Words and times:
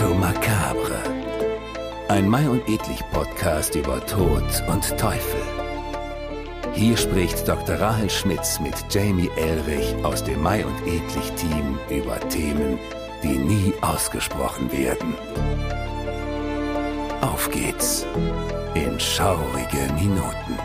Memento 0.00 0.14
Macabre. 0.14 1.02
Ein 2.08 2.26
Mai 2.26 2.48
und 2.48 2.66
Edlich 2.66 3.02
Podcast 3.12 3.74
über 3.74 4.04
Tod 4.06 4.42
und 4.66 4.98
Teufel. 4.98 5.42
Hier 6.72 6.96
spricht 6.96 7.46
Dr. 7.46 7.78
Rahel 7.78 8.08
Schmitz 8.08 8.58
mit 8.60 8.74
Jamie 8.88 9.30
Elrich 9.36 9.94
aus 10.02 10.24
dem 10.24 10.42
Mai 10.42 10.64
und 10.64 10.78
Edlich 10.86 11.30
Team 11.32 11.78
über 11.90 12.18
Themen, 12.30 12.78
die 13.22 13.36
nie 13.36 13.74
ausgesprochen 13.82 14.72
werden. 14.72 15.14
Auf 17.20 17.50
geht's 17.50 18.06
in 18.74 18.98
schaurige 18.98 19.92
Minuten. 19.94 20.59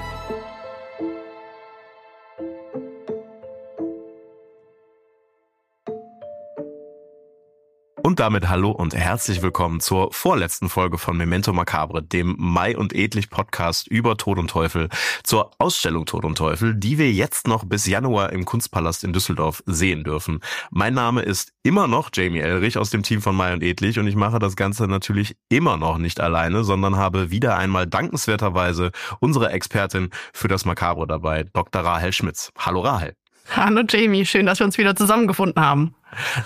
Und 8.16 8.22
damit 8.22 8.48
hallo 8.48 8.72
und 8.72 8.96
herzlich 8.96 9.42
willkommen 9.42 9.82
zur 9.82 10.14
vorletzten 10.14 10.70
Folge 10.70 10.98
von 10.98 11.18
Memento 11.18 11.52
Macabre, 11.52 12.02
dem 12.02 12.38
Mai 12.40 12.78
und 12.78 12.96
Edlich 12.96 13.30
Podcast 13.30 13.90
über 13.90 14.16
Tod 14.16 14.40
und 14.40 14.50
Teufel, 14.50 14.88
zur 15.24 15.52
Ausstellung 15.58 16.06
Tod 16.06 16.24
und 16.24 16.38
Teufel, 16.38 16.76
die 16.76 16.98
wir 16.98 17.12
jetzt 17.12 17.46
noch 17.46 17.66
bis 17.66 17.86
Januar 17.86 18.32
im 18.32 18.46
Kunstpalast 18.46 19.04
in 19.04 19.12
Düsseldorf 19.12 19.64
sehen 19.66 20.06
dürfen. 20.06 20.40
Mein 20.72 20.94
Name 20.94 21.24
ist 21.24 21.52
immer 21.62 21.90
noch 21.90 22.10
Jamie 22.14 22.40
Elrich 22.40 22.78
aus 22.78 22.90
dem 22.90 23.04
Team 23.04 23.22
von 23.22 23.36
Mai 23.36 23.52
und 23.52 23.62
Edlich 23.62 24.00
und 24.00 24.08
ich 24.08 24.16
mache 24.16 24.40
das 24.40 24.56
Ganze 24.56 24.88
natürlich 24.88 25.36
immer 25.50 25.76
noch 25.76 25.98
nicht 25.98 26.22
alleine, 26.22 26.64
sondern 26.64 26.96
habe 26.96 27.32
wieder 27.32 27.58
einmal 27.58 27.86
dankenswerterweise 27.86 28.92
unsere 29.20 29.50
Expertin 29.50 30.10
für 30.32 30.48
das 30.48 30.64
Macabre 30.64 31.06
dabei, 31.06 31.48
Dr. 31.52 31.82
Rahel 31.82 32.14
Schmitz. 32.14 32.54
Hallo 32.58 32.80
Rahel. 32.80 33.14
Hallo 33.52 33.84
Jamie, 33.88 34.26
schön, 34.26 34.46
dass 34.46 34.60
wir 34.60 34.66
uns 34.66 34.78
wieder 34.78 34.96
zusammengefunden 34.96 35.62
haben. 35.62 35.96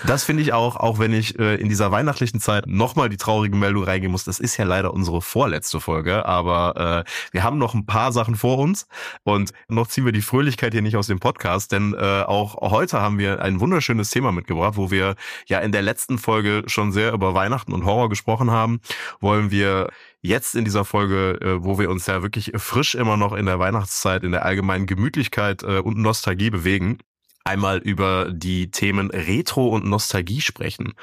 Das 0.06 0.24
finde 0.24 0.42
ich 0.42 0.52
auch, 0.52 0.76
auch 0.76 0.98
wenn 0.98 1.12
ich 1.12 1.38
äh, 1.38 1.56
in 1.56 1.68
dieser 1.68 1.90
weihnachtlichen 1.90 2.40
Zeit 2.40 2.66
nochmal 2.66 3.08
die 3.08 3.16
traurige 3.16 3.56
Meldung 3.56 3.84
reingehen 3.84 4.12
muss. 4.12 4.24
Das 4.24 4.40
ist 4.40 4.56
ja 4.56 4.64
leider 4.64 4.92
unsere 4.92 5.22
vorletzte 5.22 5.80
Folge, 5.80 6.26
aber 6.26 7.04
äh, 7.06 7.10
wir 7.32 7.42
haben 7.42 7.58
noch 7.58 7.74
ein 7.74 7.86
paar 7.86 8.12
Sachen 8.12 8.36
vor 8.36 8.58
uns 8.58 8.86
und 9.24 9.52
noch 9.68 9.88
ziehen 9.88 10.04
wir 10.04 10.12
die 10.12 10.22
Fröhlichkeit 10.22 10.72
hier 10.72 10.82
nicht 10.82 10.96
aus 10.96 11.06
dem 11.06 11.20
Podcast, 11.20 11.72
denn 11.72 11.94
äh, 11.94 12.22
auch 12.22 12.70
heute 12.70 13.00
haben 13.00 13.18
wir 13.18 13.42
ein 13.42 13.60
wunderschönes 13.60 14.10
Thema 14.10 14.32
mitgebracht, 14.32 14.76
wo 14.76 14.90
wir 14.90 15.14
ja 15.46 15.58
in 15.60 15.72
der 15.72 15.82
letzten 15.82 16.18
Folge 16.18 16.64
schon 16.66 16.92
sehr 16.92 17.12
über 17.12 17.34
Weihnachten 17.34 17.72
und 17.72 17.84
Horror 17.84 18.08
gesprochen 18.08 18.50
haben, 18.50 18.80
wollen 19.20 19.50
wir 19.50 19.88
jetzt 20.22 20.54
in 20.54 20.64
dieser 20.64 20.84
Folge, 20.84 21.38
äh, 21.40 21.64
wo 21.64 21.78
wir 21.78 21.90
uns 21.90 22.06
ja 22.06 22.22
wirklich 22.22 22.52
frisch 22.56 22.94
immer 22.94 23.16
noch 23.16 23.32
in 23.32 23.46
der 23.46 23.58
Weihnachtszeit, 23.58 24.22
in 24.22 24.32
der 24.32 24.44
allgemeinen 24.44 24.86
Gemütlichkeit 24.86 25.62
äh, 25.62 25.78
und 25.78 25.98
Nostalgie 25.98 26.50
bewegen, 26.50 26.98
einmal 27.44 27.78
über 27.78 28.30
die 28.32 28.70
Themen 28.70 29.10
Retro 29.10 29.68
und 29.68 29.84
Nostalgie 29.86 30.40
sprechen. 30.40 30.94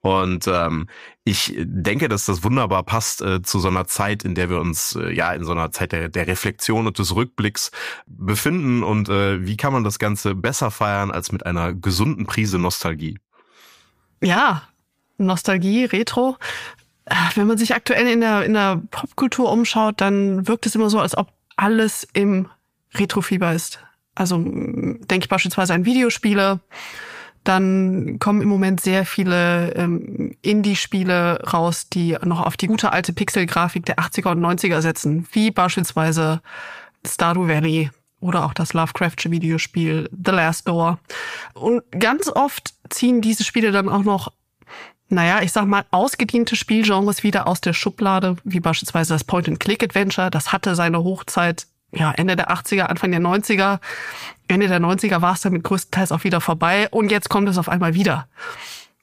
Und 0.00 0.46
ähm, 0.46 0.88
ich 1.24 1.54
denke, 1.58 2.08
dass 2.08 2.26
das 2.26 2.44
wunderbar 2.44 2.84
passt 2.84 3.22
äh, 3.22 3.42
zu 3.42 3.58
so 3.58 3.68
einer 3.68 3.86
Zeit, 3.86 4.22
in 4.24 4.34
der 4.34 4.50
wir 4.50 4.60
uns 4.60 4.94
äh, 4.94 5.12
ja 5.12 5.32
in 5.32 5.44
so 5.44 5.52
einer 5.52 5.72
Zeit 5.72 5.92
der, 5.92 6.08
der 6.08 6.26
Reflexion 6.28 6.86
und 6.86 6.98
des 6.98 7.14
Rückblicks 7.14 7.70
befinden. 8.06 8.82
Und 8.82 9.08
äh, 9.08 9.44
wie 9.44 9.56
kann 9.56 9.72
man 9.72 9.84
das 9.84 9.98
Ganze 9.98 10.34
besser 10.34 10.70
feiern 10.70 11.10
als 11.10 11.32
mit 11.32 11.44
einer 11.44 11.72
gesunden 11.72 12.26
Prise 12.26 12.58
Nostalgie? 12.58 13.18
Ja, 14.22 14.62
Nostalgie, 15.18 15.84
Retro. 15.84 16.36
Wenn 17.34 17.46
man 17.46 17.58
sich 17.58 17.74
aktuell 17.74 18.08
in 18.08 18.20
der, 18.20 18.44
in 18.44 18.54
der 18.54 18.82
Popkultur 18.90 19.50
umschaut, 19.50 20.00
dann 20.00 20.46
wirkt 20.48 20.66
es 20.66 20.74
immer 20.74 20.90
so, 20.90 21.00
als 21.00 21.16
ob 21.16 21.32
alles 21.56 22.06
im 22.12 22.48
Retrofieber 22.94 23.52
ist. 23.52 23.80
Also 24.16 24.38
denke 24.38 25.18
ich 25.20 25.28
beispielsweise 25.28 25.74
an 25.74 25.84
Videospiele. 25.84 26.58
Dann 27.44 28.18
kommen 28.18 28.42
im 28.42 28.48
Moment 28.48 28.80
sehr 28.80 29.06
viele 29.06 29.72
ähm, 29.76 30.34
Indie-Spiele 30.42 31.44
raus, 31.52 31.88
die 31.88 32.16
noch 32.24 32.44
auf 32.44 32.56
die 32.56 32.66
gute 32.66 32.92
alte 32.92 33.12
Pixel-Grafik 33.12 33.86
der 33.86 33.98
80er 33.98 34.32
und 34.32 34.40
90er 34.40 34.80
setzen, 34.80 35.28
wie 35.30 35.52
beispielsweise 35.52 36.40
Stardew 37.06 37.46
Valley 37.46 37.90
oder 38.18 38.44
auch 38.44 38.52
das 38.52 38.72
Lovecraftsche 38.72 39.30
Videospiel 39.30 40.10
The 40.10 40.32
Last 40.32 40.66
Door. 40.66 40.98
Und 41.54 41.84
ganz 41.92 42.28
oft 42.28 42.74
ziehen 42.90 43.20
diese 43.20 43.44
Spiele 43.44 43.70
dann 43.70 43.88
auch 43.88 44.02
noch 44.02 44.32
naja, 45.08 45.40
ich 45.40 45.52
sag 45.52 45.66
mal, 45.66 45.84
ausgediente 45.92 46.56
Spielgenres 46.56 47.22
wieder 47.22 47.46
aus 47.46 47.60
der 47.60 47.72
Schublade, 47.74 48.36
wie 48.42 48.58
beispielsweise 48.58 49.14
das 49.14 49.22
Point-and-Click-Adventure. 49.22 50.30
Das 50.30 50.52
hatte 50.52 50.74
seine 50.74 51.04
Hochzeit 51.04 51.68
ja, 51.92 52.12
Ende 52.12 52.36
der 52.36 52.50
80er, 52.50 52.82
Anfang 52.82 53.10
der 53.10 53.20
90er. 53.20 53.80
Ende 54.48 54.68
der 54.68 54.80
90er 54.80 55.22
war 55.22 55.34
es 55.34 55.40
damit 55.40 55.64
größtenteils 55.64 56.12
auch 56.12 56.24
wieder 56.24 56.40
vorbei 56.40 56.88
und 56.90 57.10
jetzt 57.10 57.28
kommt 57.28 57.48
es 57.48 57.58
auf 57.58 57.68
einmal 57.68 57.94
wieder. 57.94 58.28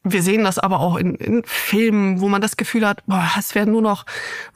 Wir 0.06 0.22
sehen 0.22 0.44
das 0.44 0.60
aber 0.60 0.82
auch 0.82 0.98
in, 0.98 1.16
in 1.16 1.44
Filmen, 1.46 2.20
wo 2.20 2.28
man 2.28 2.42
das 2.42 2.58
Gefühl 2.58 2.86
hat, 2.86 3.06
boah, 3.06 3.30
es 3.40 3.56
werden 3.56 3.72
nur 3.72 3.82
noch 3.82 4.06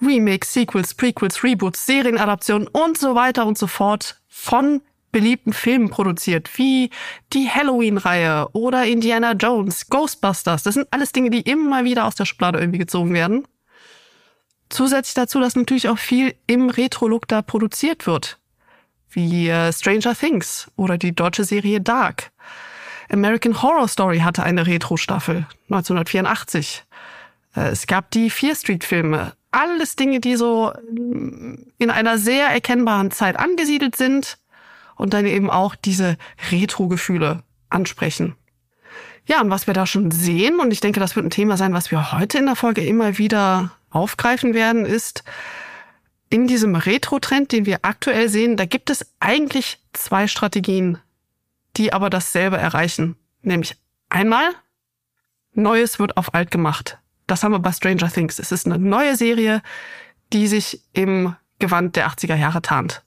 Remakes, 0.01 0.53
Sequels, 0.53 0.93
Prequels, 0.93 1.43
Reboots, 1.43 1.85
Serienadaptionen 1.85 2.67
und 2.67 2.97
so 2.97 3.15
weiter 3.15 3.45
und 3.45 3.57
so 3.57 3.67
fort 3.67 4.19
von 4.27 4.81
beliebten 5.13 5.53
Filmen 5.53 5.89
produziert, 5.89 6.57
wie 6.57 6.89
die 7.31 7.49
Halloween-Reihe 7.49 8.49
oder 8.51 8.85
Indiana 8.85 9.31
Jones, 9.31 9.89
Ghostbusters. 9.89 10.63
Das 10.63 10.73
sind 10.73 10.87
alles 10.91 11.13
Dinge, 11.13 11.29
die 11.29 11.41
immer 11.41 11.85
wieder 11.85 12.05
aus 12.05 12.15
der 12.15 12.25
Schublade 12.25 12.59
irgendwie 12.59 12.79
gezogen 12.79 13.13
werden. 13.13 13.47
Zusätzlich 14.69 15.13
dazu, 15.13 15.39
dass 15.39 15.55
natürlich 15.55 15.87
auch 15.87 15.97
viel 15.97 16.35
im 16.45 16.69
Retro-Look 16.69 17.27
da 17.27 17.41
produziert 17.41 18.05
wird. 18.05 18.39
Wie 19.09 19.47
äh, 19.47 19.71
Stranger 19.71 20.15
Things 20.15 20.69
oder 20.75 20.97
die 20.97 21.15
deutsche 21.15 21.43
Serie 21.43 21.79
Dark. 21.79 22.31
American 23.09 23.61
Horror 23.61 23.87
Story 23.87 24.19
hatte 24.19 24.43
eine 24.43 24.67
Retro-Staffel 24.67 25.47
1984. 25.69 26.83
Äh, 27.55 27.69
es 27.69 27.87
gab 27.87 28.11
die 28.11 28.29
Fear 28.29 28.55
Street-Filme. 28.55 29.33
Alles 29.51 29.95
Dinge, 29.95 30.19
die 30.19 30.35
so 30.35 30.73
mm, 30.91 31.55
in 31.77 31.89
einer 31.89 32.17
sehr 32.17 32.47
erkennbaren 32.47 33.11
Zeit 33.11 33.37
angesiedelt 33.37 33.95
sind 33.95 34.37
und 34.95 35.13
dann 35.13 35.25
eben 35.25 35.49
auch 35.49 35.75
diese 35.75 36.17
Retro-Gefühle 36.51 37.43
ansprechen. 37.69 38.35
Ja, 39.25 39.41
und 39.41 39.49
was 39.49 39.67
wir 39.67 39.73
da 39.73 39.85
schon 39.85 40.11
sehen, 40.11 40.59
und 40.59 40.71
ich 40.71 40.79
denke, 40.79 40.99
das 40.99 41.15
wird 41.15 41.25
ein 41.25 41.31
Thema 41.31 41.57
sein, 41.57 41.73
was 41.73 41.91
wir 41.91 42.13
heute 42.13 42.37
in 42.37 42.45
der 42.45 42.55
Folge 42.55 42.85
immer 42.85 43.17
wieder 43.17 43.71
aufgreifen 43.97 44.53
werden, 44.53 44.85
ist, 44.85 45.23
in 46.29 46.47
diesem 46.47 46.75
Retro-Trend, 46.75 47.51
den 47.51 47.65
wir 47.65 47.79
aktuell 47.83 48.29
sehen, 48.29 48.57
da 48.57 48.65
gibt 48.65 48.89
es 48.89 49.05
eigentlich 49.19 49.79
zwei 49.93 50.27
Strategien, 50.27 50.97
die 51.77 51.93
aber 51.93 52.09
dasselbe 52.09 52.57
erreichen. 52.57 53.15
Nämlich 53.41 53.77
einmal, 54.09 54.49
Neues 55.53 55.99
wird 55.99 56.17
auf 56.17 56.33
alt 56.33 56.51
gemacht. 56.51 56.99
Das 57.25 57.43
haben 57.43 57.51
wir 57.51 57.59
bei 57.59 57.71
Stranger 57.71 58.11
Things. 58.11 58.39
Es 58.39 58.51
ist 58.51 58.65
eine 58.65 58.77
neue 58.77 59.15
Serie, 59.15 59.61
die 60.33 60.47
sich 60.47 60.81
im 60.93 61.35
Gewand 61.59 61.95
der 61.95 62.07
80er 62.09 62.35
Jahre 62.35 62.61
tarnt. 62.61 63.03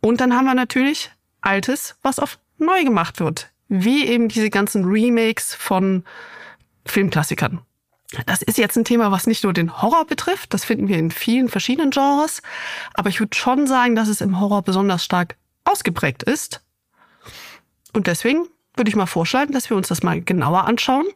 Und 0.00 0.20
dann 0.20 0.34
haben 0.34 0.44
wir 0.44 0.54
natürlich 0.54 1.10
Altes, 1.40 1.96
was 2.02 2.18
auf 2.18 2.38
neu 2.58 2.84
gemacht 2.84 3.20
wird. 3.20 3.50
Wie 3.68 4.06
eben 4.06 4.28
diese 4.28 4.50
ganzen 4.50 4.84
Remakes 4.84 5.54
von 5.54 6.04
Filmklassikern. 6.86 7.60
Das 8.24 8.40
ist 8.40 8.56
jetzt 8.56 8.76
ein 8.76 8.86
Thema, 8.86 9.12
was 9.12 9.26
nicht 9.26 9.44
nur 9.44 9.52
den 9.52 9.82
Horror 9.82 10.06
betrifft, 10.06 10.54
das 10.54 10.64
finden 10.64 10.88
wir 10.88 10.98
in 10.98 11.10
vielen 11.10 11.48
verschiedenen 11.48 11.90
Genres, 11.90 12.40
aber 12.94 13.10
ich 13.10 13.20
würde 13.20 13.36
schon 13.36 13.66
sagen, 13.66 13.94
dass 13.96 14.08
es 14.08 14.22
im 14.22 14.40
Horror 14.40 14.62
besonders 14.62 15.04
stark 15.04 15.36
ausgeprägt 15.64 16.22
ist. 16.22 16.62
Und 17.92 18.06
deswegen 18.06 18.46
würde 18.74 18.88
ich 18.88 18.96
mal 18.96 19.06
vorschlagen, 19.06 19.52
dass 19.52 19.68
wir 19.68 19.76
uns 19.76 19.88
das 19.88 20.02
mal 20.02 20.22
genauer 20.22 20.64
anschauen. 20.64 21.06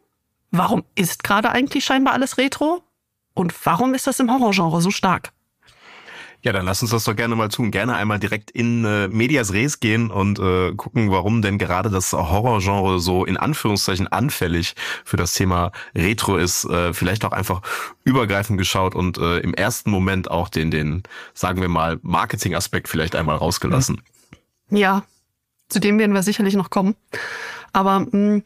Warum 0.50 0.84
ist 0.94 1.24
gerade 1.24 1.50
eigentlich 1.50 1.84
scheinbar 1.84 2.12
alles 2.12 2.36
Retro? 2.36 2.82
Und 3.32 3.54
warum 3.64 3.94
ist 3.94 4.06
das 4.06 4.20
im 4.20 4.30
Horrorgenre 4.30 4.82
so 4.82 4.90
stark? 4.90 5.32
Ja, 6.44 6.52
dann 6.52 6.66
lass 6.66 6.82
uns 6.82 6.90
das 6.90 7.04
doch 7.04 7.14
gerne 7.14 7.36
mal 7.36 7.48
tun. 7.48 7.70
Gerne 7.70 7.94
einmal 7.94 8.18
direkt 8.18 8.50
in 8.50 8.84
äh, 8.84 9.06
Medias 9.06 9.52
Res 9.52 9.78
gehen 9.78 10.10
und 10.10 10.40
äh, 10.40 10.74
gucken, 10.74 11.12
warum 11.12 11.40
denn 11.40 11.56
gerade 11.56 11.88
das 11.88 12.12
Horrorgenre 12.12 12.98
so 12.98 13.24
in 13.24 13.36
Anführungszeichen 13.36 14.08
anfällig 14.08 14.74
für 15.04 15.16
das 15.16 15.34
Thema 15.34 15.70
Retro 15.94 16.36
ist. 16.36 16.64
Äh, 16.64 16.92
vielleicht 16.94 17.24
auch 17.24 17.30
einfach 17.30 17.62
übergreifend 18.02 18.58
geschaut 18.58 18.96
und 18.96 19.18
äh, 19.18 19.38
im 19.38 19.54
ersten 19.54 19.90
Moment 19.90 20.32
auch 20.32 20.48
den, 20.48 20.72
den, 20.72 21.04
sagen 21.32 21.60
wir 21.60 21.68
mal, 21.68 22.00
Marketing-Aspekt 22.02 22.88
vielleicht 22.88 23.14
einmal 23.14 23.36
rausgelassen. 23.36 24.02
Ja, 24.68 25.04
zu 25.68 25.78
dem 25.78 25.98
werden 26.00 26.12
wir 26.12 26.24
sicherlich 26.24 26.54
noch 26.54 26.70
kommen. 26.70 26.96
Aber 27.72 28.00
mh, 28.00 28.10
hm, 28.10 28.42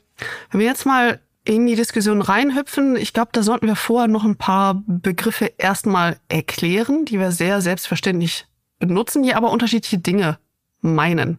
wenn 0.50 0.60
wir 0.60 0.66
jetzt 0.66 0.84
mal 0.84 1.20
in 1.46 1.66
die 1.66 1.76
Diskussion 1.76 2.22
reinhüpfen. 2.22 2.96
Ich 2.96 3.12
glaube, 3.12 3.30
da 3.32 3.42
sollten 3.42 3.66
wir 3.66 3.76
vorher 3.76 4.08
noch 4.08 4.24
ein 4.24 4.36
paar 4.36 4.82
Begriffe 4.86 5.52
erstmal 5.58 6.18
erklären, 6.28 7.04
die 7.04 7.18
wir 7.18 7.30
sehr 7.30 7.60
selbstverständlich 7.60 8.46
benutzen, 8.78 9.22
die 9.22 9.34
aber 9.34 9.50
unterschiedliche 9.50 9.98
Dinge 9.98 10.38
meinen. 10.80 11.38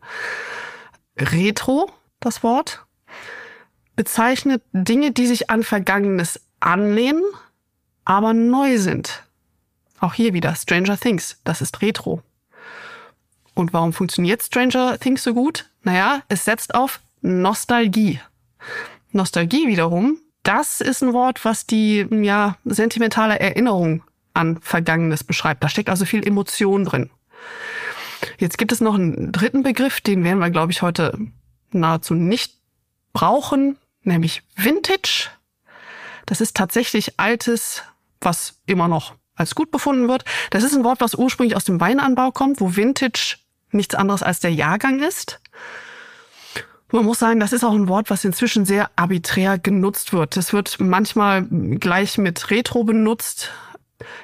Retro, 1.17 1.91
das 2.19 2.41
Wort, 2.41 2.85
bezeichnet 3.95 4.63
Dinge, 4.71 5.11
die 5.11 5.27
sich 5.27 5.49
an 5.49 5.63
Vergangenes 5.63 6.39
anlehnen, 6.59 7.23
aber 8.05 8.33
neu 8.33 8.77
sind. 8.77 9.23
Auch 9.99 10.13
hier 10.13 10.33
wieder 10.33 10.55
Stranger 10.55 10.97
Things, 10.97 11.39
das 11.43 11.61
ist 11.61 11.81
Retro. 11.81 12.21
Und 13.55 13.73
warum 13.73 13.91
funktioniert 13.91 14.41
Stranger 14.43 14.97
Things 14.99 15.23
so 15.23 15.33
gut? 15.33 15.69
Naja, 15.81 16.21
es 16.29 16.45
setzt 16.45 16.75
auf 16.75 17.01
Nostalgie. 17.21 18.21
Nostalgie 19.11 19.67
wiederum 19.67 20.19
das 20.47 20.79
ist 20.79 21.03
ein 21.03 21.11
Wort, 21.11 21.43
was 21.43 21.67
die 21.67 22.07
ja 22.09 22.55
sentimentale 22.63 23.37
Erinnerung 23.37 24.01
an 24.33 24.61
Vergangenes 24.61 25.25
beschreibt. 25.25 25.61
Da 25.61 25.67
steckt 25.67 25.89
also 25.89 26.05
viel 26.05 26.25
Emotion 26.25 26.85
drin. 26.85 27.09
Jetzt 28.37 28.57
gibt 28.57 28.71
es 28.71 28.79
noch 28.79 28.95
einen 28.95 29.33
dritten 29.33 29.61
Begriff, 29.61 29.99
den 29.99 30.23
werden 30.23 30.39
wir, 30.39 30.49
glaube 30.49 30.71
ich, 30.71 30.81
heute 30.81 31.17
nahezu 31.71 32.13
nicht 32.13 32.53
brauchen, 33.11 33.77
nämlich 34.03 34.41
Vintage. 34.55 35.29
Das 36.25 36.39
ist 36.39 36.55
tatsächlich 36.55 37.19
altes, 37.19 37.83
was 38.21 38.61
immer 38.65 38.87
noch 38.87 39.15
als 39.35 39.53
gut 39.53 39.69
befunden 39.69 40.07
wird. 40.07 40.23
Das 40.49 40.63
ist 40.63 40.73
ein 40.73 40.85
Wort, 40.85 41.01
was 41.01 41.13
ursprünglich 41.13 41.57
aus 41.57 41.65
dem 41.65 41.81
Weinanbau 41.81 42.31
kommt, 42.31 42.61
wo 42.61 42.77
Vintage 42.77 43.35
nichts 43.71 43.95
anderes 43.95 44.23
als 44.23 44.39
der 44.39 44.53
Jahrgang 44.53 45.01
ist. 45.01 45.41
Man 46.91 47.03
muss 47.03 47.19
sagen, 47.19 47.39
das 47.39 47.51
ist 47.51 47.65
auch 47.65 47.73
ein 47.73 47.89
Wort, 47.89 48.09
was 48.09 48.23
inzwischen 48.23 48.65
sehr 48.65 48.89
arbiträr 48.95 49.59
genutzt 49.59 50.13
wird. 50.13 50.37
Es 50.37 50.53
wird 50.53 50.79
manchmal 50.79 51.43
gleich 51.43 52.17
mit 52.17 52.49
Retro 52.49 52.85
benutzt. 52.85 53.51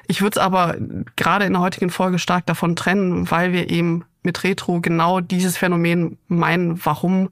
Ich 0.06 0.22
würde 0.22 0.38
es 0.38 0.44
aber 0.44 0.76
gerade 1.16 1.44
in 1.44 1.52
der 1.52 1.62
heutigen 1.62 1.90
Folge 1.90 2.18
stark 2.18 2.46
davon 2.46 2.74
trennen, 2.74 3.30
weil 3.30 3.52
wir 3.52 3.70
eben 3.70 4.04
mit 4.22 4.44
Retro 4.44 4.80
genau 4.80 5.20
dieses 5.20 5.58
Phänomen 5.58 6.16
meinen, 6.28 6.82
warum 6.84 7.30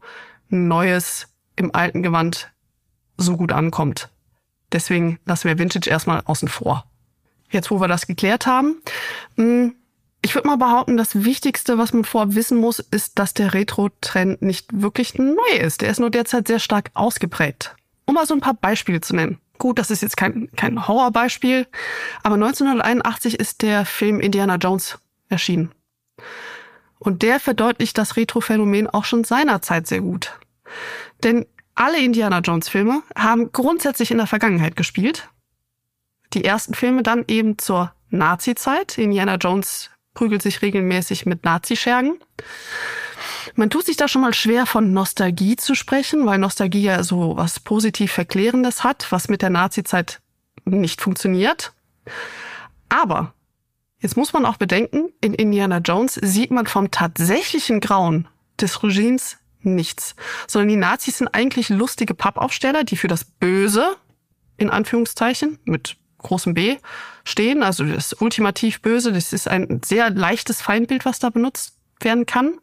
Neues 0.49 1.29
im 1.57 1.75
alten 1.75 2.03
Gewand 2.03 2.53
so 3.17 3.37
gut 3.37 3.53
ankommt. 3.53 4.11
Deswegen 4.73 5.19
lassen 5.25 5.49
wir 5.49 5.59
Vintage 5.59 5.89
erstmal 5.89 6.23
außen 6.25 6.49
vor. 6.49 6.85
Jetzt, 7.51 7.71
wo 7.71 7.81
wir 7.81 7.89
das 7.89 8.07
geklärt 8.07 8.47
haben, 8.47 8.83
hm, 9.37 9.75
ich 10.23 10.35
würde 10.35 10.49
mal 10.49 10.57
behaupten, 10.57 10.97
das 10.97 11.25
Wichtigste, 11.25 11.79
was 11.79 11.93
man 11.93 12.05
vorab 12.05 12.35
wissen 12.35 12.57
muss, 12.59 12.79
ist, 12.79 13.19
dass 13.19 13.35
der 13.35 13.55
Retro-Trend 13.55 14.41
nicht 14.41 14.69
wirklich 14.73 15.19
neu 15.19 15.57
ist. 15.61 15.83
Der 15.83 15.91
ist 15.91 15.99
nur 15.99 16.11
derzeit 16.11 16.47
sehr 16.47 16.61
stark 16.61 16.91
ausgeprägt. 16.95 17.75
Um 18.07 18.15
mal 18.15 18.27
so 18.27 18.35
ein 18.35 18.41
paar 18.41 18.55
Beispiele 18.55 19.01
zu 19.01 19.17
nennen. 19.17 19.39
Gut, 19.59 19.79
das 19.79 19.91
ist 19.91 20.03
jetzt 20.03 20.17
kein, 20.17 20.49
kein 20.57 20.89
Horrorbeispiel, 20.89 21.67
aber 22.23 22.35
1981 22.35 23.39
ist 23.39 23.63
der 23.63 23.85
Film 23.85 24.21
Indiana 24.21 24.57
Jones 24.57 24.99
erschienen. 25.29 25.71
Und 26.99 27.23
der 27.23 27.41
verdeutlicht 27.41 27.99
das 27.99 28.17
Retro-Phänomen 28.17 28.89
auch 28.89 29.05
schon 29.05 29.25
seinerzeit 29.25 29.87
sehr 29.87 30.01
gut. 30.01 30.39
Denn 31.23 31.47
alle 31.75 32.01
Indiana 32.01 32.41
Jones 32.41 32.69
Filme 32.69 33.03
haben 33.17 33.51
grundsätzlich 33.53 34.11
in 34.11 34.19
der 34.19 34.27
Vergangenheit 34.27 34.77
gespielt. 34.77 35.29
Die 36.33 36.45
ersten 36.45 36.75
Filme 36.75 37.03
dann 37.03 37.25
eben 37.29 37.59
zur 37.59 37.93
Nazi-Zeit. 38.11 38.99
Indiana 38.99 39.37
Jones 39.37 39.91
prügelt 40.15 40.43
sich 40.43 40.63
regelmäßig 40.63 41.27
mit 41.27 41.45
Nazischergen. 41.45 42.19
Man 43.55 43.71
tut 43.71 43.87
sich 43.87 43.97
da 43.97 44.09
schon 44.09 44.23
mal 44.23 44.35
schwer 44.35 44.67
von 44.67 44.93
Nostalgie 44.93 45.57
zu 45.57 45.75
sprechen, 45.75 46.27
weil 46.27 46.39
Nostalgie 46.39 46.83
ja 46.83 47.03
so 47.03 47.37
was 47.37 47.61
positiv 47.61 48.13
Verklärendes 48.13 48.85
hat, 48.85 49.11
was 49.11 49.29
mit 49.29 49.43
der 49.43 49.51
Nazizeit 49.51 50.21
nicht 50.65 51.01
funktioniert. 51.01 51.73
Aber 52.89 53.35
jetzt 53.99 54.17
muss 54.17 54.33
man 54.33 54.47
auch 54.47 54.57
bedenken, 54.57 55.13
in 55.21 55.35
Indiana 55.35 55.79
Jones 55.79 56.15
sieht 56.15 56.51
man 56.51 56.67
vom 56.67 56.91
tatsächlichen 56.91 57.81
Grauen 57.81 58.29
des 58.61 58.83
Regimes 58.83 59.39
nichts, 59.61 60.15
sondern 60.47 60.69
die 60.69 60.77
Nazis 60.77 61.19
sind 61.19 61.29
eigentlich 61.29 61.69
lustige 61.69 62.15
Pappaufsteller, 62.15 62.85
die 62.85 62.97
für 62.97 63.09
das 63.09 63.25
Böse, 63.25 63.97
in 64.57 64.71
Anführungszeichen, 64.71 65.59
mit 65.65 65.97
großem 66.23 66.55
B 66.55 66.77
stehen. 67.25 67.63
Also 67.63 67.85
das 67.85 68.15
ultimativ 68.15 68.83
Böse, 68.83 69.13
das 69.13 69.33
ist 69.33 69.49
ein 69.49 69.81
sehr 69.85 70.11
leichtes 70.11 70.61
Feindbild, 70.61 71.05
was 71.05 71.19
da 71.19 71.31
benutzt 71.31 71.77
werden 72.01 72.27
kann. 72.27 72.59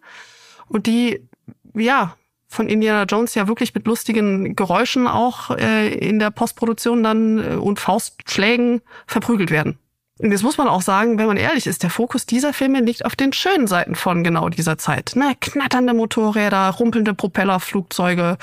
Und 0.68 0.88
die, 0.88 1.28
ja, 1.74 2.16
von 2.48 2.68
Indiana 2.68 3.04
Jones 3.04 3.36
ja 3.36 3.48
wirklich 3.48 3.76
mit 3.76 3.86
lustigen 3.86 4.56
Geräuschen 4.56 5.08
auch 5.08 5.52
äh, 5.52 5.94
in 5.94 6.20
der 6.20 6.32
Postproduktion 6.32 7.04
dann 7.04 7.38
äh, 7.38 7.56
und 7.56 7.80
Faustschlägen 7.80 8.82
verprügelt 9.06 9.52
werden. 9.52 9.78
Und 10.20 10.32
jetzt 10.34 10.44
muss 10.44 10.58
man 10.58 10.68
auch 10.68 10.82
sagen, 10.82 11.18
wenn 11.18 11.28
man 11.28 11.38
ehrlich 11.38 11.66
ist, 11.66 11.82
der 11.82 11.90
Fokus 11.90 12.26
dieser 12.26 12.52
Filme 12.52 12.82
liegt 12.82 13.06
auf 13.06 13.16
den 13.16 13.32
schönen 13.32 13.68
Seiten 13.68 13.96
von 13.96 14.22
genau 14.22 14.50
dieser 14.50 14.78
Zeit. 14.78 15.14
Ne? 15.16 15.34
Knatternde 15.40 15.94
Motorräder, 15.94 16.70
rumpelnde 16.72 17.14
Propellerflugzeuge, 17.14 18.38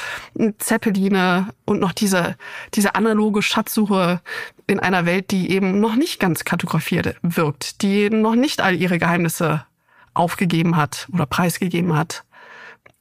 Zeppeline 0.58 1.49
und 1.67 1.78
noch 1.78 1.93
diese, 1.93 2.37
diese 2.73 2.94
analoge 2.94 3.43
Schatzsuche 3.43 4.23
in 4.67 4.81
einer 4.81 5.05
Welt, 5.05 5.31
die 5.31 5.50
eben 5.50 5.78
noch 5.78 5.96
nicht 5.96 6.19
ganz 6.19 6.44
kartografiert 6.44 7.17
wirkt, 7.20 7.82
die 7.82 8.08
noch 8.08 8.37
nicht 8.37 8.62
all 8.62 8.75
ihre 8.75 8.99
Geheimnisse 8.99 9.67
aufgegeben 10.14 10.78
hat 10.78 11.08
oder 11.12 11.26
preisgegeben 11.26 11.94
hat. 11.94 12.25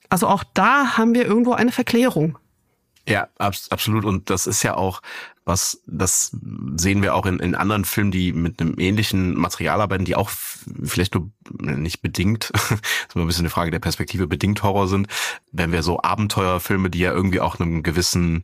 Also 0.10 0.28
auch 0.28 0.44
da 0.54 0.98
haben 0.98 1.14
wir 1.14 1.26
irgendwo 1.26 1.54
eine 1.54 1.72
Verklärung. 1.72 2.38
Ja, 3.08 3.30
absolut. 3.38 4.04
Und 4.04 4.30
das 4.30 4.48
ist 4.48 4.64
ja 4.64 4.76
auch 4.76 5.02
was, 5.46 5.82
das 5.86 6.36
sehen 6.76 7.04
wir 7.04 7.14
auch 7.14 7.28
in, 7.28 7.40
in 7.40 7.54
anderen 7.54 7.86
Filmen, 7.86 8.12
die 8.12 8.34
mit 8.34 8.60
einem 8.60 8.80
ähnlichen 8.80 9.38
Material 9.38 9.80
arbeiten, 9.80 10.04
die 10.04 10.16
auch 10.16 10.32
vielleicht 10.84 11.14
nur 11.14 11.30
nicht 11.62 12.02
bedingt, 12.02 12.50
ist 12.54 13.16
immer 13.16 13.24
ein 13.24 13.28
bisschen 13.28 13.44
eine 13.44 13.52
Frage 13.52 13.70
der 13.70 13.80
Perspektive, 13.80 14.28
bedingt 14.28 14.64
Horror 14.64 14.88
sind. 14.88 15.08
Wenn 15.52 15.72
wir 15.72 15.84
so 15.84 16.02
Abenteuerfilme, 16.02 16.90
die 16.90 17.00
ja 17.00 17.12
irgendwie 17.12 17.42
auch 17.42 17.60
einem 17.60 17.84
gewissen, 17.84 18.44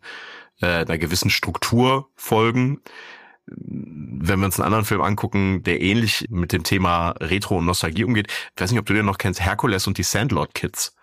äh, 0.61 0.85
einer 0.85 0.99
gewissen 0.99 1.31
Struktur 1.31 2.09
folgen, 2.15 2.79
wenn 3.47 4.39
wir 4.39 4.45
uns 4.45 4.59
einen 4.59 4.67
anderen 4.67 4.85
Film 4.85 5.01
angucken, 5.01 5.63
der 5.63 5.81
ähnlich 5.81 6.27
mit 6.29 6.53
dem 6.53 6.63
Thema 6.63 7.15
Retro 7.19 7.57
und 7.57 7.65
Nostalgie 7.65 8.03
umgeht, 8.03 8.27
ich 8.55 8.61
weiß 8.61 8.71
nicht, 8.71 8.79
ob 8.79 8.85
du 8.85 8.93
den 8.93 9.05
noch 9.05 9.17
kennst, 9.17 9.41
Hercules 9.41 9.87
und 9.87 9.97
die 9.97 10.03
Sandlord 10.03 10.53
Kids. 10.53 10.95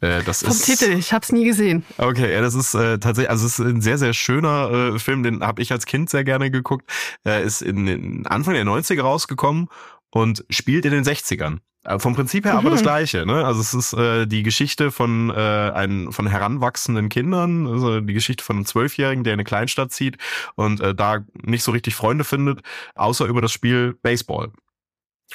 Äh, 0.00 0.22
das 0.24 0.42
Vom 0.42 0.50
ist, 0.50 0.64
Titel, 0.64 0.92
ich 0.92 1.12
habe 1.12 1.22
es 1.22 1.32
nie 1.32 1.44
gesehen. 1.44 1.84
Okay, 1.96 2.32
ja, 2.32 2.40
das 2.40 2.54
ist 2.54 2.74
äh, 2.74 2.98
tatsächlich, 2.98 3.30
also 3.30 3.46
es 3.46 3.58
ist 3.58 3.64
ein 3.64 3.80
sehr, 3.80 3.98
sehr 3.98 4.12
schöner 4.12 4.94
äh, 4.94 4.98
Film, 4.98 5.22
den 5.22 5.42
habe 5.42 5.62
ich 5.62 5.72
als 5.72 5.86
Kind 5.86 6.10
sehr 6.10 6.24
gerne 6.24 6.50
geguckt. 6.50 6.88
Er 7.24 7.42
ist 7.42 7.62
in 7.62 7.86
den 7.86 8.26
Anfang 8.26 8.54
der 8.54 8.64
90er 8.64 9.02
rausgekommen 9.02 9.68
und 10.10 10.44
spielt 10.50 10.84
in 10.84 10.92
den 10.92 11.04
60ern. 11.04 11.58
Äh, 11.84 11.98
vom 11.98 12.14
Prinzip 12.14 12.44
her 12.44 12.54
aber 12.54 12.68
mhm. 12.68 12.74
das 12.74 12.82
gleiche, 12.82 13.24
ne? 13.24 13.44
Also 13.44 13.60
es 13.60 13.74
ist 13.74 13.92
äh, 13.94 14.26
die 14.26 14.42
Geschichte 14.42 14.90
von 14.90 15.30
äh, 15.30 15.34
einem 15.34 16.12
von 16.12 16.26
heranwachsenden 16.26 17.08
Kindern, 17.08 17.66
also 17.66 18.00
die 18.00 18.14
Geschichte 18.14 18.44
von 18.44 18.56
einem 18.56 18.66
Zwölfjährigen, 18.66 19.24
der 19.24 19.34
in 19.34 19.38
eine 19.38 19.44
Kleinstadt 19.44 19.92
zieht 19.92 20.16
und 20.54 20.80
äh, 20.80 20.94
da 20.94 21.24
nicht 21.42 21.62
so 21.62 21.72
richtig 21.72 21.94
Freunde 21.94 22.24
findet, 22.24 22.60
außer 22.94 23.26
über 23.26 23.40
das 23.40 23.52
Spiel 23.52 23.96
Baseball. 24.02 24.52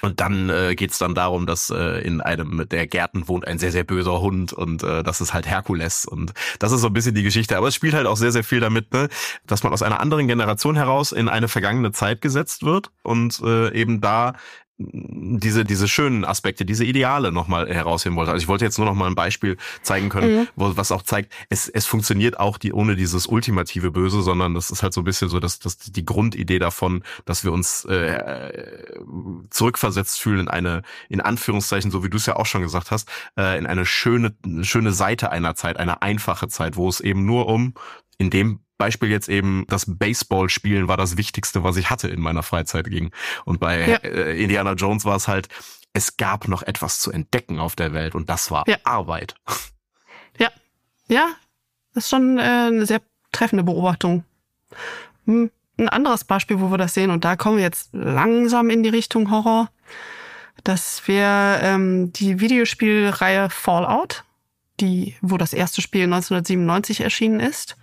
Und 0.02 0.20
dann 0.20 0.50
äh, 0.50 0.76
geht 0.76 0.92
es 0.92 0.98
dann 0.98 1.14
darum, 1.14 1.46
dass 1.46 1.70
äh, 1.70 2.02
in 2.02 2.20
einem 2.20 2.68
der 2.70 2.88
Gärten 2.88 3.28
wohnt 3.28 3.48
ein 3.48 3.60
sehr, 3.60 3.72
sehr 3.72 3.84
böser 3.84 4.22
Hund 4.22 4.52
und 4.52 4.84
äh, 4.84 5.04
das 5.04 5.22
ist 5.22 5.34
halt 5.34 5.48
Herkules. 5.48 6.06
Und 6.06 6.34
das 6.60 6.72
ist 6.72 6.82
so 6.82 6.88
ein 6.88 6.94
bisschen 6.94 7.14
die 7.16 7.24
Geschichte. 7.24 7.58
Aber 7.58 7.68
es 7.68 7.76
spielt 7.76 7.94
halt 7.94 8.08
auch 8.08 8.18
sehr, 8.18 8.32
sehr 8.32 8.44
viel 8.44 8.60
damit, 8.60 8.92
ne, 8.92 9.08
dass 9.46 9.64
man 9.64 9.72
aus 9.72 9.84
einer 9.84 10.00
anderen 10.00 10.28
Generation 10.28 10.76
heraus 10.76 11.12
in 11.12 11.30
eine 11.30 11.48
vergangene 11.48 11.92
Zeit 11.92 12.22
gesetzt 12.22 12.64
wird 12.64 12.90
und 13.04 13.40
äh, 13.44 13.72
eben 13.74 14.02
da 14.02 14.34
diese, 14.78 15.66
diese 15.66 15.88
schönen 15.88 16.26
Aspekte, 16.26 16.66
diese 16.66 16.84
Ideale 16.84 17.32
nochmal 17.32 17.72
herausheben 17.72 18.18
wollte. 18.18 18.32
Also 18.32 18.42
ich 18.44 18.48
wollte 18.48 18.66
jetzt 18.66 18.78
nur 18.80 18.88
noch 18.88 18.96
mal 18.96 19.08
ein 19.08 19.16
Beispiel 19.16 19.58
zeigen 19.84 20.10
können, 20.10 20.40
mhm. 20.40 20.48
wo, 20.56 20.76
was 20.76 20.92
auch 20.92 21.04
zeigt, 21.04 21.32
es, 21.50 21.70
es 21.70 21.86
funktioniert 21.86 22.40
auch 22.40 22.58
die, 22.58 22.74
ohne 22.74 22.96
dieses 22.96 23.28
ultimative 23.28 23.92
Böse, 23.92 24.24
sondern 24.24 24.56
das 24.56 24.72
ist 24.72 24.82
halt 24.82 24.94
so 24.94 25.02
ein 25.02 25.04
bisschen 25.04 25.30
so, 25.30 25.40
dass, 25.40 25.60
dass 25.60 25.78
die 25.78 26.06
Grundidee 26.06 26.58
davon, 26.58 27.04
dass 27.26 27.44
wir 27.44 27.52
uns 27.52 27.86
äh, 27.86 28.98
zurückversetzt 29.52 30.20
fühlen 30.20 30.40
in 30.40 30.48
eine, 30.48 30.82
in 31.08 31.22
Anführungszeichen, 31.22 31.92
so 31.92 32.04
wie 32.04 32.10
du 32.10 32.18
es 32.18 32.26
ja 32.26 32.36
auch 32.36 32.48
schon 32.48 32.62
gesagt 32.62 32.90
hast, 32.90 33.10
äh, 33.38 33.58
in 33.60 33.68
eine 33.68 33.86
schöne, 33.86 34.36
schöne 34.62 34.92
Seite 34.92 35.32
einer 35.32 35.54
Zeit, 35.54 35.78
eine 35.78 36.02
einfache 36.02 36.48
Zeit, 36.48 36.78
wo 36.78 36.90
es 36.90 37.00
eben 37.00 37.26
nur 37.26 37.48
um 37.48 37.76
in 38.18 38.30
dem 38.30 38.63
Beispiel 38.78 39.10
jetzt 39.10 39.30
eben 39.30 39.66
das 39.68 39.86
Baseball-Spielen 39.88 40.88
war 40.88 40.98
das 40.98 41.18
Wichtigste, 41.18 41.64
was 41.64 41.78
ich 41.78 41.90
hatte 41.90 42.08
in 42.08 42.22
meiner 42.22 42.44
Freizeit 42.44 42.90
ging. 42.90 43.12
Und 43.46 43.60
bei 43.60 43.88
ja. 43.88 43.98
äh, 43.98 44.42
Indiana 44.42 44.74
Jones 44.74 45.06
war 45.06 45.16
es 45.16 45.28
halt, 45.28 45.48
es 45.94 46.18
gab 46.18 46.48
noch 46.48 46.64
etwas 46.64 47.00
zu 47.00 47.12
entdecken 47.12 47.60
auf 47.60 47.76
der 47.76 47.94
Welt 47.94 48.16
und 48.16 48.30
das 48.30 48.52
war 48.52 48.68
ja. 48.68 48.78
Arbeit. 48.84 49.36
Ja, 50.40 50.50
ja, 51.08 51.30
das 51.94 52.06
ist 52.06 52.10
schon 52.10 52.40
äh, 52.40 52.42
eine 52.42 52.86
sehr 52.86 53.02
treffende 53.32 53.64
Beobachtung. 53.64 54.24
Hm. 55.26 55.52
Ein 55.76 55.90
anderes 55.90 56.24
Beispiel, 56.24 56.60
wo 56.60 56.70
wir 56.70 56.78
das 56.78 56.94
sehen, 56.94 57.10
und 57.10 57.26
da 57.26 57.36
kommen 57.36 57.58
wir 57.58 57.64
jetzt 57.64 57.90
langsam 57.94 58.70
in 58.70 58.84
die 58.84 58.90
Richtung 58.90 59.32
Horror, 59.32 59.72
das 60.64 61.08
wäre 61.08 61.60
ähm, 61.62 62.14
die 62.14 62.40
Videospielreihe 62.40 63.50
Fallout, 63.50 64.24
die, 64.80 65.16
wo 65.22 65.38
das 65.38 65.54
erste 65.54 65.82
Spiel 65.82 66.04
1997 66.04 67.02
erschienen 67.02 67.40
ist. 67.40 67.76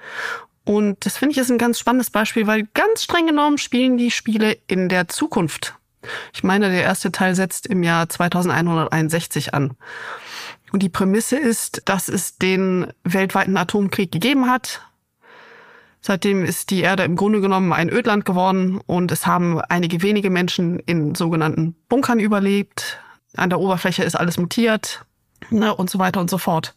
Und 0.65 1.05
das 1.07 1.17
finde 1.17 1.33
ich 1.33 1.39
ist 1.39 1.51
ein 1.51 1.59
ganz 1.59 1.79
spannendes 1.79 2.11
Beispiel, 2.11 2.47
weil 2.47 2.69
ganz 2.75 3.05
streng 3.05 3.27
genommen 3.27 3.59
spielen 3.59 3.97
die 3.97 4.11
Spiele 4.11 4.57
in 4.67 4.89
der 4.89 5.09
Zukunft. 5.09 5.75
Ich 6.33 6.43
meine, 6.43 6.71
der 6.71 6.83
erste 6.83 7.13
Teil 7.13 7.35
setzt 7.35 7.67
im 7.67 7.83
Jahr 7.83 8.09
2161 8.09 9.55
an. 9.55 9.77
Und 10.73 10.83
die 10.83 10.89
Prämisse 10.89 11.37
ist, 11.37 11.83
dass 11.87 12.09
es 12.09 12.39
den 12.39 12.87
weltweiten 13.05 13.57
Atomkrieg 13.57 14.13
gegeben 14.13 14.49
hat. 14.49 14.83
Seitdem 16.01 16.45
ist 16.45 16.71
die 16.71 16.81
Erde 16.81 17.03
im 17.03 17.17
Grunde 17.17 17.41
genommen 17.41 17.73
ein 17.73 17.91
Ödland 17.91 18.25
geworden 18.25 18.81
und 18.87 19.13
es 19.13 19.27
haben 19.27 19.61
einige 19.61 20.01
wenige 20.03 20.31
Menschen 20.31 20.79
in 20.79 21.15
sogenannten 21.15 21.75
Bunkern 21.89 22.21
überlebt. 22.21 22.99
An 23.37 23.51
der 23.51 23.61
Oberfläche 23.61 24.03
ist 24.05 24.15
alles 24.15 24.39
mutiert 24.39 25.05
ne, 25.51 25.75
und 25.75 25.91
so 25.91 25.99
weiter 25.99 26.21
und 26.21 26.31
so 26.31 26.39
fort. 26.39 26.75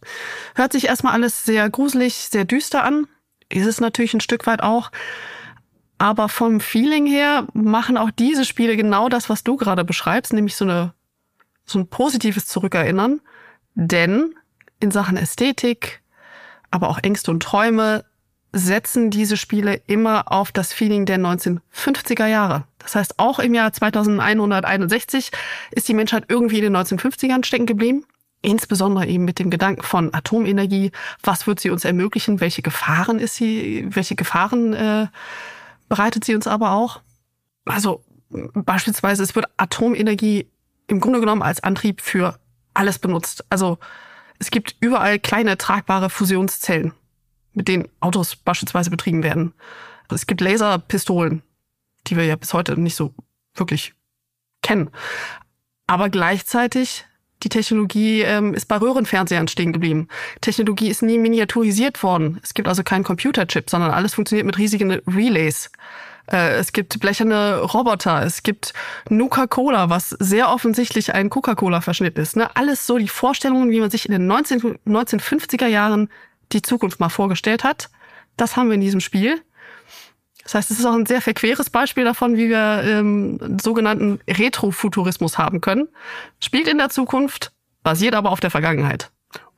Hört 0.56 0.74
sich 0.74 0.88
erstmal 0.88 1.14
alles 1.14 1.46
sehr 1.46 1.70
gruselig, 1.70 2.16
sehr 2.16 2.44
düster 2.44 2.84
an 2.84 3.08
ist 3.54 3.66
es 3.66 3.80
natürlich 3.80 4.14
ein 4.14 4.22
Stück 4.22 4.46
weit 4.48 4.62
auch. 4.62 4.92
Aber 5.98 6.28
vom 6.28 6.60
Feeling 6.60 7.06
her 7.06 7.48
machen 7.54 7.98
auch 7.98 8.12
diese 8.12 8.46
Spiele 8.46 8.76
genau 8.76 9.10
das, 9.10 9.30
was 9.30 9.44
du 9.44 9.56
gerade 9.56 9.86
beschreibst, 9.86 10.34
nämlich 10.34 10.56
so 10.56 10.66
eine, 10.66 10.94
so 11.66 11.80
ein 11.80 11.88
positives 11.88 12.48
Zurückerinnern. 12.48 13.22
Denn 13.76 14.36
in 14.80 14.92
Sachen 14.92 15.18
Ästhetik, 15.18 16.02
aber 16.72 16.90
auch 16.90 17.00
Ängste 17.02 17.32
und 17.32 17.42
Träume 17.42 18.04
setzen 18.52 19.10
diese 19.10 19.36
Spiele 19.36 19.82
immer 19.88 20.32
auf 20.32 20.52
das 20.52 20.74
Feeling 20.74 21.06
der 21.06 21.18
1950er 21.18 22.28
Jahre. 22.28 22.66
Das 22.78 22.96
heißt, 22.96 23.18
auch 23.18 23.40
im 23.40 23.54
Jahr 23.54 23.74
2161 23.74 25.32
ist 25.72 25.88
die 25.88 25.94
Menschheit 25.96 26.26
irgendwie 26.28 26.60
in 26.60 26.64
den 26.64 26.78
1950ern 26.78 27.44
stecken 27.44 27.66
geblieben. 27.66 28.06
Insbesondere 28.44 29.08
eben 29.08 29.24
mit 29.24 29.40
dem 29.40 29.50
Gedanken 29.50 29.84
von 29.84 30.14
Atomenergie. 30.14 30.92
Was 31.24 31.48
wird 31.48 31.62
sie 31.62 31.70
uns 31.70 31.86
ermöglichen? 31.86 32.42
Welche 32.42 32.62
Gefahren 32.62 33.18
ist 33.18 33.36
sie? 33.36 33.88
Welche 33.90 34.16
Gefahren 34.16 34.74
äh, 34.74 35.08
bereitet 35.88 36.26
sie 36.26 36.36
uns 36.36 36.46
aber 36.46 36.72
auch? 36.72 37.00
Also 37.64 38.04
beispielsweise, 38.54 39.24
es 39.24 39.34
wird 39.36 39.48
Atomenergie 39.56 40.50
im 40.88 41.00
Grunde 41.00 41.22
genommen 41.22 41.42
als 41.42 41.64
Antrieb 41.64 42.02
für 42.02 42.38
alles 42.74 43.00
benutzt. 43.00 43.46
Also 43.50 43.78
es 44.40 44.52
gibt 44.52 44.76
überall 44.82 45.20
kleine 45.20 45.58
tragbare 45.58 46.10
Fusionszellen, 46.10 46.92
mit 47.54 47.70
denen 47.70 47.88
Autos 48.02 48.36
beispielsweise 48.36 48.90
betrieben 48.90 49.24
werden. 49.24 49.54
Es 50.10 50.28
gibt 50.28 50.42
Laserpistolen, 50.42 51.44
die 52.08 52.18
wir 52.18 52.26
ja 52.26 52.36
bis 52.36 52.54
heute 52.54 52.78
nicht 52.78 52.96
so 52.96 53.14
wirklich 53.56 53.94
kennen. 54.62 54.90
Aber 55.88 56.10
gleichzeitig 56.10 57.06
die 57.44 57.50
Technologie 57.50 58.22
ähm, 58.22 58.54
ist 58.54 58.68
bei 58.68 58.78
Röhrenfernsehern 58.78 59.48
stehen 59.48 59.74
geblieben. 59.74 60.08
Technologie 60.42 60.90
ist 60.90 61.02
nie 61.02 61.18
miniaturisiert 61.18 62.02
worden. 62.04 62.40
Es 62.44 62.54
gibt 62.54 62.68
also 62.68 62.84
keinen 62.84 63.04
Computerchip, 63.04 63.70
sondern 63.70 63.92
alles 63.92 64.14
funktioniert 64.14 64.46
mit 64.46 64.58
riesigen 64.58 64.92
Relays. 64.92 65.70
Äh, 66.32 66.56
es 66.56 66.72
gibt 66.72 67.00
blecherne 67.00 67.60
Roboter, 67.60 68.24
es 68.24 68.44
gibt 68.44 68.74
Nuka-Cola, 69.10 69.90
was 69.90 70.10
sehr 70.10 70.50
offensichtlich 70.50 71.14
ein 71.14 71.30
Coca-Cola-Verschnitt 71.30 72.18
ist. 72.18 72.36
Ne? 72.36 72.56
Alles 72.56 72.88
so 72.88 72.98
die 72.98 73.08
Vorstellungen, 73.10 73.72
wie 73.72 73.80
man 73.80 73.90
sich 73.90 74.06
in 74.06 74.14
den 74.14 74.28
19, 74.28 74.80
1950er 74.88 75.68
Jahren 75.68 76.10
die 76.52 76.62
Zukunft 76.62 77.00
mal 77.00 77.10
vorgestellt 77.10 77.64
hat. 77.64 77.90
Das 78.38 78.56
haben 78.56 78.70
wir 78.70 78.76
in 78.76 78.82
diesem 78.82 79.00
Spiel. 79.00 79.42
Das 80.44 80.56
heißt, 80.56 80.72
es 80.72 80.80
ist 80.80 80.86
auch 80.86 80.94
ein 80.94 81.06
sehr 81.06 81.22
verqueres 81.22 81.70
Beispiel 81.70 82.04
davon, 82.04 82.36
wie 82.36 82.50
wir 82.50 82.84
ähm, 82.86 83.40
sogenannten 83.62 84.20
Retrofuturismus 84.28 85.38
haben 85.38 85.62
können. 85.62 85.88
Spielt 86.40 86.68
in 86.68 86.78
der 86.78 86.90
Zukunft, 86.90 87.52
basiert 87.82 88.14
aber 88.14 88.32
auf 88.32 88.40
der 88.40 88.52
Vergangenheit. 88.52 89.12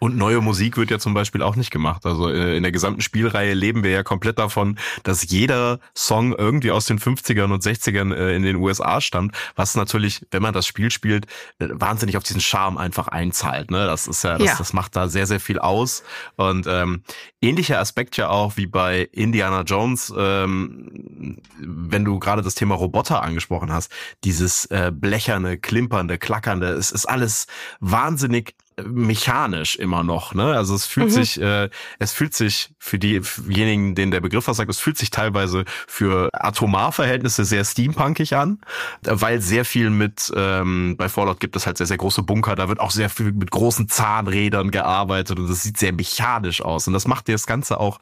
Und 0.06 0.18
neue 0.18 0.40
Musik 0.40 0.78
wird 0.78 0.92
ja 0.92 1.00
zum 1.00 1.16
Beispiel 1.16 1.42
auch 1.42 1.56
nicht 1.56 1.72
gemacht. 1.72 2.06
Also 2.06 2.30
äh, 2.30 2.56
in 2.56 2.62
der 2.62 2.72
gesamten 2.72 3.02
Spielreihe 3.02 3.56
leben 3.56 3.84
wir 3.84 3.90
ja 3.90 4.04
komplett 4.04 4.38
davon, 4.38 4.78
dass 5.02 5.28
jeder 5.28 5.80
Song 5.96 6.36
irgendwie 6.36 6.70
aus 6.70 6.86
den 6.86 7.00
50ern 7.00 7.52
und 7.52 7.64
60ern 7.64 8.14
äh, 8.14 8.36
in 8.36 8.44
den 8.44 8.58
USA 8.58 9.02
stammt, 9.02 9.36
was 9.56 9.74
natürlich, 9.74 10.24
wenn 10.30 10.44
man 10.44 10.54
das 10.54 10.68
Spiel 10.68 10.92
spielt, 10.92 11.26
äh, 11.58 11.70
wahnsinnig 11.72 12.18
auf 12.18 12.24
diesen 12.24 12.40
Charme 12.40 12.78
einfach 12.78 13.08
einzahlt. 13.08 13.72
Ne? 13.72 13.88
Das 13.88 14.06
ist 14.06 14.24
ja 14.24 14.38
das, 14.38 14.46
ja. 14.46 14.56
das 14.56 14.74
macht 14.74 14.96
da 14.96 15.08
sehr, 15.08 15.26
sehr 15.26 15.40
viel 15.40 15.58
aus. 15.58 16.04
Und 16.36 16.68
ähm, 16.70 17.02
ähnlicher 17.42 17.80
Aspekt 17.80 18.16
ja 18.16 18.30
auch 18.30 18.58
wie 18.58 18.68
bei 18.68 19.10
Indiana 19.12 19.62
Jones, 19.62 20.14
ähm, 20.16 21.42
wenn 21.58 22.06
du 22.06 22.20
gerade 22.20 22.44
das 22.44 22.54
Thema 22.54 22.76
Roboter 22.76 23.24
angesprochen 23.24 23.74
hast, 23.74 23.92
dieses 24.24 24.66
äh, 24.66 24.92
blecherne, 24.94 25.58
klimpernde, 25.58 26.20
klackernde, 26.20 26.68
es 26.74 26.92
ist 26.92 27.08
alles 27.08 27.48
wahnsinnig 27.80 28.54
mechanisch 28.84 29.78
immer 29.78 30.04
noch, 30.04 30.34
ne? 30.34 30.54
Also 30.54 30.76
es 30.76 30.86
fühlt 30.86 31.08
mhm. 31.08 31.12
sich, 31.12 31.42
äh, 31.42 31.70
es 32.00 32.12
fühlt 32.12 32.34
sich 32.34 32.74
für 32.78 33.00
diejenigen, 33.00 33.96
denen 33.96 34.12
der 34.12 34.20
Begriff 34.20 34.48
was 34.48 34.58
sagt, 34.58 34.70
es 34.70 34.80
fühlt 34.80 34.98
sich 34.98 35.12
teilweise 35.12 35.64
für 35.88 36.30
Atomarverhältnisse 36.34 37.46
sehr 37.46 37.64
steampunkig 37.64 38.36
an, 38.36 38.60
weil 39.04 39.40
sehr 39.42 39.64
viel 39.64 39.90
mit, 39.90 40.32
ähm, 40.36 40.96
bei 40.98 41.08
Fallout 41.08 41.40
gibt 41.40 41.56
es 41.56 41.66
halt 41.66 41.78
sehr, 41.78 41.88
sehr 41.88 41.98
große 41.98 42.24
Bunker, 42.24 42.56
da 42.56 42.68
wird 42.68 42.80
auch 42.80 42.92
sehr 42.92 43.10
viel 43.10 43.32
mit 43.32 43.52
großen 43.52 43.88
Zahnrädern 43.88 44.72
gearbeitet 44.72 45.40
und 45.40 45.50
das 45.50 45.64
sieht 45.64 45.78
sehr 45.78 45.94
mechanisch 45.94 46.62
aus. 46.62 46.88
Und 46.88 46.94
das 46.94 47.08
macht 47.08 47.28
dir 47.28 47.34
das 47.34 47.48
Ganze 47.48 47.80
auch 47.80 48.00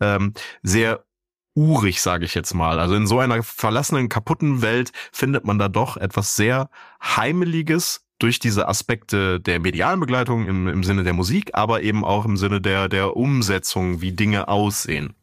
ähm, 0.00 0.32
sehr 0.62 1.04
urig, 1.54 2.02
sage 2.02 2.24
ich 2.24 2.34
jetzt 2.34 2.54
mal. 2.54 2.80
Also 2.80 2.94
in 2.94 3.06
so 3.06 3.18
einer 3.18 3.42
verlassenen, 3.42 4.08
kaputten 4.08 4.62
Welt 4.62 4.92
findet 5.12 5.44
man 5.44 5.58
da 5.58 5.68
doch 5.68 5.96
etwas 5.96 6.34
sehr 6.34 6.68
Heimeliges, 7.02 8.03
durch 8.18 8.38
diese 8.38 8.68
Aspekte 8.68 9.40
der 9.40 9.60
medialen 9.60 10.00
Begleitung 10.00 10.46
im, 10.46 10.68
im 10.68 10.84
Sinne 10.84 11.04
der 11.04 11.12
Musik, 11.12 11.50
aber 11.54 11.82
eben 11.82 12.04
auch 12.04 12.24
im 12.24 12.36
Sinne 12.36 12.60
der, 12.60 12.88
der 12.88 13.16
Umsetzung, 13.16 14.00
wie 14.00 14.12
Dinge 14.12 14.48
aussehen. 14.48 15.14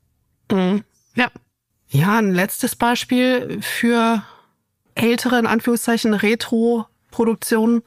Mhm. 0.52 0.84
Ja. 1.16 1.30
Ja, 1.90 2.20
ein 2.20 2.32
letztes 2.32 2.76
Beispiel 2.76 3.60
für 3.62 4.24
ältere, 4.96 5.40
in 5.40 5.46
Anführungszeichen, 5.46 6.14
Retro-Produktionen. 6.14 7.84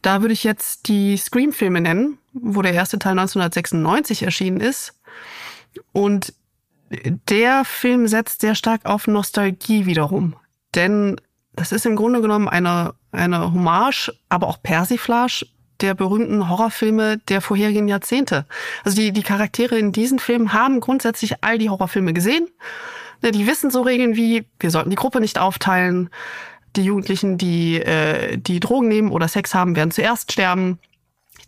Da 0.00 0.22
würde 0.22 0.32
ich 0.32 0.44
jetzt 0.44 0.88
die 0.88 1.16
Scream-Filme 1.16 1.80
nennen, 1.82 2.18
wo 2.32 2.62
der 2.62 2.72
erste 2.72 2.98
Teil 2.98 3.12
1996 3.12 4.22
erschienen 4.22 4.60
ist. 4.60 4.94
Und 5.92 6.32
der 7.28 7.64
Film 7.64 8.06
setzt 8.06 8.40
sehr 8.40 8.54
stark 8.54 8.86
auf 8.86 9.06
Nostalgie 9.06 9.86
wiederum. 9.86 10.36
Denn 10.74 11.20
das 11.56 11.72
ist 11.72 11.86
im 11.86 11.96
Grunde 11.96 12.20
genommen 12.20 12.48
eine, 12.48 12.94
eine 13.12 13.52
Hommage, 13.52 14.12
aber 14.28 14.48
auch 14.48 14.62
Persiflage 14.62 15.46
der 15.80 15.94
berühmten 15.94 16.48
Horrorfilme 16.48 17.18
der 17.28 17.40
vorherigen 17.40 17.88
Jahrzehnte. 17.88 18.46
Also 18.84 18.96
die, 18.96 19.12
die 19.12 19.22
Charaktere 19.22 19.76
in 19.76 19.92
diesen 19.92 20.18
Filmen 20.18 20.52
haben 20.52 20.80
grundsätzlich 20.80 21.42
all 21.42 21.58
die 21.58 21.68
Horrorfilme 21.68 22.12
gesehen. 22.12 22.48
Ne, 23.22 23.32
die 23.32 23.46
wissen 23.46 23.70
so 23.70 23.82
Regeln 23.82 24.16
wie, 24.16 24.44
wir 24.60 24.70
sollten 24.70 24.90
die 24.90 24.96
Gruppe 24.96 25.20
nicht 25.20 25.38
aufteilen. 25.38 26.10
Die 26.76 26.84
Jugendlichen, 26.84 27.38
die, 27.38 27.76
äh, 27.76 28.36
die 28.36 28.60
Drogen 28.60 28.88
nehmen 28.88 29.10
oder 29.10 29.28
Sex 29.28 29.54
haben, 29.54 29.76
werden 29.76 29.90
zuerst 29.90 30.32
sterben. 30.32 30.78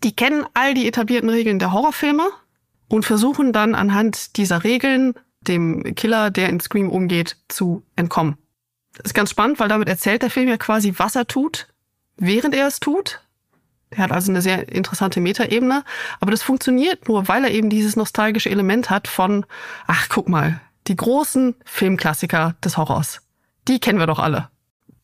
Die 0.03 0.15
kennen 0.15 0.45
all 0.53 0.73
die 0.73 0.87
etablierten 0.87 1.29
Regeln 1.29 1.59
der 1.59 1.71
Horrorfilme 1.71 2.27
und 2.87 3.05
versuchen 3.05 3.53
dann 3.53 3.75
anhand 3.75 4.37
dieser 4.37 4.63
Regeln 4.63 5.13
dem 5.41 5.95
Killer, 5.95 6.29
der 6.29 6.49
in 6.49 6.59
Scream 6.59 6.89
umgeht, 6.89 7.37
zu 7.47 7.83
entkommen. 7.95 8.37
Ist 9.03 9.13
ganz 9.13 9.29
spannend, 9.29 9.59
weil 9.59 9.69
damit 9.69 9.87
erzählt 9.87 10.21
der 10.21 10.29
Film 10.29 10.47
ja 10.49 10.57
quasi, 10.57 10.93
was 10.97 11.15
er 11.15 11.27
tut, 11.27 11.67
während 12.17 12.55
er 12.55 12.67
es 12.67 12.79
tut. 12.79 13.21
Er 13.89 13.99
hat 13.99 14.11
also 14.11 14.31
eine 14.31 14.41
sehr 14.41 14.69
interessante 14.69 15.21
Metaebene, 15.21 15.83
aber 16.19 16.31
das 16.31 16.43
funktioniert 16.43 17.07
nur, 17.07 17.27
weil 17.27 17.43
er 17.45 17.51
eben 17.51 17.69
dieses 17.69 17.95
nostalgische 17.95 18.49
Element 18.49 18.89
hat 18.89 19.07
von, 19.07 19.45
ach 19.85 20.09
guck 20.09 20.27
mal, 20.27 20.59
die 20.87 20.95
großen 20.95 21.55
Filmklassiker 21.63 22.55
des 22.63 22.77
Horrors. 22.77 23.21
Die 23.67 23.79
kennen 23.79 23.99
wir 23.99 24.07
doch 24.07 24.19
alle. 24.19 24.49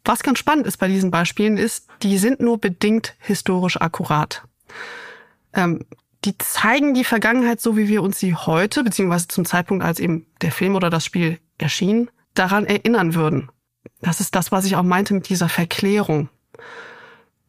Was 0.06 0.24
ganz 0.24 0.40
spannend 0.40 0.68
ist 0.68 0.78
bei 0.78 0.88
diesen 0.88 1.12
Beispielen 1.12 1.58
ist, 1.58 1.88
die 2.02 2.18
sind 2.18 2.42
nur 2.42 2.60
bedingt 2.60 3.16
historisch 3.20 3.80
akkurat. 3.80 4.44
Ähm, 5.54 5.86
die 6.26 6.38
zeigen 6.38 6.94
die 6.94 7.04
Vergangenheit 7.04 7.62
so, 7.62 7.78
wie 7.78 7.88
wir 7.88 8.02
uns 8.02 8.20
sie 8.20 8.36
heute, 8.36 8.84
beziehungsweise 8.84 9.28
zum 9.28 9.46
Zeitpunkt, 9.46 9.84
als 9.84 10.00
eben 10.00 10.26
der 10.42 10.52
Film 10.52 10.76
oder 10.76 10.90
das 10.90 11.06
Spiel 11.06 11.40
erschien, 11.58 12.10
daran 12.34 12.66
erinnern 12.66 13.14
würden. 13.14 13.50
Das 14.02 14.20
ist 14.20 14.36
das, 14.36 14.52
was 14.52 14.66
ich 14.66 14.76
auch 14.76 14.84
meinte 14.84 15.14
mit 15.14 15.30
dieser 15.30 15.50
Verklärung. 15.50 16.30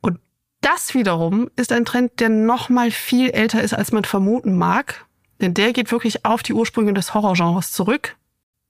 Und 0.00 0.18
das 0.60 0.94
wiederum 0.94 1.50
ist 1.56 1.72
ein 1.72 1.84
Trend, 1.84 2.20
der 2.20 2.28
noch 2.28 2.68
mal 2.68 2.90
viel 2.90 3.30
älter 3.30 3.62
ist, 3.62 3.74
als 3.74 3.92
man 3.92 4.04
vermuten 4.04 4.56
mag. 4.56 5.06
Denn 5.40 5.54
der 5.54 5.72
geht 5.72 5.90
wirklich 5.90 6.24
auf 6.24 6.42
die 6.42 6.52
Ursprünge 6.52 6.94
des 6.94 7.14
Horrorgenres 7.14 7.72
zurück. 7.72 8.16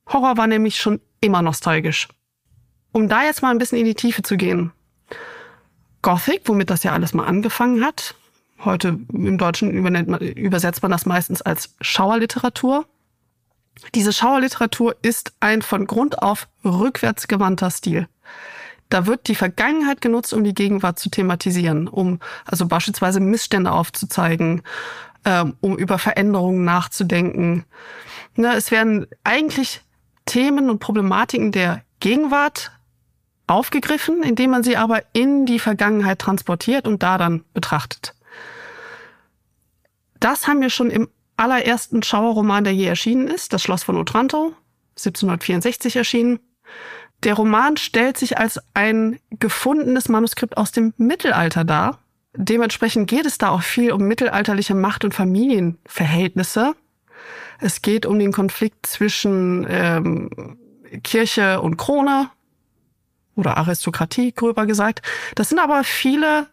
Horror 0.09 0.37
war 0.37 0.47
nämlich 0.47 0.77
schon 0.77 1.01
immer 1.21 1.43
nostalgisch. 1.43 2.09
Um 2.93 3.09
da 3.09 3.25
jetzt 3.25 3.43
mal 3.43 3.51
ein 3.51 3.59
bisschen 3.59 3.79
in 3.79 3.85
die 3.85 3.95
Tiefe 3.95 4.23
zu 4.23 4.37
gehen. 4.37 4.73
Gothic, 6.03 6.43
womit 6.47 6.71
das 6.71 6.83
ja 6.83 6.93
alles 6.93 7.15
mal 7.15 7.27
angefangen 7.27 7.85
hat. 7.85 8.15
Heute 8.65 8.99
im 9.13 9.39
Deutschen 9.39 9.71
übersetzt 9.73 10.83
man 10.83 10.91
das 10.91 11.07
meistens 11.07 11.43
als 11.43 11.75
Schauerliteratur. 11.81 12.87
Diese 13.95 14.13
Schauerliteratur 14.13 14.97
ist 15.03 15.33
ein 15.41 15.63
von 15.63 15.87
Grund 15.87 16.23
auf 16.23 16.49
rückwärts 16.65 17.29
gewandter 17.29 17.71
Stil. 17.71 18.09
Da 18.89 19.07
wird 19.07 19.29
die 19.29 19.35
Vergangenheit 19.35 20.01
genutzt, 20.01 20.33
um 20.33 20.45
die 20.45 20.55
Gegenwart 20.55 20.99
zu 20.99 21.09
thematisieren, 21.09 21.89
um 21.89 22.21
also 22.45 22.67
beispielsweise 22.67 23.19
Missstände 23.19 23.73
aufzuzeigen, 23.73 24.63
ähm, 25.25 25.57
um 25.61 25.77
über 25.77 25.99
Veränderungen 25.99 26.65
nachzudenken. 26.65 27.65
Ne, 28.37 28.55
es 28.55 28.71
werden 28.71 29.07
eigentlich 29.25 29.81
Themen 30.27 30.71
und 30.71 30.79
Problematiken 30.79 31.51
der 31.51 31.83
Gegenwart 32.01 32.73
aufgegriffen, 33.47 34.23
indem 34.23 34.51
man 34.51 34.63
sie 34.63 34.77
aber 34.77 35.03
in 35.13 35.47
die 35.47 35.59
Vergangenheit 35.59 36.19
transportiert 36.19 36.87
und 36.87 37.03
da 37.03 37.19
dann 37.19 37.45
betrachtet. 37.53 38.15
Das 40.21 40.47
haben 40.47 40.61
wir 40.61 40.71
schon 40.71 40.91
im 40.91 41.09
allerersten 41.37 42.03
Schauerroman, 42.03 42.65
der 42.65 42.75
je 42.75 42.87
erschienen 42.87 43.29
ist, 43.29 43.53
Das 43.53 43.63
Schloss 43.63 43.83
von 43.83 43.97
Otranto, 43.97 44.55
1764 44.93 45.97
erschienen. 45.97 46.41
Der 47.23 47.35
Roman 47.35 47.77
stellt 47.77 48.19
sich 48.19 48.39
als 48.39 48.61
ein 48.75 49.19
gefundenes 49.31 50.09
Manuskript 50.09 50.57
aus 50.57 50.73
dem 50.73 50.93
Mittelalter 50.97 51.65
dar. 51.65 51.99
Dementsprechend 52.37 53.09
geht 53.09 53.27
es 53.27 53.39
da 53.39 53.51
auch 53.51 53.63
viel 53.63 53.93
um 53.93 54.03
mittelalterliche 54.03 54.75
Macht- 54.75 55.05
und 55.05 55.15
Familienverhältnisse. 55.15 56.75
Es 57.61 57.81
geht 57.81 58.07
um 58.07 58.19
den 58.19 58.33
Konflikt 58.33 58.87
zwischen 58.87 59.67
ähm, 59.69 60.59
Kirche 61.03 61.61
und 61.61 61.77
Krone 61.77 62.31
oder 63.37 63.57
Aristokratie, 63.57 64.33
gröber 64.33 64.67
gesagt. 64.67 65.03
Das 65.35 65.49
sind 65.49 65.59
aber 65.59 65.85
viele 65.85 66.49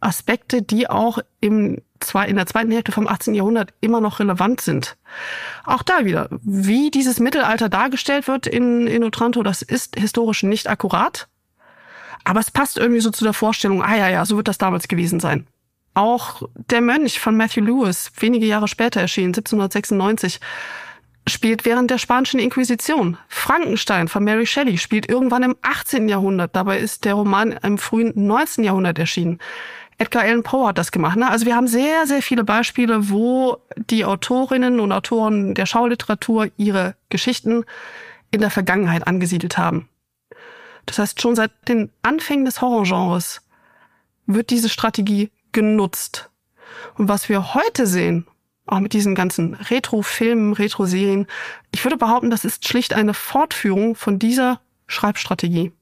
Aspekte, 0.00 0.62
die 0.62 0.88
auch 0.88 1.18
im, 1.40 1.82
zwar 2.00 2.26
in 2.26 2.36
der 2.36 2.46
zweiten 2.46 2.70
Hälfte 2.70 2.92
vom 2.92 3.08
18. 3.08 3.34
Jahrhundert 3.34 3.72
immer 3.80 4.00
noch 4.00 4.20
relevant 4.20 4.60
sind. 4.60 4.96
Auch 5.64 5.82
da 5.82 6.04
wieder, 6.04 6.28
wie 6.42 6.90
dieses 6.90 7.20
Mittelalter 7.20 7.68
dargestellt 7.68 8.28
wird 8.28 8.46
in, 8.46 8.86
in 8.86 9.04
Otranto, 9.04 9.42
das 9.42 9.62
ist 9.62 9.96
historisch 9.96 10.42
nicht 10.42 10.68
akkurat. 10.68 11.28
Aber 12.24 12.40
es 12.40 12.50
passt 12.50 12.76
irgendwie 12.76 13.00
so 13.00 13.10
zu 13.10 13.24
der 13.24 13.32
Vorstellung, 13.32 13.82
ah 13.82 13.96
ja, 13.96 14.08
ja, 14.08 14.24
so 14.24 14.36
wird 14.36 14.48
das 14.48 14.58
damals 14.58 14.88
gewesen 14.88 15.20
sein. 15.20 15.46
Auch 15.94 16.42
der 16.70 16.82
Mönch 16.82 17.20
von 17.20 17.36
Matthew 17.36 17.62
Lewis, 17.62 18.12
wenige 18.18 18.46
Jahre 18.46 18.68
später 18.68 19.00
erschienen, 19.00 19.28
1796, 19.28 20.40
spielt 21.28 21.64
während 21.64 21.90
der 21.90 21.98
spanischen 21.98 22.38
Inquisition. 22.38 23.16
Frankenstein 23.28 24.08
von 24.08 24.22
Mary 24.22 24.46
Shelley 24.46 24.78
spielt 24.78 25.08
irgendwann 25.08 25.42
im 25.42 25.56
18. 25.62 26.08
Jahrhundert. 26.08 26.54
Dabei 26.54 26.78
ist 26.78 27.04
der 27.04 27.14
Roman 27.14 27.52
im 27.52 27.78
frühen 27.78 28.12
19. 28.14 28.64
Jahrhundert 28.64 28.98
erschienen. 28.98 29.38
Edgar 29.98 30.24
Allan 30.24 30.42
Poe 30.42 30.68
hat 30.68 30.78
das 30.78 30.92
gemacht. 30.92 31.16
Ne? 31.16 31.28
Also 31.30 31.46
wir 31.46 31.56
haben 31.56 31.68
sehr, 31.68 32.06
sehr 32.06 32.22
viele 32.22 32.44
Beispiele, 32.44 33.08
wo 33.10 33.58
die 33.76 34.04
Autorinnen 34.04 34.80
und 34.80 34.92
Autoren 34.92 35.54
der 35.54 35.66
Schauliteratur 35.66 36.50
ihre 36.56 36.96
Geschichten 37.08 37.64
in 38.30 38.40
der 38.40 38.50
Vergangenheit 38.50 39.06
angesiedelt 39.06 39.56
haben. 39.56 39.88
Das 40.84 40.98
heißt, 40.98 41.20
schon 41.20 41.34
seit 41.34 41.50
den 41.68 41.90
Anfängen 42.02 42.44
des 42.44 42.60
Horrorgenres 42.60 43.42
wird 44.26 44.50
diese 44.50 44.68
Strategie 44.68 45.30
genutzt. 45.52 46.30
Und 46.96 47.08
was 47.08 47.28
wir 47.28 47.54
heute 47.54 47.86
sehen, 47.86 48.26
auch 48.66 48.80
mit 48.80 48.92
diesen 48.92 49.14
ganzen 49.14 49.54
Retro-Filmen, 49.54 50.52
Retro-Serien, 50.52 51.26
ich 51.72 51.84
würde 51.84 51.96
behaupten, 51.96 52.30
das 52.30 52.44
ist 52.44 52.66
schlicht 52.66 52.94
eine 52.94 53.14
Fortführung 53.14 53.94
von 53.94 54.18
dieser 54.18 54.60
Schreibstrategie. 54.86 55.72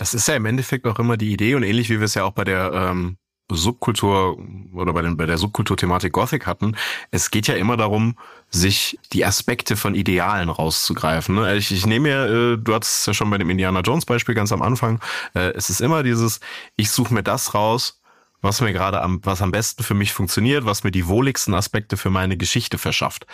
Das 0.00 0.14
ist 0.14 0.26
ja 0.28 0.34
im 0.34 0.46
Endeffekt 0.46 0.86
auch 0.86 0.98
immer 0.98 1.18
die 1.18 1.30
Idee 1.30 1.54
und 1.54 1.62
ähnlich 1.62 1.90
wie 1.90 1.98
wir 1.98 2.06
es 2.06 2.14
ja 2.14 2.24
auch 2.24 2.32
bei 2.32 2.44
der 2.44 2.72
ähm, 2.72 3.18
Subkultur 3.50 4.38
oder 4.72 4.94
bei, 4.94 5.02
den, 5.02 5.18
bei 5.18 5.26
der 5.26 5.36
Subkultur-Thematik 5.36 6.10
Gothic 6.10 6.46
hatten. 6.46 6.74
Es 7.10 7.30
geht 7.30 7.48
ja 7.48 7.54
immer 7.54 7.76
darum, 7.76 8.16
sich 8.48 8.98
die 9.12 9.26
Aspekte 9.26 9.76
von 9.76 9.94
Idealen 9.94 10.48
rauszugreifen. 10.48 11.34
Ne? 11.34 11.54
Ich, 11.54 11.70
ich 11.70 11.84
nehme 11.84 12.08
mir, 12.08 12.24
äh, 12.24 12.56
du 12.56 12.74
hattest 12.74 13.00
es 13.00 13.06
ja 13.06 13.12
schon 13.12 13.28
bei 13.28 13.36
dem 13.36 13.50
Indiana 13.50 13.80
Jones 13.80 14.06
Beispiel 14.06 14.34
ganz 14.34 14.52
am 14.52 14.62
Anfang, 14.62 15.00
äh, 15.34 15.50
es 15.50 15.68
ist 15.68 15.82
immer 15.82 16.02
dieses, 16.02 16.40
ich 16.76 16.90
suche 16.90 17.12
mir 17.12 17.22
das 17.22 17.52
raus, 17.52 18.00
was 18.40 18.62
mir 18.62 18.72
gerade 18.72 19.02
am, 19.02 19.20
was 19.22 19.42
am 19.42 19.50
besten 19.50 19.82
für 19.82 19.92
mich 19.92 20.14
funktioniert, 20.14 20.64
was 20.64 20.82
mir 20.82 20.92
die 20.92 21.08
wohligsten 21.08 21.52
Aspekte 21.52 21.98
für 21.98 22.08
meine 22.08 22.38
Geschichte 22.38 22.78
verschafft. 22.78 23.26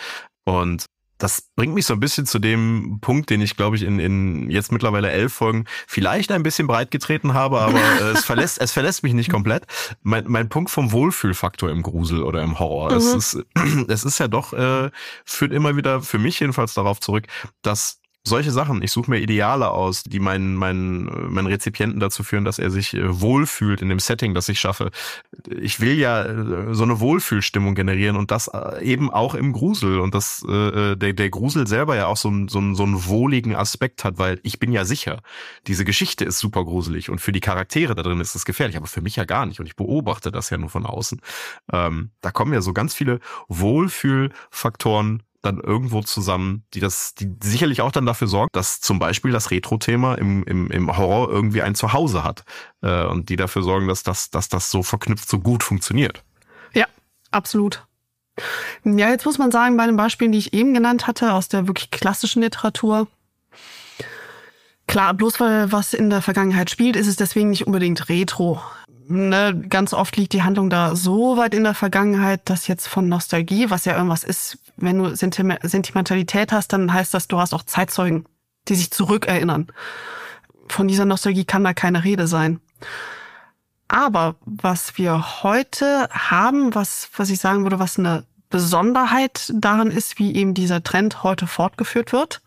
Und 0.43 0.83
das 1.17 1.49
bringt 1.55 1.73
mich 1.73 1.85
so 1.85 1.93
ein 1.93 1.99
bisschen 1.99 2.25
zu 2.25 2.39
dem 2.39 2.99
Punkt, 3.01 3.29
den 3.29 3.41
ich, 3.41 3.55
glaube 3.55 3.75
ich, 3.75 3.83
in, 3.83 3.99
in 3.99 4.49
jetzt 4.49 4.71
mittlerweile 4.71 5.09
elf 5.09 5.33
Folgen 5.33 5.65
vielleicht 5.87 6.31
ein 6.31 6.43
bisschen 6.43 6.67
breit 6.67 6.91
getreten 6.91 7.33
habe, 7.33 7.59
aber 7.59 7.79
äh, 7.79 8.11
es 8.11 8.25
verlässt, 8.25 8.61
es 8.61 8.71
verlässt 8.71 9.03
mich 9.03 9.13
nicht 9.13 9.31
komplett. 9.31 9.65
Mein, 10.03 10.25
mein 10.27 10.49
Punkt 10.49 10.69
vom 10.69 10.91
Wohlfühlfaktor 10.91 11.69
im 11.69 11.81
Grusel 11.81 12.23
oder 12.23 12.43
im 12.43 12.59
Horror. 12.59 12.91
Mhm. 12.91 12.97
Es 12.97 13.13
ist, 13.13 13.45
es 13.87 14.03
ist 14.03 14.19
ja 14.19 14.27
doch, 14.27 14.53
äh, 14.53 14.91
führt 15.25 15.53
immer 15.53 15.75
wieder 15.75 16.01
für 16.01 16.19
mich 16.19 16.39
jedenfalls 16.39 16.73
darauf 16.73 16.99
zurück, 16.99 17.25
dass 17.61 17.99
solche 18.27 18.51
Sachen. 18.51 18.81
Ich 18.81 18.91
suche 18.91 19.09
mir 19.11 19.19
Ideale 19.19 19.69
aus, 19.69 20.03
die 20.03 20.19
meinen, 20.19 20.55
meinen, 20.55 21.31
meinen 21.33 21.47
Rezipienten 21.47 21.99
dazu 21.99 22.23
führen, 22.23 22.45
dass 22.45 22.59
er 22.59 22.69
sich 22.69 22.93
äh, 22.93 23.21
wohlfühlt 23.21 23.81
in 23.81 23.89
dem 23.89 23.99
Setting, 23.99 24.33
das 24.33 24.49
ich 24.49 24.59
schaffe. 24.59 24.91
Ich 25.59 25.79
will 25.79 25.97
ja 25.97 26.23
äh, 26.23 26.73
so 26.73 26.83
eine 26.83 26.99
Wohlfühlstimmung 26.99 27.75
generieren 27.75 28.15
und 28.15 28.31
das 28.31 28.47
äh, 28.47 28.83
eben 28.83 29.11
auch 29.11 29.35
im 29.35 29.53
Grusel 29.53 29.99
und 29.99 30.13
dass 30.13 30.43
äh, 30.47 30.95
der, 30.95 31.13
der 31.13 31.29
Grusel 31.29 31.67
selber 31.67 31.95
ja 31.95 32.07
auch 32.07 32.17
so, 32.17 32.31
so, 32.47 32.73
so 32.73 32.83
einen 32.83 33.05
wohligen 33.05 33.55
Aspekt 33.55 34.03
hat, 34.03 34.17
weil 34.17 34.39
ich 34.43 34.59
bin 34.59 34.71
ja 34.71 34.85
sicher, 34.85 35.21
diese 35.67 35.85
Geschichte 35.85 36.25
ist 36.25 36.39
super 36.39 36.63
gruselig 36.63 37.09
und 37.09 37.19
für 37.19 37.31
die 37.31 37.39
Charaktere 37.39 37.95
da 37.95 38.03
drin 38.03 38.19
ist 38.19 38.35
es 38.35 38.45
gefährlich, 38.45 38.77
aber 38.77 38.87
für 38.87 39.01
mich 39.01 39.15
ja 39.15 39.25
gar 39.25 39.45
nicht 39.45 39.59
und 39.59 39.65
ich 39.65 39.75
beobachte 39.75 40.31
das 40.31 40.49
ja 40.49 40.57
nur 40.57 40.69
von 40.69 40.85
außen. 40.85 41.21
Ähm, 41.71 42.11
da 42.21 42.31
kommen 42.31 42.53
ja 42.53 42.61
so 42.61 42.73
ganz 42.73 42.93
viele 42.93 43.19
Wohlfühlfaktoren 43.47 45.23
dann 45.47 45.59
irgendwo 45.59 46.01
zusammen, 46.01 46.63
die 46.73 46.79
das, 46.79 47.15
die 47.15 47.35
sicherlich 47.41 47.81
auch 47.81 47.91
dann 47.91 48.05
dafür 48.05 48.27
sorgt, 48.27 48.55
dass 48.55 48.81
zum 48.81 48.99
Beispiel 48.99 49.31
das 49.31 49.49
Retro-Thema 49.49 50.15
im, 50.15 50.43
im, 50.43 50.69
im 50.69 50.97
Horror 50.97 51.29
irgendwie 51.29 51.61
ein 51.61 51.75
Zuhause 51.75 52.23
hat 52.23 52.43
äh, 52.81 53.05
und 53.05 53.29
die 53.29 53.35
dafür 53.35 53.63
sorgen, 53.63 53.87
dass 53.87 54.03
das, 54.03 54.29
dass 54.29 54.49
das 54.49 54.69
so 54.69 54.83
verknüpft 54.83 55.29
so 55.29 55.39
gut 55.39 55.63
funktioniert. 55.63 56.23
Ja, 56.73 56.85
absolut. 57.31 57.85
Ja, 58.83 59.09
jetzt 59.09 59.25
muss 59.25 59.37
man 59.37 59.51
sagen, 59.51 59.77
bei 59.77 59.85
den 59.85 59.97
Beispielen, 59.97 60.31
die 60.31 60.37
ich 60.37 60.53
eben 60.53 60.73
genannt 60.73 61.07
hatte, 61.07 61.33
aus 61.33 61.47
der 61.47 61.67
wirklich 61.67 61.89
klassischen 61.89 62.43
Literatur, 62.43 63.07
klar, 64.85 65.13
bloß 65.13 65.39
weil 65.39 65.71
was 65.71 65.93
in 65.93 66.09
der 66.09 66.21
Vergangenheit 66.21 66.69
spielt, 66.69 66.95
ist 66.95 67.07
es 67.07 67.15
deswegen 67.15 67.49
nicht 67.49 67.65
unbedingt 67.65 68.09
Retro 68.09 68.61
ne, 69.07 69.59
ganz 69.69 69.93
oft 69.93 70.15
liegt 70.17 70.33
die 70.33 70.43
Handlung 70.43 70.69
da 70.69 70.95
so 70.95 71.37
weit 71.37 71.53
in 71.53 71.63
der 71.63 71.73
Vergangenheit, 71.73 72.41
dass 72.45 72.67
jetzt 72.67 72.87
von 72.87 73.07
Nostalgie, 73.07 73.69
was 73.69 73.85
ja 73.85 73.95
irgendwas 73.95 74.23
ist, 74.23 74.59
wenn 74.77 74.99
du 74.99 75.15
Sentimentalität 75.15 76.51
hast, 76.51 76.73
dann 76.73 76.93
heißt 76.93 77.13
das, 77.13 77.27
du 77.27 77.39
hast 77.39 77.53
auch 77.53 77.63
Zeitzeugen, 77.63 78.25
die 78.67 78.75
sich 78.75 78.91
zurückerinnern. 78.91 79.67
Von 80.67 80.87
dieser 80.87 81.05
Nostalgie 81.05 81.45
kann 81.45 81.63
da 81.63 81.73
keine 81.73 82.03
Rede 82.03 82.27
sein. 82.27 82.59
Aber 83.87 84.35
was 84.45 84.97
wir 84.97 85.43
heute 85.43 86.09
haben, 86.11 86.75
was, 86.75 87.09
was 87.15 87.29
ich 87.29 87.39
sagen 87.39 87.63
würde, 87.63 87.79
was 87.79 87.97
eine 87.97 88.25
Besonderheit 88.49 89.51
daran 89.53 89.91
ist, 89.91 90.19
wie 90.19 90.35
eben 90.35 90.53
dieser 90.53 90.83
Trend 90.83 91.23
heute 91.23 91.47
fortgeführt 91.47 92.11
wird, 92.11 92.41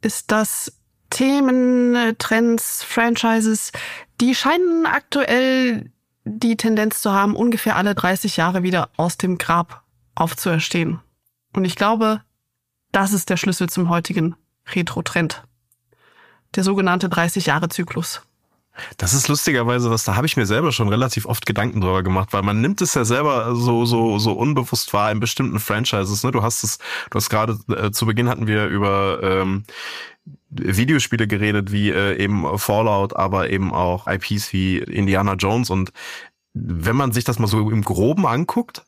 ist, 0.00 0.30
dass 0.30 0.72
Themen, 1.10 2.14
Trends, 2.18 2.84
Franchises, 2.84 3.72
die 4.20 4.34
scheinen 4.34 4.86
aktuell 4.86 5.90
die 6.24 6.56
Tendenz 6.56 7.00
zu 7.00 7.12
haben, 7.12 7.34
ungefähr 7.34 7.76
alle 7.76 7.94
30 7.94 8.36
Jahre 8.36 8.62
wieder 8.62 8.90
aus 8.96 9.16
dem 9.16 9.38
Grab 9.38 9.82
aufzuerstehen. 10.14 11.00
Und 11.54 11.64
ich 11.64 11.76
glaube, 11.76 12.22
das 12.92 13.12
ist 13.12 13.30
der 13.30 13.36
Schlüssel 13.36 13.68
zum 13.68 13.88
heutigen 13.88 14.36
Retro-Trend. 14.74 15.44
Der 16.54 16.64
sogenannte 16.64 17.08
30-Jahre-Zyklus. 17.08 18.22
Das 18.96 19.12
ist 19.12 19.28
lustigerweise 19.28 19.90
was, 19.90 20.04
da 20.04 20.14
habe 20.14 20.26
ich 20.26 20.36
mir 20.36 20.46
selber 20.46 20.70
schon 20.72 20.88
relativ 20.88 21.26
oft 21.26 21.46
Gedanken 21.46 21.80
drüber 21.80 22.02
gemacht, 22.02 22.32
weil 22.32 22.42
man 22.42 22.60
nimmt 22.60 22.80
es 22.80 22.94
ja 22.94 23.04
selber 23.04 23.56
so 23.56 23.84
so 23.84 24.20
so 24.20 24.32
unbewusst 24.32 24.92
wahr 24.92 25.10
in 25.10 25.18
bestimmten 25.18 25.58
Franchises. 25.58 26.22
Ne? 26.22 26.30
Du 26.30 26.42
hast 26.42 26.62
es, 26.62 26.78
du 27.10 27.16
hast 27.16 27.28
gerade 27.28 27.58
äh, 27.68 27.90
zu 27.90 28.06
Beginn 28.06 28.28
hatten 28.28 28.46
wir 28.46 28.66
über 28.66 29.18
ähm, 29.22 29.64
Videospiele 30.50 31.26
geredet, 31.26 31.72
wie 31.72 31.90
äh, 31.90 32.16
eben 32.16 32.58
Fallout, 32.58 33.14
aber 33.16 33.50
eben 33.50 33.72
auch 33.72 34.06
IPs 34.06 34.52
wie 34.52 34.78
Indiana 34.78 35.34
Jones. 35.34 35.70
Und 35.70 35.92
wenn 36.54 36.96
man 36.96 37.12
sich 37.12 37.24
das 37.24 37.38
mal 37.38 37.46
so 37.46 37.70
im 37.70 37.82
Groben 37.82 38.26
anguckt, 38.26 38.84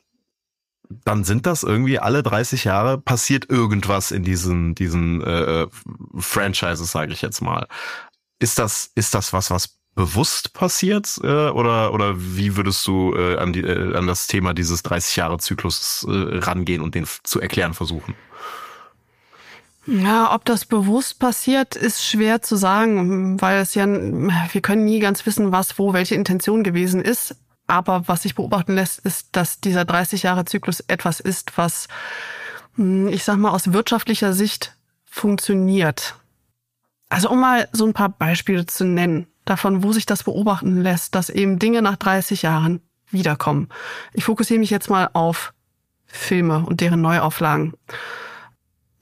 dann 1.04 1.24
sind 1.24 1.46
das 1.46 1.62
irgendwie 1.62 1.98
alle 1.98 2.22
30 2.22 2.64
Jahre 2.64 2.98
passiert 2.98 3.48
irgendwas 3.48 4.10
in 4.10 4.24
diesen 4.24 4.74
diesen 4.74 5.22
äh, 5.22 5.68
Franchises, 6.18 6.90
sage 6.90 7.12
ich 7.12 7.22
jetzt 7.22 7.40
mal. 7.40 7.68
Ist 8.40 8.58
das 8.58 8.90
ist 8.96 9.14
das 9.14 9.32
was, 9.32 9.50
was 9.50 9.78
bewusst 9.94 10.52
passiert 10.52 11.20
äh, 11.22 11.50
oder 11.50 11.92
oder 11.92 12.14
wie 12.16 12.56
würdest 12.56 12.86
du 12.86 13.14
äh, 13.14 13.36
an 13.36 13.52
die 13.52 13.60
äh, 13.60 13.96
an 13.96 14.06
das 14.06 14.26
Thema 14.26 14.52
dieses 14.52 14.82
30 14.82 15.16
Jahre 15.16 15.38
Zyklus 15.38 16.06
äh, 16.08 16.38
rangehen 16.38 16.82
und 16.82 16.94
den 16.94 17.06
zu 17.22 17.40
erklären 17.40 17.74
versuchen? 17.74 18.14
Ja, 19.86 20.34
ob 20.34 20.44
das 20.44 20.66
bewusst 20.66 21.18
passiert, 21.18 21.74
ist 21.74 22.04
schwer 22.04 22.42
zu 22.42 22.56
sagen, 22.56 23.40
weil 23.40 23.60
es 23.60 23.74
ja, 23.74 23.86
wir 23.86 24.60
können 24.60 24.84
nie 24.84 25.00
ganz 25.00 25.24
wissen, 25.24 25.52
was, 25.52 25.78
wo, 25.78 25.92
welche 25.92 26.14
Intention 26.14 26.62
gewesen 26.62 27.00
ist. 27.00 27.36
Aber 27.66 28.06
was 28.08 28.22
sich 28.22 28.34
beobachten 28.34 28.74
lässt, 28.74 28.98
ist, 29.00 29.28
dass 29.32 29.60
dieser 29.60 29.84
30 29.84 30.24
Jahre 30.24 30.44
Zyklus 30.44 30.80
etwas 30.80 31.20
ist, 31.20 31.56
was, 31.56 31.88
hm, 32.74 33.08
ich 33.08 33.24
sag 33.24 33.36
mal, 33.36 33.50
aus 33.50 33.72
wirtschaftlicher 33.72 34.32
Sicht 34.32 34.76
funktioniert. 35.04 36.16
Also 37.08 37.30
um 37.30 37.40
mal 37.40 37.68
so 37.72 37.86
ein 37.86 37.94
paar 37.94 38.08
Beispiele 38.08 38.66
zu 38.66 38.84
nennen, 38.84 39.26
davon, 39.44 39.82
wo 39.82 39.92
sich 39.92 40.06
das 40.06 40.24
beobachten 40.24 40.80
lässt, 40.82 41.14
dass 41.14 41.30
eben 41.30 41.58
Dinge 41.58 41.82
nach 41.82 41.96
30 41.96 42.42
Jahren 42.42 42.80
wiederkommen. 43.10 43.68
Ich 44.12 44.24
fokussiere 44.24 44.60
mich 44.60 44.70
jetzt 44.70 44.90
mal 44.90 45.10
auf 45.12 45.52
Filme 46.06 46.64
und 46.66 46.80
deren 46.80 47.00
Neuauflagen. 47.00 47.74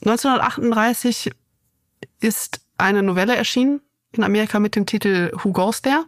1938 0.00 1.32
ist 2.20 2.60
eine 2.76 3.02
Novelle 3.02 3.36
erschienen 3.36 3.80
in 4.12 4.24
Amerika 4.24 4.60
mit 4.60 4.76
dem 4.76 4.86
Titel 4.86 5.32
Who 5.42 5.52
Goes 5.52 5.82
There? 5.82 6.04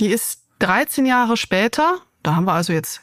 Die 0.00 0.08
ist 0.08 0.46
13 0.60 1.06
Jahre 1.06 1.36
später, 1.36 2.00
da 2.22 2.36
haben 2.36 2.44
wir 2.44 2.52
also 2.52 2.72
jetzt 2.72 3.00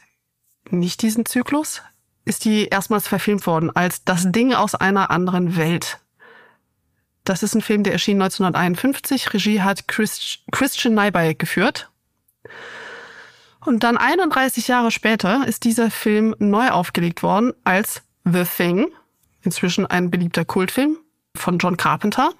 nicht 0.70 1.02
diesen 1.02 1.24
Zyklus, 1.24 1.82
ist 2.24 2.44
die 2.44 2.66
erstmals 2.66 3.08
verfilmt 3.08 3.46
worden 3.46 3.74
als 3.74 4.04
Das 4.04 4.30
Ding 4.30 4.52
aus 4.52 4.74
einer 4.74 5.10
anderen 5.10 5.56
Welt. 5.56 5.98
Das 7.24 7.42
ist 7.42 7.54
ein 7.54 7.62
Film, 7.62 7.82
der 7.82 7.92
erschien 7.92 8.20
1951. 8.20 9.34
Regie 9.34 9.60
hat 9.60 9.86
Christ 9.86 10.40
Christian 10.50 10.94
Nyby 10.94 11.34
geführt. 11.34 11.90
Und 13.60 13.82
dann 13.82 13.98
31 13.98 14.68
Jahre 14.68 14.90
später 14.90 15.46
ist 15.46 15.64
dieser 15.64 15.90
Film 15.90 16.34
neu 16.38 16.70
aufgelegt 16.70 17.22
worden 17.22 17.52
als 17.64 18.02
The 18.24 18.44
Thing, 18.44 18.88
inzwischen 19.48 19.86
ein 19.86 20.10
beliebter 20.10 20.44
Kultfilm 20.44 20.98
von 21.34 21.58
John 21.58 21.78
Carpenter. 21.78 22.30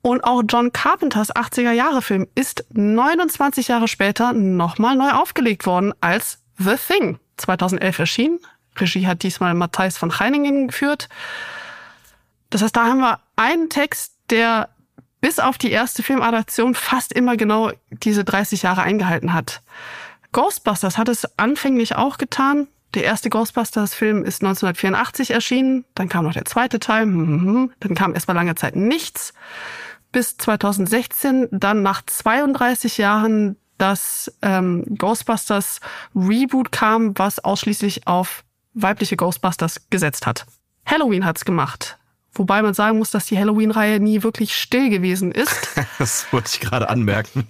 Und 0.00 0.24
auch 0.24 0.42
John 0.48 0.72
Carpenters 0.72 1.34
80er-Jahre-Film 1.34 2.26
ist 2.34 2.64
29 2.72 3.68
Jahre 3.68 3.86
später 3.86 4.32
nochmal 4.32 4.96
neu 4.96 5.10
aufgelegt 5.10 5.66
worden 5.66 5.92
als 6.00 6.38
The 6.58 6.76
Thing. 6.76 7.18
2011 7.36 7.98
erschienen. 7.98 8.40
Regie 8.76 9.06
hat 9.06 9.22
diesmal 9.22 9.54
Matthijs 9.54 9.98
von 9.98 10.18
Heiningen 10.18 10.68
geführt. 10.68 11.08
Das 12.50 12.62
heißt, 12.62 12.74
da 12.74 12.86
haben 12.86 13.00
wir 13.00 13.20
einen 13.36 13.68
Text, 13.68 14.14
der 14.30 14.70
bis 15.20 15.38
auf 15.38 15.58
die 15.58 15.70
erste 15.70 16.02
Filmadaption 16.02 16.74
fast 16.74 17.12
immer 17.12 17.36
genau 17.36 17.70
diese 17.90 18.24
30 18.24 18.62
Jahre 18.62 18.82
eingehalten 18.82 19.32
hat. 19.32 19.62
Ghostbusters 20.32 20.98
hat 20.98 21.08
es 21.08 21.38
anfänglich 21.38 21.94
auch 21.94 22.18
getan. 22.18 22.66
Der 22.94 23.04
erste 23.04 23.30
Ghostbusters-Film 23.30 24.24
ist 24.24 24.42
1984 24.42 25.30
erschienen, 25.30 25.84
dann 25.94 26.08
kam 26.08 26.24
noch 26.24 26.34
der 26.34 26.44
zweite 26.44 26.78
Teil, 26.78 27.06
mhm. 27.06 27.72
dann 27.80 27.94
kam 27.94 28.14
erstmal 28.14 28.36
lange 28.36 28.54
Zeit 28.54 28.76
nichts, 28.76 29.32
bis 30.12 30.36
2016, 30.36 31.48
dann 31.50 31.82
nach 31.82 32.02
32 32.04 32.98
Jahren 32.98 33.56
das 33.78 34.32
ähm, 34.42 34.84
Ghostbusters 34.98 35.80
Reboot 36.14 36.70
kam, 36.70 37.18
was 37.18 37.38
ausschließlich 37.38 38.06
auf 38.06 38.44
weibliche 38.74 39.16
Ghostbusters 39.16 39.88
gesetzt 39.90 40.26
hat. 40.26 40.46
Halloween 40.84 41.24
hat's 41.24 41.44
gemacht. 41.44 41.98
Wobei 42.34 42.62
man 42.62 42.72
sagen 42.72 42.96
muss, 42.96 43.10
dass 43.10 43.26
die 43.26 43.38
Halloween-Reihe 43.38 44.00
nie 44.00 44.22
wirklich 44.22 44.56
still 44.56 44.88
gewesen 44.88 45.32
ist. 45.32 45.54
das 45.98 46.32
wollte 46.32 46.48
ich 46.54 46.60
gerade 46.60 46.88
anmerken. 46.88 47.46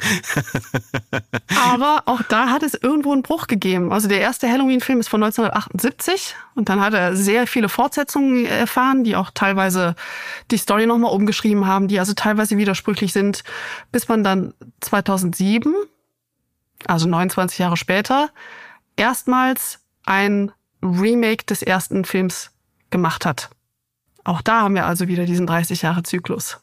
Aber 1.73 2.03
auch 2.07 2.23
da 2.23 2.49
hat 2.51 2.65
es 2.65 2.75
irgendwo 2.75 3.13
einen 3.13 3.23
Bruch 3.23 3.47
gegeben. 3.47 3.93
Also 3.93 4.09
der 4.09 4.21
erste 4.21 4.51
Halloween-Film 4.51 4.99
ist 4.99 5.09
von 5.09 5.23
1978 5.23 6.35
und 6.57 6.69
dann 6.69 6.81
hat 6.81 6.95
er 6.95 7.15
sehr 7.15 7.47
viele 7.47 7.69
Fortsetzungen 7.69 8.45
erfahren, 8.45 9.05
die 9.05 9.15
auch 9.15 9.31
teilweise 9.33 9.95
die 10.51 10.57
Story 10.57 10.87
nochmal 10.87 11.13
umgeschrieben 11.13 11.65
haben, 11.67 11.87
die 11.87 12.01
also 12.01 12.15
teilweise 12.15 12.57
widersprüchlich 12.57 13.13
sind, 13.13 13.45
bis 13.93 14.09
man 14.09 14.25
dann 14.25 14.53
2007, 14.81 15.75
also 16.87 17.09
29 17.09 17.61
Jahre 17.61 17.77
später, 17.77 18.31
erstmals 18.97 19.79
ein 20.05 20.51
Remake 20.83 21.45
des 21.47 21.63
ersten 21.63 22.05
Films 22.05 22.51
gemacht 22.91 23.25
hat. 23.25 23.51
Auch 24.25 24.41
da 24.41 24.61
haben 24.61 24.75
wir 24.75 24.87
also 24.87 25.09
wieder 25.09 25.25
diesen 25.25 25.47
30 25.47 25.83
Jahre 25.83 26.03
Zyklus. 26.03 26.61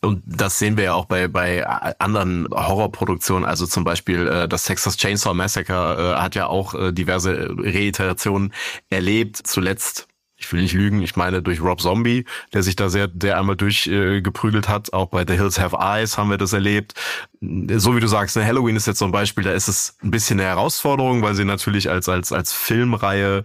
Und 0.00 0.22
das 0.26 0.58
sehen 0.58 0.76
wir 0.76 0.84
ja 0.84 0.94
auch 0.94 1.04
bei, 1.04 1.28
bei 1.28 1.66
anderen 1.98 2.48
Horrorproduktionen, 2.50 3.44
also 3.44 3.66
zum 3.66 3.84
Beispiel 3.84 4.26
äh, 4.26 4.48
das 4.48 4.64
Texas 4.64 4.96
Chainsaw 4.96 5.34
Massacre 5.34 6.14
äh, 6.16 6.20
hat 6.20 6.34
ja 6.34 6.46
auch 6.46 6.74
äh, 6.74 6.92
diverse 6.92 7.54
Reiterationen 7.58 8.52
erlebt. 8.90 9.36
Zuletzt 9.44 10.08
ich 10.36 10.52
will 10.52 10.62
nicht 10.62 10.74
lügen, 10.74 11.00
ich 11.00 11.16
meine 11.16 11.42
durch 11.42 11.60
Rob 11.60 11.80
Zombie, 11.80 12.24
der 12.52 12.62
sich 12.62 12.76
da 12.76 12.88
sehr, 12.88 13.08
der 13.08 13.38
einmal 13.38 13.56
durchgeprügelt 13.56 14.66
äh, 14.66 14.68
hat. 14.68 14.92
Auch 14.92 15.06
bei 15.06 15.24
The 15.26 15.34
Hills 15.34 15.58
Have 15.58 15.76
Eyes 15.78 16.18
haben 16.18 16.30
wir 16.30 16.38
das 16.38 16.52
erlebt. 16.52 16.94
So 17.76 17.96
wie 17.96 18.00
du 18.00 18.06
sagst, 18.06 18.36
ne, 18.36 18.44
Halloween 18.44 18.76
ist 18.76 18.86
jetzt 18.86 18.98
so 18.98 19.04
ein 19.04 19.12
Beispiel, 19.12 19.44
da 19.44 19.52
ist 19.52 19.68
es 19.68 19.96
ein 20.02 20.10
bisschen 20.10 20.38
eine 20.38 20.48
Herausforderung, 20.48 21.22
weil 21.22 21.34
sie 21.34 21.44
natürlich 21.44 21.90
als, 21.90 22.08
als, 22.08 22.32
als 22.32 22.52
Filmreihe 22.52 23.44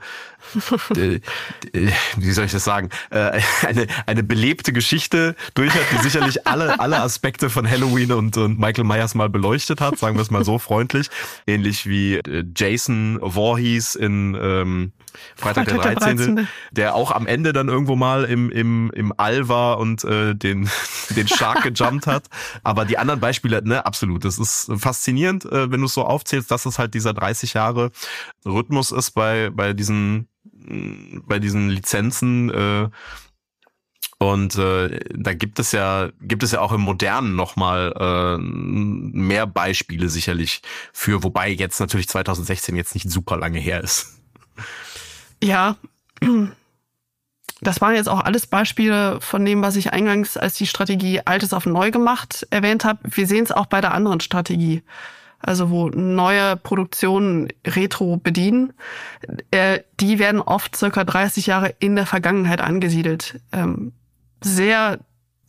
äh, 0.96 1.20
wie 2.18 2.32
soll 2.32 2.46
ich 2.46 2.52
das 2.52 2.64
sagen, 2.64 2.90
äh, 3.10 3.42
eine, 3.66 3.88
eine 4.06 4.24
belebte 4.24 4.74
Geschichte 4.74 5.36
durch 5.54 5.74
hat, 5.74 5.84
die 5.92 6.02
sicherlich 6.02 6.48
alle, 6.48 6.80
alle 6.80 7.02
Aspekte 7.02 7.50
von 7.50 7.70
Halloween 7.70 8.12
und, 8.14 8.38
und 8.38 8.60
Michael 8.60 8.86
Myers 8.86 9.16
mal 9.16 9.30
beleuchtet 9.30 9.82
hat, 9.82 10.00
sagen 10.00 10.16
wir 10.16 10.22
es 10.22 10.32
mal 10.32 10.44
so 10.44 10.58
freundlich. 10.58 11.10
Ähnlich 11.46 11.88
wie 11.88 12.16
äh, 12.16 12.44
Jason 12.56 13.20
Voorhees 13.22 13.96
in 13.96 14.38
ähm, 14.42 14.92
Freitag, 15.36 15.68
der 15.68 15.78
13., 15.78 16.18
13. 16.18 16.48
der 16.72 16.96
auch 16.96 17.12
am 17.12 17.28
Ende 17.28 17.54
dann 17.54 17.68
irgendwo 17.68 17.96
mal 17.96 18.24
im, 18.26 18.50
im, 18.50 18.92
im 18.92 19.14
All 19.18 19.48
war 19.48 19.78
und 19.80 20.04
äh, 20.04 20.36
den, 20.36 20.70
den 21.10 21.28
Shark 21.28 21.64
gejumpt 21.64 22.08
hat. 22.08 22.26
Aber 22.64 22.86
die 22.86 22.98
anderen 22.98 23.20
Beispiele, 23.20 23.62
ne, 23.64 23.86
absolut. 23.90 24.24
Das 24.24 24.38
ist 24.38 24.72
faszinierend, 24.78 25.46
äh, 25.46 25.72
wenn 25.72 25.80
du 25.80 25.88
es 25.88 25.94
so 25.96 26.06
aufzählst, 26.06 26.52
dass 26.52 26.68
es 26.68 26.78
halt 26.78 26.94
dieser 26.94 27.14
30 27.14 27.56
Jahre 27.56 27.92
Rhythmus 28.46 28.92
ist 28.92 29.12
bei, 29.12 29.50
bei 29.50 29.74
diesen 29.74 30.28
bei 31.26 31.40
diesen 31.40 31.70
Lizenzen 31.70 32.50
äh, 32.50 32.90
und 34.20 34.56
äh, 34.58 35.00
da 35.16 35.34
gibt 35.34 35.58
es 35.60 35.72
ja 35.72 36.10
gibt 36.22 36.44
es 36.44 36.52
ja 36.52 36.62
auch 36.62 36.72
im 36.72 36.82
Modernen 36.82 37.36
noch 37.36 37.56
mal 37.56 37.94
äh, 37.98 38.38
mehr 38.38 39.48
Beispiele 39.48 40.10
sicherlich 40.10 40.62
für, 40.94 41.24
wobei 41.24 41.50
jetzt 41.50 41.80
natürlich 41.80 42.08
2016 42.10 42.76
jetzt 42.76 42.94
nicht 42.94 43.10
super 43.10 43.38
lange 43.38 43.60
her 43.60 43.82
ist. 43.84 44.22
Ja, 45.42 45.78
das 47.62 47.82
waren 47.82 47.96
jetzt 47.96 48.10
auch 48.10 48.24
alles 48.24 48.48
Beispiele 48.48 49.20
von 49.22 49.44
dem, 49.44 49.62
was 49.62 49.76
ich 49.76 49.92
eingangs 49.92 50.38
als 50.38 50.56
die 50.56 50.68
Strategie 50.68 51.22
Altes 51.26 51.54
auf 51.54 51.66
Neu 51.66 51.92
gemacht 51.92 52.48
erwähnt 52.52 52.86
habe. 52.86 53.00
Wir 53.04 53.28
sehen 53.28 53.44
es 53.44 53.52
auch 53.52 53.66
bei 53.66 53.82
der 53.82 53.94
anderen 53.94 54.22
Strategie 54.22 54.84
also 55.40 55.70
wo 55.70 55.90
neue 55.90 56.58
Produktionen 56.58 57.48
Retro 57.66 58.18
bedienen, 58.18 58.74
äh, 59.52 59.80
die 60.00 60.20
werden 60.20 60.42
oft 60.42 60.76
circa 60.76 61.04
30 61.04 61.48
Jahre 61.48 61.74
in 61.80 61.96
der 61.96 62.06
Vergangenheit 62.06 62.62
angesiedelt. 62.62 63.40
Ähm, 63.52 63.94
sehr 64.44 65.00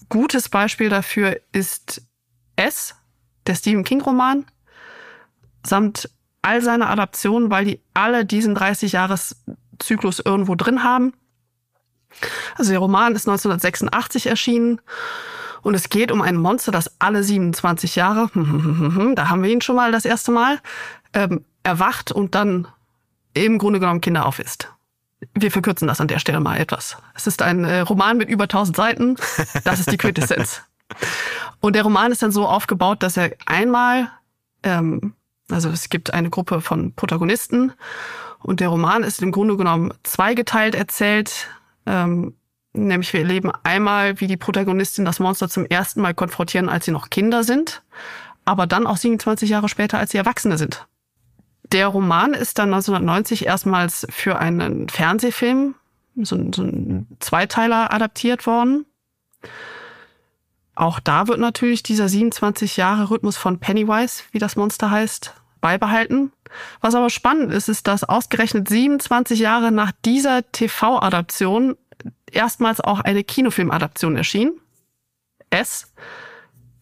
gutes 0.09 0.49
Beispiel 0.49 0.89
dafür 0.89 1.41
ist 1.53 2.03
S, 2.57 2.95
der 3.47 3.55
Stephen 3.55 3.85
King 3.85 4.01
Roman, 4.01 4.47
samt 5.65 6.09
all 6.43 6.63
seiner 6.63 6.89
Adaptionen, 6.89 7.51
weil 7.51 7.65
die 7.65 7.81
alle 7.93 8.25
diesen 8.25 8.55
30 8.55 8.93
Jahres 8.93 9.45
Zyklus 9.79 10.21
irgendwo 10.21 10.55
drin 10.55 10.85
haben. 10.85 11.15
Also 12.57 12.71
der 12.71 12.81
Roman 12.81 13.15
ist 13.15 13.29
1986 13.29 14.27
erschienen 14.27 14.81
und 15.63 15.75
es 15.75 15.89
geht 15.89 16.11
um 16.13 16.23
ein 16.23 16.37
Monster, 16.37 16.73
das 16.73 16.93
alle 16.99 17.23
27 17.23 17.97
Jahre, 17.97 18.31
da 19.15 19.29
haben 19.29 19.43
wir 19.43 19.51
ihn 19.51 19.61
schon 19.61 19.77
mal 19.77 19.93
das 19.93 20.05
erste 20.05 20.31
Mal, 20.31 20.59
ähm, 21.13 21.45
erwacht 21.63 22.13
und 22.13 22.35
dann 22.35 22.69
im 23.35 23.59
Grunde 23.59 23.81
genommen 23.81 24.01
Kinder 24.01 24.27
aufisst. 24.27 24.73
Wir 25.35 25.51
verkürzen 25.51 25.87
das 25.87 26.01
an 26.01 26.09
der 26.09 26.19
Stelle 26.19 26.41
mal 26.41 26.57
etwas. 26.57 26.97
Es 27.15 27.27
ist 27.27 27.43
ein 27.43 27.65
äh, 27.65 27.81
Roman 27.81 28.17
mit 28.17 28.31
über 28.31 28.45
1000 28.45 28.77
Seiten. 28.77 29.17
Das 29.65 29.79
ist 29.79 29.93
die 29.93 29.99
Quintessenz. 29.99 30.63
Und 31.61 31.77
der 31.77 31.83
Roman 31.83 32.11
ist 32.11 32.23
dann 32.23 32.33
so 32.33 32.47
aufgebaut, 32.47 33.03
dass 33.03 33.17
er 33.17 33.33
einmal, 33.47 34.11
ähm, 34.63 35.15
also 35.51 35.69
es 35.69 35.89
gibt 35.89 36.13
eine 36.13 36.31
Gruppe 36.31 36.61
von 36.61 36.95
Protagonisten 36.95 37.73
und 38.43 38.61
der 38.61 38.69
Roman 38.69 39.03
ist 39.03 39.23
im 39.23 39.31
Grunde 39.31 39.57
genommen 39.57 39.93
zweigeteilt 40.03 40.75
erzählt. 40.75 41.49
Ähm, 41.91 42.35
Nämlich 42.73 43.13
wir 43.13 43.21
erleben 43.21 43.51
einmal, 43.65 44.21
wie 44.21 44.29
die 44.29 44.37
Protagonistin 44.37 45.05
das 45.05 45.19
Monster 45.19 45.49
zum 45.49 45.67
ersten 45.67 46.01
Mal 46.01 46.15
konfrontieren, 46.15 46.69
als 46.69 46.85
sie 46.85 46.93
noch 46.93 47.11
Kinder 47.11 47.43
sind, 47.43 47.83
aber 48.45 48.67
dann 48.67 48.87
auch 48.87 48.97
27 48.97 49.51
Jahre 49.51 49.69
später, 49.69 49.99
als 49.99 50.13
sie 50.13 50.19
Erwachsene 50.19 50.57
sind. 50.57 50.87
Der 51.73 51.89
Roman 51.89 52.33
ist 52.33 52.59
dann 52.59 52.73
1990 52.73 53.47
erstmals 53.47 54.07
für 54.11 54.39
einen 54.39 54.89
Fernsehfilm, 54.89 55.75
so 56.17 56.37
so 56.55 56.63
ein 56.63 57.09
Zweiteiler 57.19 57.93
adaptiert 57.93 58.47
worden. 58.47 58.87
Auch 60.77 61.01
da 61.01 61.27
wird 61.27 61.41
natürlich 61.41 61.83
dieser 61.83 62.09
27 62.09 62.77
Jahre 62.77 63.11
Rhythmus 63.11 63.37
von 63.37 63.59
Pennywise, 63.59 64.23
wie 64.31 64.39
das 64.39 64.57
Monster 64.57 64.91
heißt, 64.91 65.35
beibehalten. 65.61 66.33
Was 66.81 66.95
aber 66.95 67.11
spannend 67.11 67.53
ist, 67.53 67.69
ist, 67.69 67.87
dass 67.87 68.05
ausgerechnet 68.05 68.69
27 68.69 69.39
Jahre 69.39 69.73
nach 69.73 69.93
dieser 70.05 70.51
TV-Adaption 70.51 71.77
erstmals 72.31 72.81
auch 72.81 73.01
eine 73.01 73.25
Kinofilmadaption 73.25 74.17
erschien. 74.17 74.53
S 75.51 75.93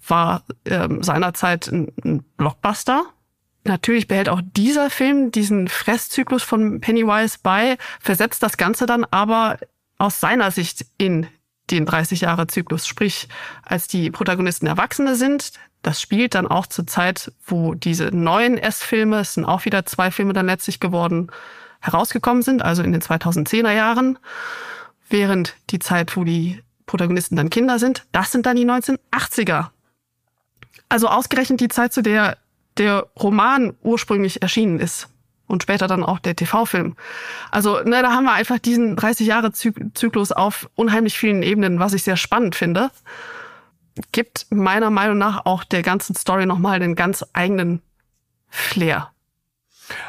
war 0.07 0.42
ähm, 0.64 1.02
seinerzeit 1.02 1.68
ein, 1.68 1.92
ein 2.04 2.22
Blockbuster. 2.37 3.04
Natürlich 3.64 4.09
behält 4.09 4.28
auch 4.28 4.40
dieser 4.42 4.88
Film 4.88 5.31
diesen 5.31 5.68
Fresszyklus 5.68 6.42
von 6.42 6.81
Pennywise 6.81 7.38
bei, 7.42 7.76
versetzt 8.00 8.42
das 8.42 8.57
Ganze 8.57 8.87
dann 8.87 9.04
aber 9.04 9.59
aus 9.98 10.20
seiner 10.20 10.50
Sicht 10.50 10.87
in 10.96 11.26
den 11.70 11.87
30 11.87 12.22
Jahre 12.22 12.46
Zyklus. 12.46 12.87
Sprich, 12.87 13.28
als 13.62 13.88
die 13.88 14.11
Protagonisten 14.11 14.66
Erwachsene 14.66 15.14
sind, 15.14 15.52
das 15.83 16.00
spielt 16.00 16.35
dann 16.35 16.46
auch 16.46 16.66
zur 16.66 16.87
Zeit, 16.87 17.33
wo 17.46 17.74
diese 17.74 18.07
neuen 18.07 18.59
S-Filme, 18.59 19.20
es 19.20 19.35
sind 19.35 19.44
auch 19.44 19.64
wieder 19.64 19.87
zwei 19.87 20.11
Filme 20.11 20.33
dann 20.33 20.46
letztlich 20.46 20.81
geworden, 20.81 21.31
herausgekommen 21.81 22.42
sind, 22.42 22.62
also 22.62 22.83
in 22.83 22.92
den 22.92 23.00
2010er 23.00 23.70
Jahren 23.70 24.18
während 25.09 25.54
die 25.70 25.78
Zeit, 25.78 26.16
wo 26.16 26.24
die 26.24 26.62
Protagonisten 26.87 27.37
dann 27.37 27.50
Kinder 27.50 27.78
sind, 27.78 28.04
das 28.12 28.33
sind 28.33 28.46
dann 28.46 28.57
die 28.57 28.66
1980er. 28.66 29.68
Also 30.88 31.09
ausgerechnet 31.09 31.61
die 31.61 31.68
Zeit, 31.68 31.92
zu 31.92 32.02
der 32.02 32.38
der 32.78 33.09
Roman 33.20 33.74
ursprünglich 33.83 34.40
erschienen 34.42 34.78
ist 34.78 35.09
und 35.48 35.62
später 35.62 35.88
dann 35.88 36.04
auch 36.04 36.20
der 36.20 36.37
TV-Film. 36.37 36.94
Also 37.50 37.80
ne, 37.80 38.02
da 38.02 38.12
haben 38.12 38.24
wir 38.24 38.34
einfach 38.34 38.58
diesen 38.58 38.94
30 38.94 39.26
Jahre 39.26 39.52
Zyklus 39.52 40.30
auf 40.30 40.70
unheimlich 40.76 41.18
vielen 41.18 41.42
Ebenen, 41.42 41.80
was 41.80 41.94
ich 41.94 42.04
sehr 42.04 42.16
spannend 42.16 42.54
finde. 42.54 42.90
Gibt 44.12 44.46
meiner 44.50 44.90
Meinung 44.90 45.18
nach 45.18 45.44
auch 45.44 45.64
der 45.64 45.82
ganzen 45.82 46.14
Story 46.14 46.46
nochmal 46.46 46.78
den 46.78 46.94
ganz 46.94 47.24
eigenen 47.32 47.82
Flair. 48.48 49.11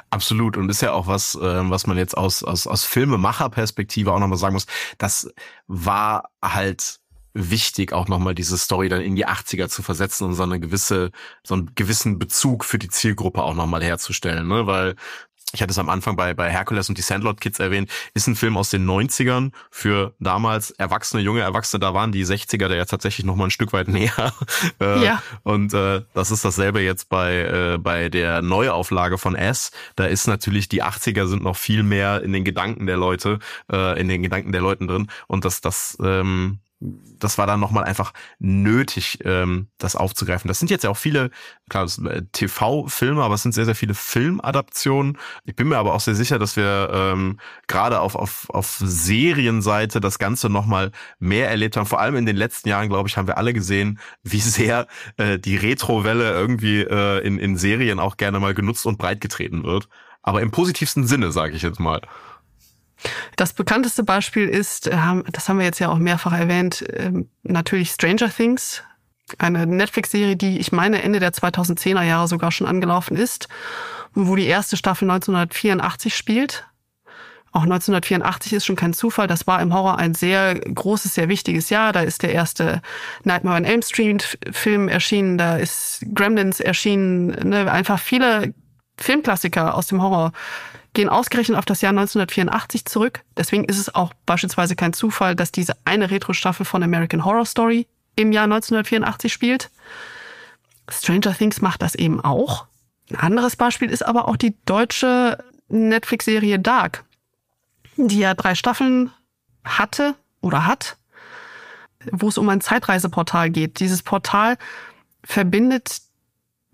Absolut. 0.09 0.57
Und 0.57 0.69
ist 0.69 0.81
ja 0.81 0.91
auch 0.91 1.07
was, 1.07 1.35
äh, 1.35 1.69
was 1.69 1.87
man 1.87 1.97
jetzt 1.97 2.17
aus, 2.17 2.43
aus, 2.43 2.67
aus 2.67 2.85
Filmemacherperspektive 2.85 4.11
auch 4.11 4.19
nochmal 4.19 4.37
sagen 4.37 4.53
muss. 4.53 4.67
Das 4.97 5.31
war 5.67 6.29
halt 6.43 6.99
wichtig, 7.33 7.93
auch 7.93 8.07
nochmal 8.07 8.35
diese 8.35 8.57
Story 8.57 8.89
dann 8.89 9.01
in 9.01 9.15
die 9.15 9.27
80er 9.27 9.69
zu 9.69 9.83
versetzen 9.83 10.25
und 10.25 10.33
so 10.33 10.43
eine 10.43 10.59
gewisse, 10.59 11.11
so 11.43 11.53
einen 11.53 11.73
gewissen 11.75 12.19
Bezug 12.19 12.65
für 12.65 12.79
die 12.79 12.89
Zielgruppe 12.89 13.43
auch 13.43 13.53
nochmal 13.53 13.83
herzustellen, 13.83 14.47
ne? 14.47 14.65
Weil 14.67 14.95
ich 15.53 15.61
hatte 15.61 15.71
es 15.71 15.79
am 15.79 15.89
Anfang 15.89 16.15
bei, 16.15 16.33
bei 16.33 16.49
Hercules 16.49 16.89
und 16.89 16.97
die 16.97 17.01
Sandlot 17.01 17.41
Kids 17.41 17.59
erwähnt, 17.59 17.89
ist 18.13 18.27
ein 18.27 18.35
Film 18.35 18.55
aus 18.55 18.69
den 18.69 18.85
90ern 18.87 19.51
für 19.71 20.13
damals 20.19 20.71
Erwachsene, 20.71 21.23
junge 21.23 21.41
Erwachsene, 21.41 21.79
da 21.79 21.93
waren 21.93 22.11
die 22.11 22.25
60er 22.25 22.67
da 22.67 22.75
ja 22.75 22.85
tatsächlich 22.85 23.25
noch 23.25 23.35
mal 23.35 23.45
ein 23.45 23.51
Stück 23.51 23.73
weit 23.73 23.87
näher. 23.89 24.33
Äh, 24.79 25.03
ja. 25.03 25.23
Und 25.43 25.73
äh, 25.73 26.01
das 26.13 26.31
ist 26.31 26.45
dasselbe 26.45 26.81
jetzt 26.81 27.09
bei, 27.09 27.37
äh, 27.37 27.77
bei 27.77 28.09
der 28.09 28.41
Neuauflage 28.41 29.17
von 29.17 29.35
S. 29.35 29.71
Da 29.95 30.05
ist 30.05 30.27
natürlich, 30.27 30.69
die 30.69 30.83
80er 30.83 31.25
sind 31.27 31.43
noch 31.43 31.57
viel 31.57 31.83
mehr 31.83 32.21
in 32.21 32.33
den 32.33 32.43
Gedanken 32.43 32.85
der 32.85 32.97
Leute, 32.97 33.39
äh, 33.71 33.99
in 33.99 34.07
den 34.07 34.21
Gedanken 34.21 34.51
der 34.51 34.61
Leuten 34.61 34.87
drin. 34.87 35.07
Und 35.27 35.45
das, 35.45 35.61
das 35.61 35.97
ähm, 36.01 36.59
das 36.79 37.37
war 37.37 37.45
dann 37.45 37.59
nochmal 37.59 37.83
einfach 37.83 38.13
nötig, 38.39 39.19
ähm, 39.25 39.67
das 39.77 39.95
aufzugreifen. 39.95 40.47
Das 40.47 40.59
sind 40.59 40.71
jetzt 40.71 40.83
ja 40.83 40.89
auch 40.89 40.97
viele, 40.97 41.29
klar, 41.69 41.87
äh, 42.05 42.21
TV-Filme, 42.31 43.21
aber 43.21 43.35
es 43.35 43.43
sind 43.43 43.51
sehr, 43.53 43.65
sehr 43.65 43.75
viele 43.75 43.93
Filmadaptionen. 43.93 45.17
Ich 45.43 45.55
bin 45.55 45.67
mir 45.67 45.77
aber 45.77 45.93
auch 45.93 45.99
sehr 45.99 46.15
sicher, 46.15 46.39
dass 46.39 46.55
wir 46.55 46.89
ähm, 46.93 47.39
gerade 47.67 47.99
auf, 47.99 48.15
auf, 48.15 48.49
auf 48.49 48.77
Serienseite 48.81 49.99
das 49.99 50.19
Ganze 50.19 50.49
nochmal 50.49 50.91
mehr 51.19 51.49
erlebt 51.49 51.75
haben. 51.75 51.85
Vor 51.85 51.99
allem 51.99 52.15
in 52.15 52.25
den 52.25 52.37
letzten 52.37 52.69
Jahren, 52.69 52.87
glaube 52.87 53.09
ich, 53.09 53.17
haben 53.17 53.27
wir 53.27 53.37
alle 53.37 53.53
gesehen, 53.53 53.99
wie 54.23 54.39
sehr 54.39 54.87
äh, 55.17 55.37
die 55.37 55.57
Retro-Welle 55.57 56.31
irgendwie 56.31 56.81
äh, 56.81 57.19
in, 57.25 57.39
in 57.39 57.57
Serien 57.57 57.99
auch 57.99 58.15
gerne 58.15 58.39
mal 58.39 58.53
genutzt 58.53 58.85
und 58.85 58.97
breitgetreten 58.97 59.63
wird. 59.63 59.89
Aber 60.21 60.41
im 60.41 60.51
positivsten 60.51 61.05
Sinne, 61.07 61.31
sage 61.31 61.55
ich 61.55 61.61
jetzt 61.61 61.79
mal. 61.79 62.01
Das 63.35 63.53
bekannteste 63.53 64.03
Beispiel 64.03 64.47
ist, 64.47 64.87
äh, 64.87 64.97
das 65.31 65.47
haben 65.47 65.59
wir 65.59 65.65
jetzt 65.65 65.79
ja 65.79 65.89
auch 65.89 65.97
mehrfach 65.97 66.33
erwähnt, 66.33 66.83
ähm, 66.93 67.29
natürlich 67.43 67.91
Stranger 67.91 68.29
Things, 68.29 68.83
eine 69.37 69.65
Netflix-Serie, 69.65 70.35
die 70.35 70.59
ich 70.59 70.71
meine 70.71 71.01
Ende 71.01 71.19
der 71.19 71.31
2010er 71.31 72.03
Jahre 72.03 72.27
sogar 72.27 72.51
schon 72.51 72.67
angelaufen 72.67 73.15
ist, 73.15 73.47
wo 74.13 74.35
die 74.35 74.47
erste 74.47 74.75
Staffel 74.75 75.09
1984 75.09 76.15
spielt. 76.15 76.65
Auch 77.51 77.63
1984 77.63 78.53
ist 78.53 78.65
schon 78.65 78.75
kein 78.75 78.93
Zufall. 78.93 79.27
Das 79.27 79.47
war 79.47 79.61
im 79.61 79.73
Horror 79.73 79.97
ein 79.97 80.13
sehr 80.13 80.55
großes, 80.55 81.15
sehr 81.15 81.29
wichtiges 81.29 81.69
Jahr. 81.71 81.93
Da 81.93 82.01
ist 82.01 82.21
der 82.21 82.31
erste 82.31 82.81
Nightmare 83.23 83.57
on 83.57 83.65
Elm 83.65 83.81
Street 83.81 84.37
Film 84.51 84.87
erschienen. 84.87 85.37
Da 85.37 85.57
ist 85.57 86.05
Gremlins 86.13 86.59
erschienen. 86.59 87.49
Ne? 87.49 87.71
Einfach 87.71 87.99
viele 87.99 88.53
Filmklassiker 88.99 89.73
aus 89.73 89.87
dem 89.87 90.01
Horror 90.01 90.31
gehen 90.99 91.07
ausgerechnet 91.07 91.57
auf 91.57 91.63
das 91.63 91.79
Jahr 91.79 91.91
1984 91.91 92.83
zurück. 92.83 93.21
Deswegen 93.37 93.63
ist 93.63 93.77
es 93.77 93.95
auch 93.95 94.13
beispielsweise 94.25 94.75
kein 94.75 94.91
Zufall, 94.91 95.33
dass 95.33 95.53
diese 95.53 95.77
eine 95.85 96.11
Retro-Staffel 96.11 96.65
von 96.65 96.83
American 96.83 97.23
Horror 97.23 97.45
Story 97.45 97.87
im 98.17 98.33
Jahr 98.33 98.43
1984 98.43 99.31
spielt. 99.31 99.69
Stranger 100.89 101.33
Things 101.33 101.61
macht 101.61 101.83
das 101.83 101.95
eben 101.95 102.19
auch. 102.19 102.65
Ein 103.11 103.15
anderes 103.15 103.55
Beispiel 103.55 103.89
ist 103.89 104.05
aber 104.05 104.27
auch 104.27 104.35
die 104.35 104.57
deutsche 104.65 105.41
Netflix-Serie 105.69 106.59
Dark, 106.59 107.05
die 107.95 108.19
ja 108.19 108.33
drei 108.33 108.53
Staffeln 108.53 109.09
hatte 109.63 110.15
oder 110.41 110.65
hat, 110.65 110.97
wo 112.11 112.27
es 112.27 112.37
um 112.37 112.49
ein 112.49 112.59
Zeitreiseportal 112.59 113.51
geht. 113.51 113.79
Dieses 113.79 114.03
Portal 114.03 114.57
verbindet 115.23 116.01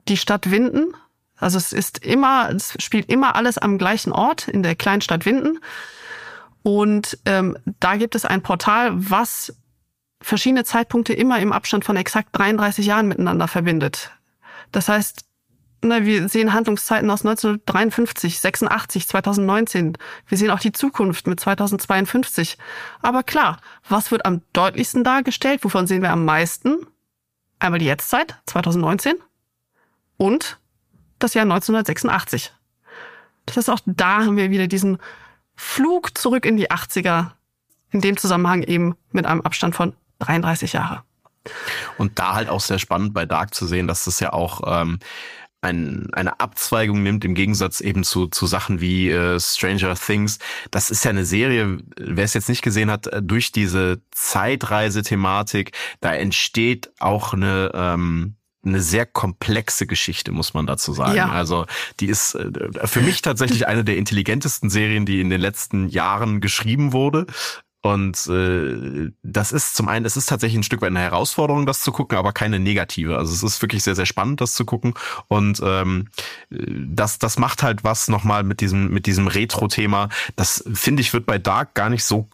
die 0.08 0.18
Stadt 0.18 0.50
Winden 0.50 0.96
also 1.38 1.58
es 1.58 1.74
ist 1.74 2.06
immer, 2.06 2.50
es 2.50 2.74
spielt 2.80 3.10
immer 3.10 3.36
alles 3.36 3.58
am 3.58 3.78
gleichen 3.78 4.12
Ort 4.12 4.48
in 4.48 4.64
der 4.64 4.76
Kleinstadt 4.76 5.26
Winden. 5.26 5.60
Und 6.64 7.18
ähm, 7.26 7.58
da 7.80 7.96
gibt 7.96 8.16
es 8.16 8.26
ein 8.26 8.42
Portal, 8.42 8.92
was 8.94 9.56
verschiedene 10.22 10.64
Zeitpunkte 10.64 11.14
immer 11.14 11.40
im 11.40 11.54
Abstand 11.54 11.86
von 11.86 11.98
exakt 11.98 12.30
33 12.32 12.86
Jahren 12.86 13.08
miteinander 13.08 13.48
verbindet. 13.48 14.12
Das 14.72 14.90
heißt, 14.90 15.26
na, 15.82 16.00
ne, 16.00 16.06
wir 16.06 16.30
sehen 16.30 16.54
Handlungszeiten 16.54 17.12
aus 17.12 17.24
1953, 17.24 18.40
86, 18.40 19.08
2019. 19.08 19.98
Wir 20.28 20.38
sehen 20.38 20.50
auch 20.50 20.60
die 20.60 20.72
Zukunft 20.72 21.28
mit 21.28 21.40
2052. 21.40 22.58
Aber 23.04 23.22
klar, 23.22 23.60
was 23.88 24.10
wird 24.10 24.26
am 24.26 24.42
deutlichsten 24.54 25.04
dargestellt? 25.04 25.64
Wovon 25.64 25.86
sehen 25.86 26.02
wir 26.02 26.12
am 26.12 26.26
meisten? 26.26 26.88
Einmal 27.60 27.80
die 27.80 27.86
Jetztzeit, 27.86 28.36
2019. 28.48 29.16
Und 30.18 30.58
das 31.20 31.34
Jahr 31.34 31.44
1986. 31.44 32.54
Das 33.46 33.58
heißt, 33.58 33.70
auch 33.70 33.80
da 33.86 34.26
haben 34.26 34.38
wir 34.38 34.50
wieder 34.50 34.68
diesen 34.68 34.98
Flug 35.56 36.18
zurück 36.18 36.46
in 36.46 36.58
die 36.58 36.72
80er, 36.72 37.32
in 37.92 38.02
dem 38.02 38.18
Zusammenhang 38.18 38.64
eben 38.64 38.96
mit 39.12 39.26
einem 39.26 39.42
Abstand 39.42 39.76
von 39.76 39.94
33 40.20 40.74
Jahre. 40.74 41.04
Und 41.98 42.18
da 42.20 42.34
halt 42.34 42.50
auch 42.50 42.62
sehr 42.62 42.80
spannend 42.80 43.14
bei 43.14 43.26
Dark 43.26 43.54
zu 43.54 43.68
sehen, 43.68 43.88
dass 43.88 44.06
das 44.06 44.20
ja 44.20 44.34
auch 44.34 44.62
ähm, 44.66 45.00
ein, 45.66 46.14
eine 46.14 46.40
Abzweigung 46.40 47.04
nimmt, 47.04 47.26
im 47.26 47.34
Gegensatz 47.34 47.82
eben 47.82 48.04
zu, 48.04 48.28
zu 48.28 48.46
Sachen 48.46 48.82
wie 48.82 49.10
äh, 49.10 49.40
Stranger 49.40 49.96
Things. 49.96 50.40
Das 50.72 50.92
ist 50.92 51.04
ja 51.04 51.10
eine 51.10 51.26
Serie, 51.26 51.80
wer 51.98 52.24
es 52.24 52.34
jetzt 52.34 52.50
nicht 52.50 52.62
gesehen 52.62 52.92
hat, 52.92 53.08
äh, 53.08 53.22
durch 53.22 53.52
diese 53.52 54.02
Zeitreise-Thematik, 54.12 55.72
da 56.02 56.14
entsteht 56.14 56.92
auch 57.00 57.34
eine, 57.34 57.72
ähm, 57.74 58.36
eine 58.66 58.82
sehr 58.82 59.06
komplexe 59.06 59.88
Geschichte, 59.88 60.32
muss 60.32 60.54
man 60.54 60.66
dazu 60.66 60.94
sagen. 60.94 61.16
Ja. 61.16 61.30
Also 61.30 61.66
die 62.00 62.08
ist 62.08 62.36
äh, 62.36 62.52
für 62.88 63.02
mich 63.02 63.22
tatsächlich 63.22 63.68
eine 63.68 63.84
der 63.84 63.98
intelligentesten 63.98 64.70
Serien, 64.70 65.06
die 65.06 65.22
in 65.22 65.30
den 65.30 65.42
letzten 65.42 65.90
Jahren 65.90 66.42
geschrieben 66.42 66.94
wurde. 66.94 67.28
Und 67.86 68.26
äh, 68.26 69.12
das 69.22 69.52
ist 69.52 69.76
zum 69.76 69.88
einen, 69.88 70.06
es 70.06 70.18
ist 70.18 70.28
tatsächlich 70.28 70.58
ein 70.58 70.64
Stück 70.64 70.82
weit 70.82 70.90
eine 70.90 71.02
Herausforderung, 71.02 71.68
das 71.68 71.82
zu 71.82 71.92
gucken, 71.92 72.18
aber 72.18 72.34
keine 72.34 72.60
negative. 72.60 73.16
Also 73.16 73.32
es 73.32 73.44
ist 73.44 73.62
wirklich 73.62 73.84
sehr, 73.84 73.94
sehr 73.94 74.08
spannend, 74.08 74.42
das 74.42 74.54
zu 74.56 74.66
gucken. 74.66 74.96
Und 75.28 75.62
ähm, 75.64 76.08
das, 76.50 77.20
das 77.20 77.38
macht 77.38 77.62
halt 77.62 77.84
was 77.84 78.08
nochmal 78.08 78.44
mit 78.44 78.60
diesem, 78.60 78.90
mit 78.90 79.06
diesem 79.06 79.28
Retro-Thema. 79.28 80.10
Das 80.36 80.64
finde 80.74 81.02
ich, 81.02 81.14
wird 81.14 81.28
bei 81.28 81.38
Dark 81.38 81.76
gar 81.76 81.92
nicht 81.92 82.06
so 82.06 82.28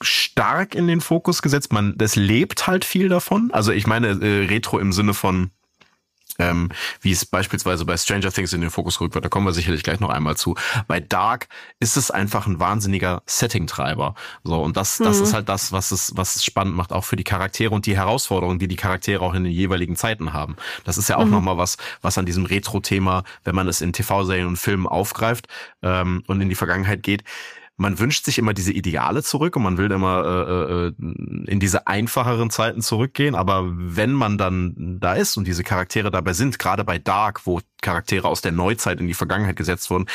stark 0.00 0.74
in 0.74 0.88
den 0.88 1.00
Fokus 1.00 1.40
gesetzt. 1.40 1.72
Man, 1.72 1.96
das 1.96 2.16
lebt 2.16 2.66
halt 2.66 2.84
viel 2.84 3.08
davon. 3.08 3.50
Also 3.52 3.70
ich 3.70 3.86
meine 3.86 4.08
äh, 4.08 4.46
Retro 4.46 4.80
im 4.80 4.92
Sinne 4.92 5.14
von 5.14 5.52
ähm, 6.38 6.70
wie 7.00 7.12
es 7.12 7.24
beispielsweise 7.24 7.84
bei 7.84 7.96
Stranger 7.96 8.32
Things 8.32 8.52
in 8.52 8.60
den 8.60 8.70
Fokus 8.70 8.98
gerückt 8.98 9.14
wird. 9.14 9.24
Da 9.24 9.28
kommen 9.28 9.46
wir 9.46 9.52
sicherlich 9.52 9.82
gleich 9.82 10.00
noch 10.00 10.10
einmal 10.10 10.36
zu. 10.36 10.54
Bei 10.86 11.00
Dark 11.00 11.48
ist 11.80 11.96
es 11.96 12.10
einfach 12.10 12.46
ein 12.46 12.60
wahnsinniger 12.60 13.22
Setting-Treiber. 13.26 14.14
So 14.44 14.62
und 14.62 14.76
das, 14.76 14.98
das 14.98 15.18
mhm. 15.18 15.22
ist 15.24 15.34
halt 15.34 15.48
das, 15.48 15.72
was 15.72 15.90
es, 15.90 16.12
was 16.16 16.36
es 16.36 16.44
spannend 16.44 16.76
macht, 16.76 16.92
auch 16.92 17.04
für 17.04 17.16
die 17.16 17.24
Charaktere 17.24 17.74
und 17.74 17.86
die 17.86 17.96
Herausforderungen, 17.96 18.58
die 18.58 18.68
die 18.68 18.76
Charaktere 18.76 19.22
auch 19.22 19.34
in 19.34 19.44
den 19.44 19.52
jeweiligen 19.52 19.96
Zeiten 19.96 20.32
haben. 20.32 20.56
Das 20.84 20.98
ist 20.98 21.08
ja 21.08 21.16
auch 21.16 21.24
mhm. 21.24 21.32
nochmal 21.32 21.58
was, 21.58 21.76
was 22.02 22.18
an 22.18 22.26
diesem 22.26 22.44
Retro-Thema, 22.44 23.24
wenn 23.44 23.54
man 23.54 23.68
es 23.68 23.80
in 23.80 23.92
TV-Serien 23.92 24.46
und 24.46 24.56
Filmen 24.56 24.86
aufgreift 24.86 25.48
ähm, 25.82 26.22
und 26.26 26.40
in 26.40 26.48
die 26.48 26.54
Vergangenheit 26.54 27.02
geht 27.02 27.24
man 27.76 27.98
wünscht 27.98 28.24
sich 28.24 28.38
immer 28.38 28.54
diese 28.54 28.72
Ideale 28.72 29.22
zurück 29.22 29.56
und 29.56 29.62
man 29.62 29.76
will 29.76 29.90
immer 29.90 30.24
äh, 30.24 30.86
äh, 30.86 30.92
in 31.50 31.60
diese 31.60 31.86
einfacheren 31.86 32.50
Zeiten 32.50 32.80
zurückgehen. 32.80 33.34
Aber 33.34 33.64
wenn 33.66 34.12
man 34.12 34.38
dann 34.38 34.98
da 35.00 35.14
ist 35.14 35.36
und 35.36 35.46
diese 35.46 35.62
Charaktere 35.62 36.10
dabei 36.10 36.32
sind, 36.32 36.58
gerade 36.58 36.84
bei 36.84 36.98
Dark, 36.98 37.46
wo 37.46 37.60
Charaktere 37.82 38.28
aus 38.28 38.40
der 38.40 38.52
Neuzeit 38.52 39.00
in 39.00 39.06
die 39.06 39.14
Vergangenheit 39.14 39.56
gesetzt 39.56 39.90
wurden, 39.90 40.06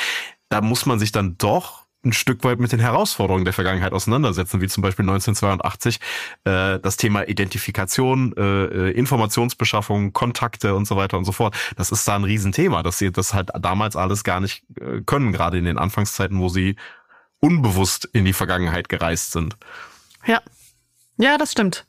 da 0.50 0.62
muss 0.62 0.86
man 0.86 1.00
sich 1.00 1.12
dann 1.12 1.38
doch 1.38 1.82
ein 2.04 2.14
Stück 2.14 2.44
weit 2.44 2.60
mit 2.60 2.72
den 2.72 2.80
Herausforderungen 2.80 3.46
der 3.46 3.54
Vergangenheit 3.54 3.94
auseinandersetzen, 3.94 4.60
wie 4.60 4.68
zum 4.68 4.82
Beispiel 4.82 5.04
1982 5.04 6.00
äh, 6.46 6.80
das 6.80 6.98
Thema 6.98 7.28
Identifikation, 7.28 8.34
äh, 8.36 8.66
äh, 8.66 8.92
Informationsbeschaffung, 8.92 10.12
Kontakte 10.12 10.74
und 10.74 10.86
so 10.86 10.96
weiter 10.96 11.18
und 11.18 11.26
so 11.26 11.32
fort. 11.32 11.56
Das 11.76 11.92
ist 11.92 12.08
da 12.08 12.16
ein 12.16 12.24
Riesenthema, 12.24 12.82
dass 12.82 12.98
sie 12.98 13.12
das 13.12 13.34
halt 13.34 13.52
damals 13.60 13.96
alles 13.96 14.24
gar 14.24 14.40
nicht 14.40 14.64
äh, 14.80 15.02
können, 15.06 15.32
gerade 15.32 15.60
in 15.60 15.66
den 15.66 15.78
Anfangszeiten, 15.78 16.40
wo 16.40 16.50
sie 16.50 16.76
unbewusst 17.42 18.06
in 18.14 18.24
die 18.24 18.34
Vergangenheit 18.34 18.88
gereist 18.88 19.34
sind. 19.34 19.58
Ja. 20.26 20.42
Ja, 21.18 21.38
das 21.38 21.52
stimmt. 21.52 21.86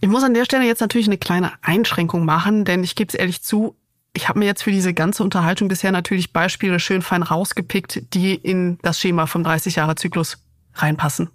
Ich 0.00 0.08
muss 0.08 0.22
an 0.22 0.34
der 0.34 0.44
Stelle 0.44 0.64
jetzt 0.64 0.80
natürlich 0.80 1.06
eine 1.06 1.18
kleine 1.18 1.52
Einschränkung 1.62 2.24
machen, 2.24 2.64
denn 2.64 2.84
ich 2.84 2.94
gebe 2.94 3.08
es 3.08 3.14
ehrlich 3.14 3.42
zu, 3.42 3.76
ich 4.14 4.28
habe 4.28 4.38
mir 4.38 4.46
jetzt 4.46 4.62
für 4.62 4.70
diese 4.70 4.94
ganze 4.94 5.22
Unterhaltung 5.22 5.68
bisher 5.68 5.92
natürlich 5.92 6.32
Beispiele 6.32 6.78
schön 6.80 7.02
fein 7.02 7.22
rausgepickt, 7.22 8.14
die 8.14 8.34
in 8.34 8.78
das 8.82 9.00
Schema 9.00 9.26
vom 9.26 9.42
30-Jahre-Zyklus 9.42 10.38
reinpassen. 10.74 11.30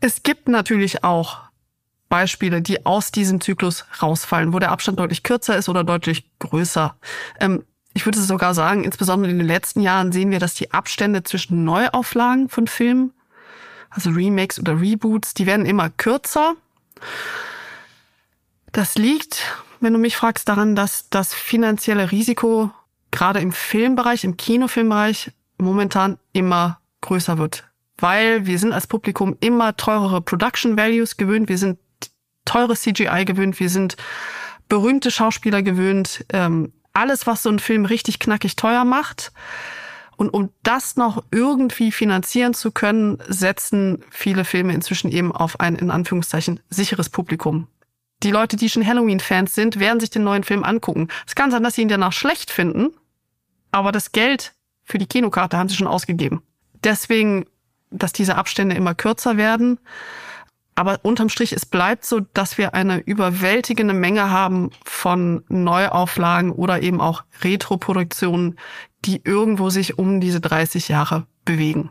Es 0.00 0.22
gibt 0.22 0.48
natürlich 0.48 1.04
auch 1.04 1.40
Beispiele, 2.08 2.60
die 2.60 2.84
aus 2.84 3.10
diesem 3.10 3.40
Zyklus 3.40 3.86
rausfallen, 4.02 4.52
wo 4.52 4.58
der 4.58 4.70
Abstand 4.70 4.98
deutlich 4.98 5.22
kürzer 5.22 5.56
ist 5.56 5.68
oder 5.68 5.82
deutlich 5.82 6.30
größer. 6.40 6.94
Ähm, 7.40 7.64
ich 7.94 8.06
würde 8.06 8.20
sogar 8.20 8.54
sagen, 8.54 8.84
insbesondere 8.84 9.30
in 9.30 9.38
den 9.38 9.46
letzten 9.46 9.80
Jahren 9.80 10.12
sehen 10.12 10.30
wir, 10.30 10.38
dass 10.38 10.54
die 10.54 10.72
Abstände 10.72 11.22
zwischen 11.22 11.64
Neuauflagen 11.64 12.48
von 12.48 12.66
Filmen, 12.66 13.12
also 13.90 14.10
Remakes 14.10 14.58
oder 14.58 14.80
Reboots, 14.80 15.34
die 15.34 15.46
werden 15.46 15.66
immer 15.66 15.90
kürzer. 15.90 16.54
Das 18.72 18.94
liegt, 18.94 19.42
wenn 19.80 19.92
du 19.92 19.98
mich 19.98 20.16
fragst, 20.16 20.48
daran, 20.48 20.74
dass 20.74 21.10
das 21.10 21.34
finanzielle 21.34 22.10
Risiko 22.10 22.70
gerade 23.10 23.40
im 23.40 23.52
Filmbereich, 23.52 24.24
im 24.24 24.38
Kinofilmbereich 24.38 25.32
momentan 25.58 26.18
immer 26.32 26.80
größer 27.02 27.36
wird. 27.36 27.64
Weil 27.98 28.46
wir 28.46 28.58
sind 28.58 28.72
als 28.72 28.86
Publikum 28.86 29.36
immer 29.40 29.76
teurere 29.76 30.22
Production 30.22 30.78
Values 30.78 31.18
gewöhnt, 31.18 31.48
wir 31.50 31.58
sind 31.58 31.78
teure 32.44 32.74
CGI 32.74 33.24
gewöhnt, 33.26 33.60
wir 33.60 33.68
sind 33.68 33.96
berühmte 34.68 35.10
Schauspieler 35.10 35.62
gewöhnt, 35.62 36.24
ähm, 36.32 36.72
alles, 36.92 37.26
was 37.26 37.42
so 37.42 37.50
ein 37.50 37.58
Film 37.58 37.84
richtig 37.84 38.18
knackig 38.18 38.56
teuer 38.56 38.84
macht. 38.84 39.32
Und 40.16 40.30
um 40.30 40.50
das 40.62 40.96
noch 40.96 41.24
irgendwie 41.30 41.90
finanzieren 41.90 42.54
zu 42.54 42.70
können, 42.70 43.18
setzen 43.26 44.04
viele 44.10 44.44
Filme 44.44 44.72
inzwischen 44.72 45.10
eben 45.10 45.32
auf 45.32 45.58
ein, 45.60 45.76
in 45.76 45.90
Anführungszeichen, 45.90 46.60
sicheres 46.68 47.08
Publikum. 47.08 47.66
Die 48.22 48.30
Leute, 48.30 48.56
die 48.56 48.68
schon 48.68 48.86
Halloween-Fans 48.86 49.54
sind, 49.54 49.80
werden 49.80 49.98
sich 49.98 50.10
den 50.10 50.22
neuen 50.22 50.44
Film 50.44 50.62
angucken. 50.62 51.08
Es 51.26 51.34
kann 51.34 51.50
sein, 51.50 51.62
dass 51.64 51.74
sie 51.74 51.82
ihn 51.82 51.88
danach 51.88 52.12
schlecht 52.12 52.50
finden, 52.50 52.90
aber 53.72 53.90
das 53.90 54.12
Geld 54.12 54.52
für 54.84 54.98
die 54.98 55.06
Kinokarte 55.06 55.58
haben 55.58 55.68
sie 55.68 55.76
schon 55.76 55.88
ausgegeben. 55.88 56.42
Deswegen, 56.84 57.46
dass 57.90 58.12
diese 58.12 58.36
Abstände 58.36 58.76
immer 58.76 58.94
kürzer 58.94 59.36
werden. 59.36 59.78
Aber 60.74 61.00
unterm 61.02 61.28
Strich, 61.28 61.52
es 61.52 61.66
bleibt 61.66 62.04
so, 62.04 62.20
dass 62.20 62.56
wir 62.56 62.74
eine 62.74 62.98
überwältigende 62.98 63.94
Menge 63.94 64.30
haben 64.30 64.70
von 64.84 65.44
Neuauflagen 65.48 66.50
oder 66.50 66.80
eben 66.80 67.00
auch 67.00 67.24
Retroproduktionen, 67.42 68.58
die 69.04 69.20
irgendwo 69.24 69.70
sich 69.70 69.98
um 69.98 70.20
diese 70.20 70.40
30 70.40 70.88
Jahre 70.88 71.26
bewegen. 71.44 71.90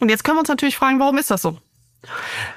Und 0.00 0.08
jetzt 0.08 0.24
können 0.24 0.36
wir 0.36 0.40
uns 0.40 0.48
natürlich 0.48 0.76
fragen, 0.76 1.00
warum 1.00 1.18
ist 1.18 1.30
das 1.30 1.42
so? 1.42 1.58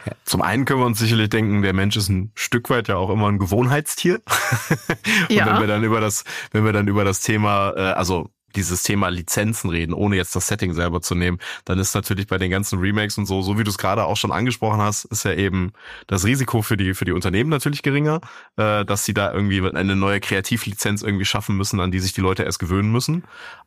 Ja, 0.05 0.13
zum 0.23 0.41
einen 0.41 0.65
können 0.65 0.79
wir 0.79 0.85
uns 0.85 0.99
sicherlich 0.99 1.29
denken, 1.29 1.63
der 1.63 1.73
Mensch 1.73 1.97
ist 1.97 2.09
ein 2.09 2.31
Stück 2.35 2.69
weit 2.69 2.87
ja 2.87 2.97
auch 2.97 3.09
immer 3.09 3.27
ein 3.27 3.39
Gewohnheitstier. 3.39 4.21
Und 5.29 5.35
ja. 5.35 5.47
wenn 5.47 5.59
wir 5.59 5.67
dann 5.67 5.83
über 5.83 5.99
das, 5.99 6.23
wenn 6.51 6.63
wir 6.63 6.73
dann 6.73 6.87
über 6.87 7.03
das 7.03 7.21
Thema, 7.21 7.73
äh, 7.75 7.79
also 7.93 8.29
dieses 8.55 8.83
Thema 8.83 9.09
Lizenzen 9.09 9.69
reden, 9.69 9.93
ohne 9.93 10.15
jetzt 10.15 10.35
das 10.35 10.47
Setting 10.47 10.73
selber 10.73 11.01
zu 11.01 11.15
nehmen, 11.15 11.39
dann 11.65 11.79
ist 11.79 11.95
natürlich 11.95 12.27
bei 12.27 12.37
den 12.37 12.51
ganzen 12.51 12.79
Remakes 12.79 13.17
und 13.17 13.25
so, 13.25 13.41
so 13.41 13.57
wie 13.57 13.63
du 13.63 13.69
es 13.69 13.77
gerade 13.77 14.05
auch 14.05 14.17
schon 14.17 14.31
angesprochen 14.31 14.81
hast, 14.81 15.05
ist 15.05 15.25
ja 15.25 15.33
eben 15.33 15.73
das 16.07 16.25
Risiko 16.25 16.61
für 16.61 16.77
die 16.77 16.93
für 16.93 17.05
die 17.05 17.11
Unternehmen 17.11 17.49
natürlich 17.49 17.83
geringer, 17.83 18.21
äh, 18.57 18.85
dass 18.85 19.05
sie 19.05 19.13
da 19.13 19.33
irgendwie 19.33 19.61
eine 19.61 19.95
neue 19.95 20.19
Kreativlizenz 20.19 21.01
irgendwie 21.01 21.25
schaffen 21.25 21.57
müssen, 21.57 21.79
an 21.79 21.91
die 21.91 21.99
sich 21.99 22.13
die 22.13 22.21
Leute 22.21 22.43
erst 22.43 22.59
gewöhnen 22.59 22.91
müssen. 22.91 23.23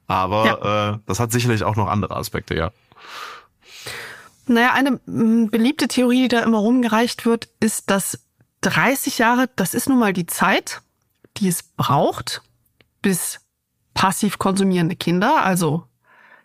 Aber 0.06 0.46
ja. 0.46 0.94
äh, 0.94 0.98
das 1.06 1.20
hat 1.20 1.32
sicherlich 1.32 1.64
auch 1.64 1.76
noch 1.76 1.88
andere 1.88 2.16
Aspekte, 2.16 2.54
ja. 2.54 2.70
Naja, 4.46 4.74
eine 4.74 5.00
beliebte 5.06 5.88
Theorie, 5.88 6.22
die 6.22 6.28
da 6.28 6.40
immer 6.40 6.58
rumgereicht 6.58 7.24
wird, 7.24 7.48
ist, 7.60 7.90
dass 7.90 8.18
30 8.60 9.18
Jahre, 9.18 9.48
das 9.56 9.74
ist 9.74 9.88
nun 9.88 9.98
mal 9.98 10.12
die 10.12 10.26
Zeit, 10.26 10.82
die 11.36 11.48
es 11.48 11.62
braucht, 11.62 12.42
bis 13.00 13.40
passiv 13.94 14.38
konsumierende 14.38 14.96
Kinder, 14.96 15.44
also 15.44 15.84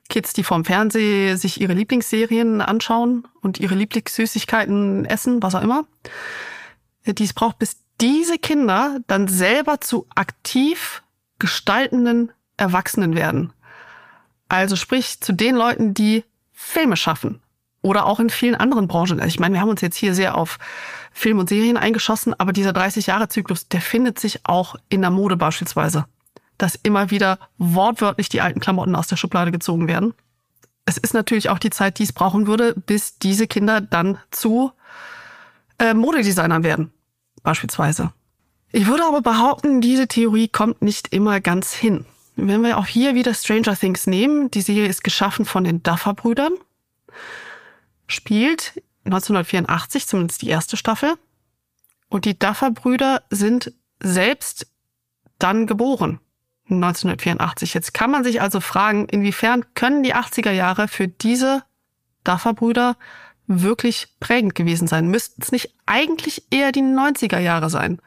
Kids, 0.09 0.33
die 0.33 0.43
vorm 0.43 0.65
Fernsehen 0.65 1.37
sich 1.37 1.61
ihre 1.61 1.73
Lieblingsserien 1.73 2.61
anschauen 2.61 3.27
und 3.41 3.59
ihre 3.59 3.75
Lieblingssüßigkeiten 3.75 5.05
essen, 5.05 5.41
was 5.43 5.55
auch 5.55 5.61
immer, 5.61 5.85
die 7.05 7.23
es 7.23 7.33
braucht, 7.33 7.59
bis 7.59 7.77
diese 8.01 8.37
Kinder 8.37 8.99
dann 9.07 9.27
selber 9.27 9.81
zu 9.81 10.07
aktiv 10.15 11.03
gestaltenden 11.37 12.31
Erwachsenen 12.57 13.15
werden. 13.15 13.53
Also 14.47 14.75
sprich 14.75 15.21
zu 15.21 15.31
den 15.31 15.55
Leuten, 15.55 15.93
die 15.93 16.23
Filme 16.53 16.97
schaffen 16.97 17.41
oder 17.81 18.05
auch 18.05 18.19
in 18.19 18.29
vielen 18.29 18.55
anderen 18.55 18.87
Branchen. 18.87 19.19
Also 19.19 19.27
ich 19.27 19.39
meine, 19.39 19.53
wir 19.53 19.61
haben 19.61 19.69
uns 19.69 19.81
jetzt 19.81 19.95
hier 19.95 20.15
sehr 20.15 20.35
auf 20.35 20.57
Film 21.11 21.39
und 21.39 21.49
Serien 21.49 21.77
eingeschossen, 21.77 22.33
aber 22.37 22.51
dieser 22.51 22.71
30-Jahre-Zyklus, 22.71 23.67
der 23.67 23.81
findet 23.81 24.19
sich 24.19 24.45
auch 24.45 24.75
in 24.89 25.01
der 25.01 25.11
Mode 25.11 25.37
beispielsweise 25.37 26.05
dass 26.59 26.75
immer 26.75 27.09
wieder 27.09 27.39
wortwörtlich 27.57 28.29
die 28.29 28.41
alten 28.41 28.59
Klamotten 28.59 28.95
aus 28.95 29.07
der 29.07 29.15
Schublade 29.15 29.51
gezogen 29.51 29.87
werden. 29.87 30.13
Es 30.85 30.97
ist 30.97 31.13
natürlich 31.13 31.49
auch 31.49 31.57
die 31.57 31.69
Zeit, 31.71 31.97
die 31.97 32.03
es 32.03 32.13
brauchen 32.13 32.45
würde, 32.45 32.75
bis 32.75 33.17
diese 33.17 33.47
Kinder 33.47 33.81
dann 33.81 34.19
zu 34.29 34.71
äh, 35.79 35.93
Modedesignern 35.95 36.63
werden, 36.63 36.91
beispielsweise. 37.41 38.11
Ich 38.71 38.85
würde 38.85 39.05
aber 39.05 39.21
behaupten, 39.21 39.81
diese 39.81 40.07
Theorie 40.07 40.47
kommt 40.47 40.81
nicht 40.81 41.07
immer 41.13 41.41
ganz 41.41 41.73
hin. 41.73 42.05
Wenn 42.35 42.61
wir 42.61 42.77
auch 42.77 42.85
hier 42.85 43.15
wieder 43.15 43.33
Stranger 43.33 43.75
Things 43.75 44.05
nehmen, 44.05 44.51
die 44.51 44.61
Serie 44.61 44.87
ist 44.87 45.03
geschaffen 45.03 45.45
von 45.45 45.63
den 45.63 45.81
Duffer-Brüdern, 45.81 46.53
spielt 48.07 48.81
1984, 49.05 50.07
zumindest 50.07 50.41
die 50.41 50.49
erste 50.49 50.77
Staffel. 50.77 51.15
Und 52.09 52.25
die 52.25 52.37
Duffer-Brüder 52.37 53.23
sind 53.29 53.73
selbst 54.01 54.67
dann 55.37 55.67
geboren. 55.67 56.19
1984. 56.75 57.73
Jetzt 57.73 57.93
kann 57.93 58.11
man 58.11 58.23
sich 58.23 58.41
also 58.41 58.59
fragen, 58.59 59.07
inwiefern 59.07 59.65
können 59.75 60.03
die 60.03 60.15
80er 60.15 60.51
Jahre 60.51 60.87
für 60.87 61.07
diese 61.07 61.63
Duffer-Brüder 62.23 62.97
wirklich 63.47 64.15
prägend 64.19 64.55
gewesen 64.55 64.87
sein? 64.87 65.09
Müssten 65.09 65.41
es 65.41 65.51
nicht 65.51 65.73
eigentlich 65.85 66.43
eher 66.51 66.71
die 66.71 66.81
90er 66.81 67.39
Jahre 67.39 67.69
sein? 67.69 67.99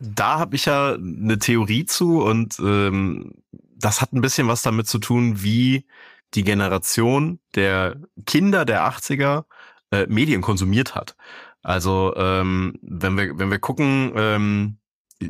Da 0.00 0.38
habe 0.38 0.56
ich 0.56 0.66
ja 0.66 0.94
eine 0.94 1.38
Theorie 1.38 1.86
zu 1.86 2.22
und 2.22 2.58
ähm, 2.58 3.32
das 3.76 4.00
hat 4.00 4.12
ein 4.12 4.20
bisschen 4.20 4.48
was 4.48 4.62
damit 4.62 4.88
zu 4.88 4.98
tun, 4.98 5.42
wie 5.42 5.86
die 6.34 6.44
Generation 6.44 7.38
der 7.54 7.96
Kinder 8.26 8.64
der 8.64 8.88
80er 8.88 9.44
äh, 9.92 10.06
Medien 10.08 10.42
konsumiert 10.42 10.94
hat. 10.94 11.16
Also 11.62 12.14
ähm, 12.16 12.74
wenn 12.82 13.16
wir 13.16 13.38
wenn 13.38 13.50
wir 13.50 13.58
gucken, 13.58 14.12
ähm, 14.16 14.76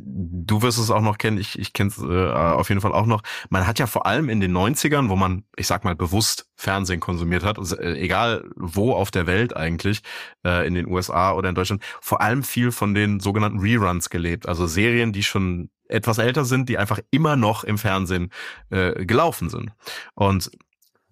du 0.03 0.63
wirst 0.63 0.79
es 0.79 0.91
auch 0.91 1.01
noch 1.01 1.19
kennen, 1.19 1.39
ich, 1.39 1.59
ich 1.59 1.73
kenne 1.73 1.91
es 1.91 1.99
äh, 1.99 2.31
auf 2.33 2.69
jeden 2.69 2.81
Fall 2.81 2.93
auch 2.93 3.07
noch. 3.07 3.23
Man 3.51 3.67
hat 3.67 3.79
ja 3.79 3.87
vor 3.87 4.07
allem 4.07 4.29
in 4.29 4.41
den 4.41 4.57
90ern, 4.57 5.09
wo 5.09 5.17
man, 5.17 5.45
ich 5.57 5.67
sag 5.67 5.85
mal, 5.85 5.95
bewusst 5.95 6.49
Fernsehen 6.57 7.01
konsumiert 7.01 7.45
hat, 7.45 7.59
also, 7.59 7.77
äh, 7.77 7.99
egal 7.99 8.45
wo 8.57 8.93
auf 8.93 9.11
der 9.11 9.27
Welt 9.27 9.57
eigentlich, 9.57 10.01
äh, 10.45 10.67
in 10.67 10.75
den 10.75 10.87
USA 10.87 11.33
oder 11.33 11.49
in 11.49 11.55
Deutschland, 11.55 11.83
vor 12.01 12.21
allem 12.21 12.43
viel 12.43 12.73
von 12.73 12.95
den 12.95 13.21
sogenannten 13.21 13.61
Reruns 13.61 14.11
gelebt. 14.11 14.49
Also 14.49 14.67
Serien, 14.67 15.13
die 15.13 15.23
schon 15.23 15.71
etwas 15.89 16.19
älter 16.19 16.45
sind, 16.45 16.69
die 16.69 16.79
einfach 16.79 16.99
immer 17.11 17.37
noch 17.37 17.65
im 17.65 17.79
Fernsehen 17.79 18.31
äh, 18.71 19.05
gelaufen 19.05 19.51
sind. 19.51 19.73
Und 20.15 20.51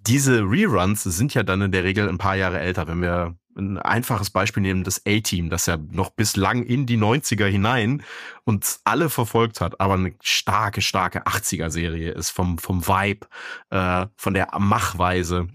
diese 0.06 0.40
Reruns 0.42 1.04
sind 1.04 1.34
ja 1.34 1.42
dann 1.42 1.62
in 1.62 1.72
der 1.72 1.84
Regel 1.84 2.08
ein 2.08 2.18
paar 2.18 2.36
Jahre 2.36 2.58
älter. 2.58 2.88
Wenn 2.88 3.02
wir 3.02 3.36
ein 3.56 3.78
einfaches 3.78 4.30
Beispiel 4.30 4.62
nehmen, 4.62 4.84
das 4.84 5.02
A-Team, 5.06 5.50
das 5.50 5.66
ja 5.66 5.76
noch 5.76 6.10
bislang 6.10 6.62
in 6.64 6.86
die 6.86 6.98
90er 6.98 7.46
hinein 7.46 8.02
uns 8.44 8.80
alle 8.84 9.10
verfolgt 9.10 9.60
hat, 9.60 9.80
aber 9.80 9.94
eine 9.94 10.14
starke, 10.22 10.82
starke 10.82 11.26
80er-Serie 11.26 12.12
ist 12.12 12.30
vom, 12.30 12.58
vom 12.58 12.86
Vibe, 12.86 13.26
äh, 13.70 14.06
von 14.16 14.34
der 14.34 14.48
Machweise 14.58 15.48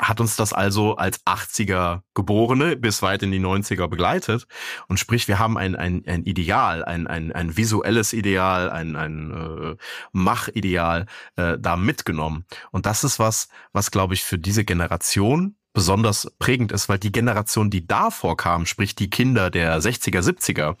hat 0.00 0.20
uns 0.20 0.36
das 0.36 0.52
also 0.52 0.96
als 0.96 1.24
80er 1.26 2.02
Geborene 2.14 2.76
bis 2.76 3.02
weit 3.02 3.22
in 3.22 3.32
die 3.32 3.40
90er 3.40 3.86
begleitet. 3.86 4.46
Und 4.88 4.98
sprich, 4.98 5.28
wir 5.28 5.38
haben 5.38 5.58
ein, 5.58 5.76
ein, 5.76 6.02
ein 6.06 6.24
Ideal, 6.24 6.84
ein, 6.84 7.06
ein, 7.06 7.32
ein 7.32 7.56
visuelles 7.56 8.12
Ideal, 8.12 8.70
ein, 8.70 8.96
ein 8.96 9.30
äh, 9.30 9.76
Machideal 10.12 11.06
äh, 11.36 11.58
da 11.58 11.76
mitgenommen. 11.76 12.46
Und 12.70 12.86
das 12.86 13.04
ist 13.04 13.18
was, 13.18 13.48
was, 13.72 13.90
glaube 13.90 14.14
ich, 14.14 14.24
für 14.24 14.38
diese 14.38 14.64
Generation 14.64 15.56
besonders 15.72 16.30
prägend 16.38 16.72
ist, 16.72 16.88
weil 16.88 16.98
die 16.98 17.12
Generation, 17.12 17.70
die 17.70 17.86
davor 17.86 18.36
kam, 18.36 18.66
sprich 18.66 18.94
die 18.94 19.08
Kinder 19.08 19.50
der 19.50 19.80
60er, 19.80 20.20
70er, 20.20 20.76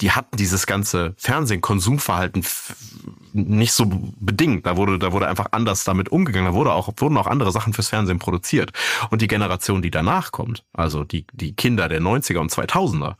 die 0.00 0.12
hatten 0.12 0.36
dieses 0.36 0.66
ganze 0.66 1.14
Fernsehen-Konsumverhalten 1.16 2.44
nicht 3.32 3.72
so 3.72 3.86
bedingt. 4.20 4.66
Da 4.66 4.76
wurde, 4.76 4.98
da 4.98 5.12
wurde 5.12 5.28
einfach 5.28 5.48
anders 5.50 5.84
damit 5.84 6.10
umgegangen. 6.10 6.52
Da 6.52 6.54
wurde 6.54 6.72
auch, 6.72 6.88
wurden 6.96 7.16
auch 7.16 7.26
andere 7.26 7.52
Sachen 7.52 7.72
fürs 7.72 7.88
Fernsehen 7.88 8.18
produziert. 8.18 8.72
Und 9.10 9.22
die 9.22 9.28
Generation, 9.28 9.82
die 9.82 9.90
danach 9.90 10.32
kommt, 10.32 10.64
also 10.72 11.04
die, 11.04 11.26
die 11.32 11.54
Kinder 11.54 11.88
der 11.88 12.00
90er 12.00 12.38
und 12.38 12.52
2000er, 12.52 13.16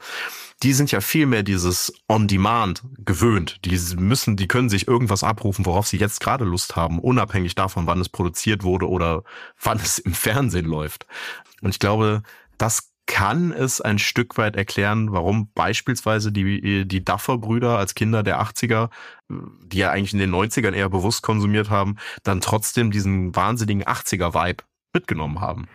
die 0.62 0.72
sind 0.72 0.90
ja 0.90 1.00
viel 1.00 1.26
mehr 1.26 1.42
dieses 1.42 1.92
On-Demand 2.08 2.82
gewöhnt. 3.04 3.60
Die 3.64 3.78
müssen, 3.96 4.36
die 4.36 4.48
können 4.48 4.68
sich 4.68 4.88
irgendwas 4.88 5.22
abrufen, 5.22 5.66
worauf 5.66 5.86
sie 5.86 5.98
jetzt 5.98 6.20
gerade 6.20 6.44
Lust 6.44 6.74
haben, 6.74 6.98
unabhängig 6.98 7.54
davon, 7.54 7.86
wann 7.86 8.00
es 8.00 8.08
produziert 8.08 8.64
wurde 8.64 8.88
oder 8.88 9.22
wann 9.62 9.78
es 9.78 9.98
im 9.98 10.14
Fernsehen 10.14 10.66
läuft. 10.66 11.06
Und 11.62 11.70
ich 11.70 11.78
glaube, 11.78 12.22
das 12.56 12.90
kann 13.06 13.52
es 13.52 13.80
ein 13.80 13.98
Stück 13.98 14.36
weit 14.36 14.54
erklären, 14.54 15.12
warum 15.12 15.50
beispielsweise 15.54 16.30
die, 16.30 16.86
die 16.86 17.04
Duffer-Brüder 17.04 17.78
als 17.78 17.94
Kinder 17.94 18.22
der 18.22 18.42
80er, 18.42 18.90
die 19.30 19.78
ja 19.78 19.90
eigentlich 19.90 20.12
in 20.12 20.18
den 20.18 20.34
90ern 20.34 20.74
eher 20.74 20.90
bewusst 20.90 21.22
konsumiert 21.22 21.70
haben, 21.70 21.96
dann 22.22 22.42
trotzdem 22.42 22.90
diesen 22.90 23.34
wahnsinnigen 23.34 23.84
80er-Vibe 23.84 24.62
mitgenommen 24.92 25.40
haben. 25.40 25.68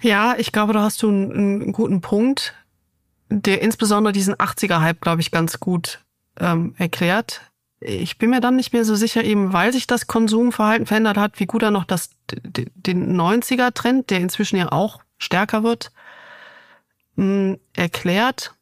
Ja, 0.00 0.34
ich 0.38 0.50
glaube, 0.50 0.72
da 0.72 0.82
hast 0.82 1.02
du 1.02 1.10
einen, 1.10 1.32
einen 1.32 1.72
guten 1.72 2.00
Punkt 2.00 2.54
der 3.28 3.62
insbesondere 3.62 4.12
diesen 4.12 4.34
80er-Hype, 4.34 5.00
glaube 5.00 5.20
ich, 5.20 5.30
ganz 5.30 5.60
gut 5.60 6.00
ähm, 6.38 6.74
erklärt. 6.78 7.42
Ich 7.80 8.18
bin 8.18 8.30
mir 8.30 8.40
dann 8.40 8.56
nicht 8.56 8.72
mehr 8.72 8.84
so 8.84 8.94
sicher, 8.94 9.22
eben 9.22 9.52
weil 9.52 9.72
sich 9.72 9.86
das 9.86 10.06
Konsumverhalten 10.06 10.86
verändert 10.86 11.16
hat, 11.16 11.38
wie 11.38 11.46
gut 11.46 11.62
er 11.62 11.70
noch 11.70 11.84
das, 11.84 12.10
den 12.30 13.20
90er-Trend, 13.20 14.10
der 14.10 14.20
inzwischen 14.20 14.56
ja 14.56 14.72
auch 14.72 15.00
stärker 15.18 15.62
wird, 15.62 15.92
mh, 17.16 17.24
hm, 17.24 17.60
erklärt. 17.74 18.54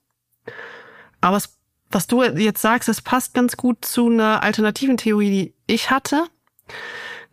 Aber 1.21 1.39
es 1.39 1.57
was 1.91 2.07
du 2.07 2.23
jetzt 2.23 2.61
sagst, 2.61 2.89
das 2.89 3.01
passt 3.01 3.35
ganz 3.35 3.57
gut 3.57 3.85
zu 3.85 4.09
einer 4.09 4.43
alternativen 4.43 4.97
Theorie, 4.97 5.31
die 5.31 5.55
ich 5.67 5.91
hatte. 5.91 6.25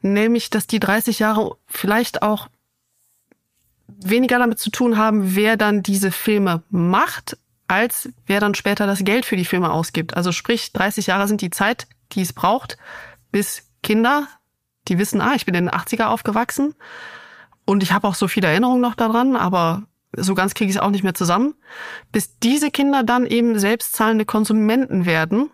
Nämlich, 0.02 0.50
dass 0.50 0.68
die 0.68 0.80
30 0.80 1.20
Jahre 1.20 1.58
vielleicht 1.66 2.22
auch 2.22 2.48
weniger 3.88 4.40
damit 4.40 4.60
zu 4.60 4.70
tun 4.70 4.98
haben, 4.98 5.36
wer 5.36 5.58
dann 5.58 5.84
diese 5.84 6.12
Filme 6.12 6.64
macht, 6.70 7.38
als 7.68 8.10
wer 8.26 8.40
dann 8.40 8.56
später 8.56 8.88
das 8.88 9.04
Geld 9.04 9.26
für 9.26 9.36
die 9.36 9.46
Filme 9.46 9.72
ausgibt. 9.72 10.16
Also 10.16 10.32
sprich, 10.32 10.74
30 10.74 11.08
Jahre 11.08 11.28
sind 11.28 11.42
die 11.42 11.50
Zeit, 11.50 11.88
die 12.12 12.22
es 12.22 12.34
braucht, 12.34 12.78
bis 13.32 13.70
Kinder, 13.82 14.28
die 14.88 14.98
wissen, 14.98 15.22
ah, 15.22 15.34
ich 15.36 15.46
bin 15.46 15.56
in 15.56 15.66
den 15.66 15.74
80er 15.74 16.06
aufgewachsen 16.06 16.76
und 17.66 17.84
ich 17.84 17.92
habe 17.92 18.08
auch 18.08 18.16
so 18.16 18.28
viele 18.28 18.48
Erinnerungen 18.48 18.82
noch 18.82 18.96
daran, 18.96 19.36
aber 19.36 19.84
so 20.16 20.36
ganz 20.36 20.54
kriege 20.54 20.70
ich 20.70 20.76
es 20.76 20.82
auch 20.82 20.92
nicht 20.92 21.04
mehr 21.04 21.16
zusammen, 21.16 21.56
bis 22.12 22.38
diese 22.40 22.70
Kinder 22.70 23.04
dann 23.04 23.26
eben 23.26 23.58
selbstzahlende 23.58 24.26
Konsumenten 24.26 25.06
werden 25.06 25.50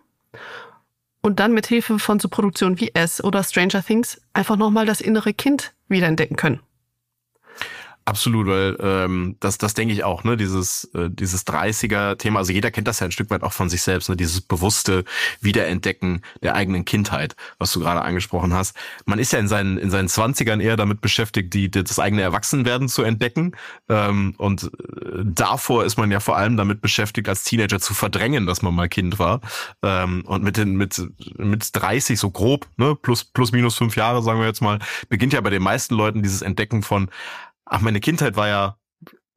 und 1.22 1.40
dann 1.40 1.54
mit 1.54 1.68
Hilfe 1.68 2.00
von 2.00 2.20
so 2.20 2.28
Produktionen 2.28 2.80
wie 2.80 2.94
S 2.94 3.24
oder 3.24 3.44
Stranger 3.44 3.84
Things 3.84 4.22
einfach 4.34 4.58
nochmal 4.58 4.86
das 4.86 5.02
innere 5.02 5.34
Kind 5.34 5.74
wiederentdecken 5.88 6.36
können. 6.36 6.60
Absolut, 8.10 8.48
weil 8.48 8.76
ähm, 8.80 9.36
das, 9.40 9.60
das 9.60 9.76
denke 9.76 9.94
ich 9.94 10.04
auch, 10.04 10.24
ne, 10.24 10.36
dieses, 10.36 10.86
äh, 10.96 11.12
dieses 11.12 11.46
30er-Thema, 11.46 12.40
also 12.40 12.52
jeder 12.52 12.72
kennt 12.72 12.88
das 12.88 13.02
ja 13.02 13.06
ein 13.06 13.12
Stück 13.12 13.30
weit 13.30 13.44
auch 13.44 13.54
von 13.54 13.70
sich 13.70 13.84
selbst, 13.84 14.10
ne, 14.10 14.16
dieses 14.18 14.42
bewusste 14.42 15.04
Wiederentdecken 15.42 16.24
der 16.42 16.56
eigenen 16.56 16.86
Kindheit, 16.86 17.36
was 17.60 17.72
du 17.72 17.82
gerade 17.82 18.02
angesprochen 18.02 18.52
hast. 18.52 18.76
Man 19.06 19.20
ist 19.20 19.32
ja 19.32 19.38
in 19.38 19.48
seinen, 19.48 19.78
in 19.78 19.92
seinen 19.92 20.08
20ern 20.08 20.60
eher 20.60 20.76
damit 20.76 21.02
beschäftigt, 21.02 21.54
die, 21.54 21.70
das 21.70 22.00
eigene 22.00 22.24
Erwachsenwerden 22.24 22.90
zu 22.90 23.04
entdecken. 23.04 23.52
Ähm, 23.90 24.34
und 24.40 24.64
äh, 24.64 24.70
davor 25.24 25.86
ist 25.86 25.98
man 25.98 26.10
ja 26.10 26.20
vor 26.20 26.36
allem 26.36 26.58
damit 26.58 26.82
beschäftigt, 26.82 27.30
als 27.30 27.44
Teenager 27.44 27.80
zu 27.80 27.94
verdrängen, 27.94 28.48
dass 28.48 28.64
man 28.64 28.74
mal 28.74 28.90
Kind 28.90 29.20
war. 29.20 29.40
Ähm, 29.84 30.24
und 30.26 30.44
mit 30.44 30.58
den, 30.58 30.78
mit, 30.78 31.00
mit 31.38 31.70
30, 31.74 32.20
so 32.20 32.32
grob, 32.32 32.66
ne, 32.76 32.96
plus, 32.96 33.24
plus 33.24 33.52
minus 33.52 33.76
fünf 33.76 33.96
Jahre, 33.96 34.24
sagen 34.24 34.40
wir 34.40 34.48
jetzt 34.48 34.64
mal, 34.64 34.80
beginnt 35.10 35.34
ja 35.34 35.42
bei 35.42 35.52
den 35.52 35.62
meisten 35.62 35.94
Leuten 35.94 36.24
dieses 36.24 36.42
Entdecken 36.42 36.82
von, 36.82 37.12
ach, 37.70 37.82
meine 37.82 38.00
Kindheit 38.00 38.36
war 38.36 38.48
ja 38.48 38.78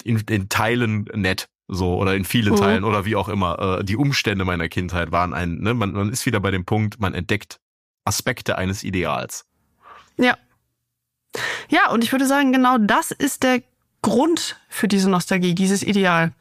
in, 0.02 0.18
in 0.28 0.48
Teilen 0.48 1.04
nett. 1.14 1.48
So, 1.68 1.96
oder 1.96 2.16
in 2.16 2.24
vielen 2.24 2.54
mhm. 2.54 2.58
Teilen 2.58 2.84
oder 2.84 3.04
wie 3.04 3.16
auch 3.16 3.28
immer. 3.28 3.78
Äh, 3.78 3.84
die 3.84 3.96
Umstände 3.96 4.44
meiner 4.44 4.68
Kindheit 4.68 5.12
waren 5.12 5.32
ein, 5.32 5.58
ne, 5.60 5.72
man, 5.72 5.92
man 5.92 6.10
ist 6.10 6.26
wieder 6.26 6.40
bei 6.40 6.50
dem 6.50 6.64
Punkt, 6.64 7.00
man 7.00 7.14
entdeckt 7.14 7.60
Aspekte 8.04 8.58
eines 8.58 8.84
Ideals. 8.84 9.46
Ja. 10.18 10.36
Ja, 11.70 11.90
und 11.90 12.04
ich 12.04 12.12
würde 12.12 12.26
sagen, 12.26 12.52
genau 12.52 12.76
das 12.78 13.10
ist 13.10 13.42
der 13.42 13.62
Grund 14.02 14.60
für 14.68 14.88
diese 14.88 15.08
Nostalgie, 15.08 15.54
dieses 15.54 15.82
Ideal. 15.82 16.32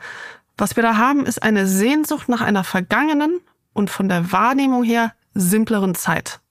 Was 0.57 0.75
wir 0.75 0.83
da 0.83 0.97
haben, 0.97 1.25
ist 1.25 1.41
eine 1.41 1.65
Sehnsucht 1.65 2.27
nach 2.27 2.41
einer 2.41 2.63
vergangenen 2.63 3.39
und 3.73 3.89
von 3.89 4.09
der 4.09 4.31
Wahrnehmung 4.31 4.83
her 4.83 5.13
simpleren 5.33 5.95
Zeit. 5.95 6.41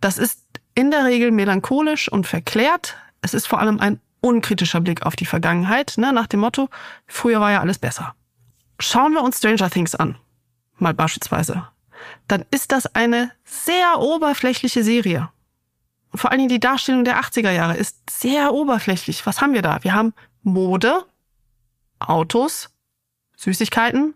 Das 0.00 0.18
ist 0.18 0.42
in 0.74 0.90
der 0.90 1.06
Regel 1.06 1.30
melancholisch 1.30 2.10
und 2.10 2.26
verklärt. 2.26 2.96
Es 3.22 3.32
ist 3.32 3.46
vor 3.46 3.60
allem 3.60 3.80
ein 3.80 4.00
unkritischer 4.22 4.80
Blick 4.80 5.02
auf 5.04 5.16
die 5.16 5.26
Vergangenheit, 5.26 5.94
ne, 5.98 6.12
nach 6.12 6.26
dem 6.26 6.40
Motto, 6.40 6.70
früher 7.06 7.40
war 7.40 7.52
ja 7.52 7.60
alles 7.60 7.78
besser. 7.78 8.14
Schauen 8.78 9.12
wir 9.12 9.22
uns 9.22 9.38
Stranger 9.38 9.68
Things 9.68 9.94
an, 9.94 10.16
mal 10.78 10.94
beispielsweise, 10.94 11.68
dann 12.28 12.44
ist 12.50 12.72
das 12.72 12.86
eine 12.94 13.32
sehr 13.44 13.98
oberflächliche 13.98 14.82
Serie. 14.82 15.28
vor 16.14 16.30
allen 16.30 16.38
Dingen 16.38 16.48
die 16.48 16.60
Darstellung 16.60 17.04
der 17.04 17.20
80er 17.20 17.50
Jahre 17.50 17.76
ist 17.76 17.98
sehr 18.10 18.52
oberflächlich. 18.52 19.24
Was 19.24 19.40
haben 19.40 19.54
wir 19.54 19.62
da? 19.62 19.82
Wir 19.82 19.94
haben 19.94 20.14
Mode, 20.42 21.04
Autos, 21.98 22.70
Süßigkeiten, 23.36 24.14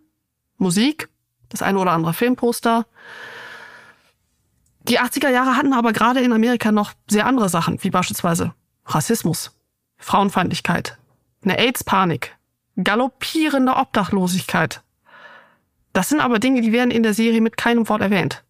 Musik, 0.59 1.09
das 1.49 1.63
eine 1.63 1.79
oder 1.79 1.93
andere 1.93 2.13
Filmposter. 2.13 2.87
Die 4.83 5.01
80er 5.01 5.31
Jahre 5.31 5.57
hatten 5.57 5.73
aber 5.73 5.93
gerade 5.93 6.21
in 6.21 6.33
Amerika 6.33 6.71
noch 6.71 6.93
sehr 7.09 7.27
andere 7.27 7.49
Sachen, 7.49 7.83
wie 7.83 7.91
beispielsweise 7.91 8.55
Rassismus, 8.85 9.56
Frauenfeindlichkeit, 9.99 10.99
eine 11.43 11.59
AIDS-Panik, 11.59 12.37
galoppierende 12.83 13.75
Obdachlosigkeit. 13.75 14.83
Das 15.93 16.09
sind 16.09 16.21
aber 16.21 16.39
Dinge, 16.39 16.61
die 16.61 16.73
werden 16.73 16.91
in 16.91 17.03
der 17.03 17.15
Serie 17.15 17.41
mit 17.41 17.57
keinem 17.57 17.89
Wort 17.89 18.03
erwähnt. 18.03 18.45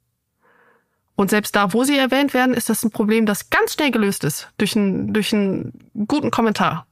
Und 1.15 1.31
selbst 1.31 1.57
da, 1.57 1.73
wo 1.73 1.85
sie 1.85 1.97
erwähnt 1.97 2.35
werden, 2.35 2.55
ist 2.55 2.69
das 2.69 2.85
ein 2.85 2.91
Problem, 2.91 3.25
das 3.25 3.49
ganz 3.51 3.73
schnell 3.73 3.91
gelöst 3.91 4.23
ist 4.25 4.51
durch 4.59 4.77
einen, 4.77 5.15
durch 5.15 5.33
einen 5.33 5.73
guten 6.07 6.31
Kommentar. 6.31 6.87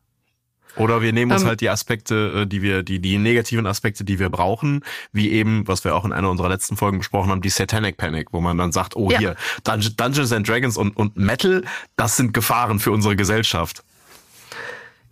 Oder 0.76 1.02
wir 1.02 1.12
nehmen 1.12 1.30
uns 1.30 1.42
ähm, 1.42 1.48
halt 1.48 1.61
die 1.61 1.70
Aspekte, 1.70 2.42
äh, 2.42 2.46
die 2.46 2.62
wir, 2.62 2.82
die, 2.82 2.98
die 2.98 3.18
negativen 3.18 3.66
Aspekte, 3.66 4.05
die 4.05 4.18
wir 4.18 4.30
brauchen, 4.30 4.82
wie 5.12 5.30
eben, 5.30 5.68
was 5.68 5.84
wir 5.84 5.94
auch 5.94 6.05
in 6.05 6.12
einer 6.12 6.30
unserer 6.30 6.48
letzten 6.48 6.76
Folgen 6.76 6.98
besprochen 6.98 7.30
haben, 7.30 7.42
die 7.42 7.50
Satanic 7.50 7.96
Panic, 7.96 8.32
wo 8.32 8.40
man 8.40 8.59
dann 8.59 8.72
sagt, 8.72 8.96
oh 8.96 9.11
ja. 9.11 9.18
hier, 9.18 9.36
Dungeons 9.62 10.32
and 10.32 10.48
Dragons 10.48 10.76
und, 10.76 10.96
und 10.96 11.16
Metal, 11.16 11.62
das 11.96 12.16
sind 12.16 12.34
Gefahren 12.34 12.80
für 12.80 12.90
unsere 12.90 13.14
Gesellschaft. 13.14 13.84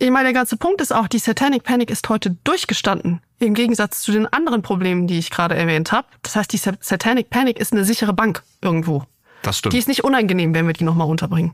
Ich 0.03 0.11
meine, 0.11 0.25
der 0.25 0.33
ganze 0.33 0.57
Punkt 0.57 0.81
ist 0.81 0.93
auch, 0.93 1.07
die 1.07 1.17
Satanic 1.17 1.63
Panic 1.63 1.89
ist 1.89 2.09
heute 2.09 2.31
durchgestanden. 2.43 3.21
Im 3.39 3.53
Gegensatz 3.53 4.01
zu 4.01 4.11
den 4.11 4.27
anderen 4.27 4.61
Problemen, 4.61 5.07
die 5.07 5.17
ich 5.17 5.29
gerade 5.29 5.55
erwähnt 5.55 5.93
habe. 5.93 6.05
Das 6.23 6.35
heißt, 6.35 6.51
die 6.51 6.57
Satanic 6.57 7.29
Panic 7.29 7.57
ist 7.57 7.71
eine 7.71 7.85
sichere 7.85 8.11
Bank 8.11 8.43
irgendwo. 8.61 9.05
Das 9.43 9.59
stimmt. 9.59 9.71
Die 9.71 9.77
ist 9.77 9.87
nicht 9.87 10.03
unangenehm, 10.03 10.53
wenn 10.53 10.67
wir 10.67 10.73
die 10.73 10.83
nochmal 10.83 11.07
unterbringen. 11.07 11.53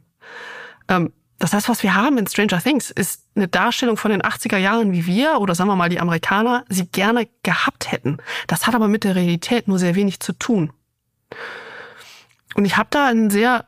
Ähm, 0.88 1.14
das 1.38 1.54
heißt, 1.54 1.70
was 1.70 1.84
wir 1.84 1.94
haben 1.94 2.18
in 2.18 2.26
Stranger 2.26 2.60
Things 2.60 2.90
ist 2.90 3.24
eine 3.36 3.48
Darstellung 3.48 3.98
von 3.98 4.10
den 4.10 4.24
80er 4.24 4.58
Jahren, 4.58 4.94
wie 4.94 5.06
wir 5.06 5.40
oder 5.40 5.54
sagen 5.54 5.70
wir 5.70 5.76
mal 5.76 5.90
die 5.90 6.00
Amerikaner 6.00 6.66
sie 6.70 6.88
gerne 6.88 7.28
gehabt 7.44 7.92
hätten. 7.92 8.18
Das 8.48 8.66
hat 8.66 8.74
aber 8.74 8.88
mit 8.88 9.04
der 9.04 9.16
Realität 9.16 9.68
nur 9.68 9.78
sehr 9.78 9.94
wenig 9.94 10.22
zu 10.22 10.34
tun. 10.34 10.74
Und 12.56 12.66
ich 12.66 12.78
habe 12.78 12.90
da 12.90 13.10
ein 13.10 13.30
sehr 13.30 13.66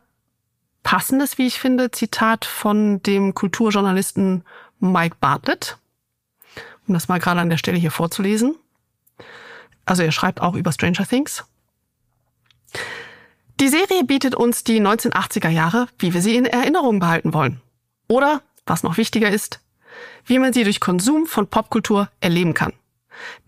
passendes, 0.81 1.37
wie 1.37 1.45
ich 1.45 1.59
finde, 1.59 1.91
Zitat 1.91 2.45
von 2.45 3.03
dem 3.03 3.35
Kulturjournalisten 3.35 4.43
Mike 4.81 5.17
Bartlett, 5.19 5.77
um 6.87 6.93
das 6.93 7.07
mal 7.07 7.19
gerade 7.19 7.39
an 7.39 7.49
der 7.49 7.57
Stelle 7.57 7.77
hier 7.77 7.91
vorzulesen. 7.91 8.55
Also 9.85 10.03
er 10.03 10.11
schreibt 10.11 10.41
auch 10.41 10.55
über 10.55 10.71
Stranger 10.71 11.07
Things. 11.07 11.45
Die 13.59 13.67
Serie 13.67 14.03
bietet 14.03 14.33
uns 14.33 14.63
die 14.63 14.81
1980er 14.81 15.49
Jahre, 15.49 15.87
wie 15.99 16.13
wir 16.13 16.21
sie 16.21 16.35
in 16.35 16.45
Erinnerung 16.45 16.99
behalten 16.99 17.33
wollen. 17.33 17.61
Oder, 18.07 18.41
was 18.65 18.83
noch 18.83 18.97
wichtiger 18.97 19.29
ist, 19.29 19.59
wie 20.25 20.39
man 20.39 20.51
sie 20.51 20.63
durch 20.63 20.79
Konsum 20.79 21.27
von 21.27 21.47
Popkultur 21.47 22.09
erleben 22.19 22.53
kann. 22.53 22.73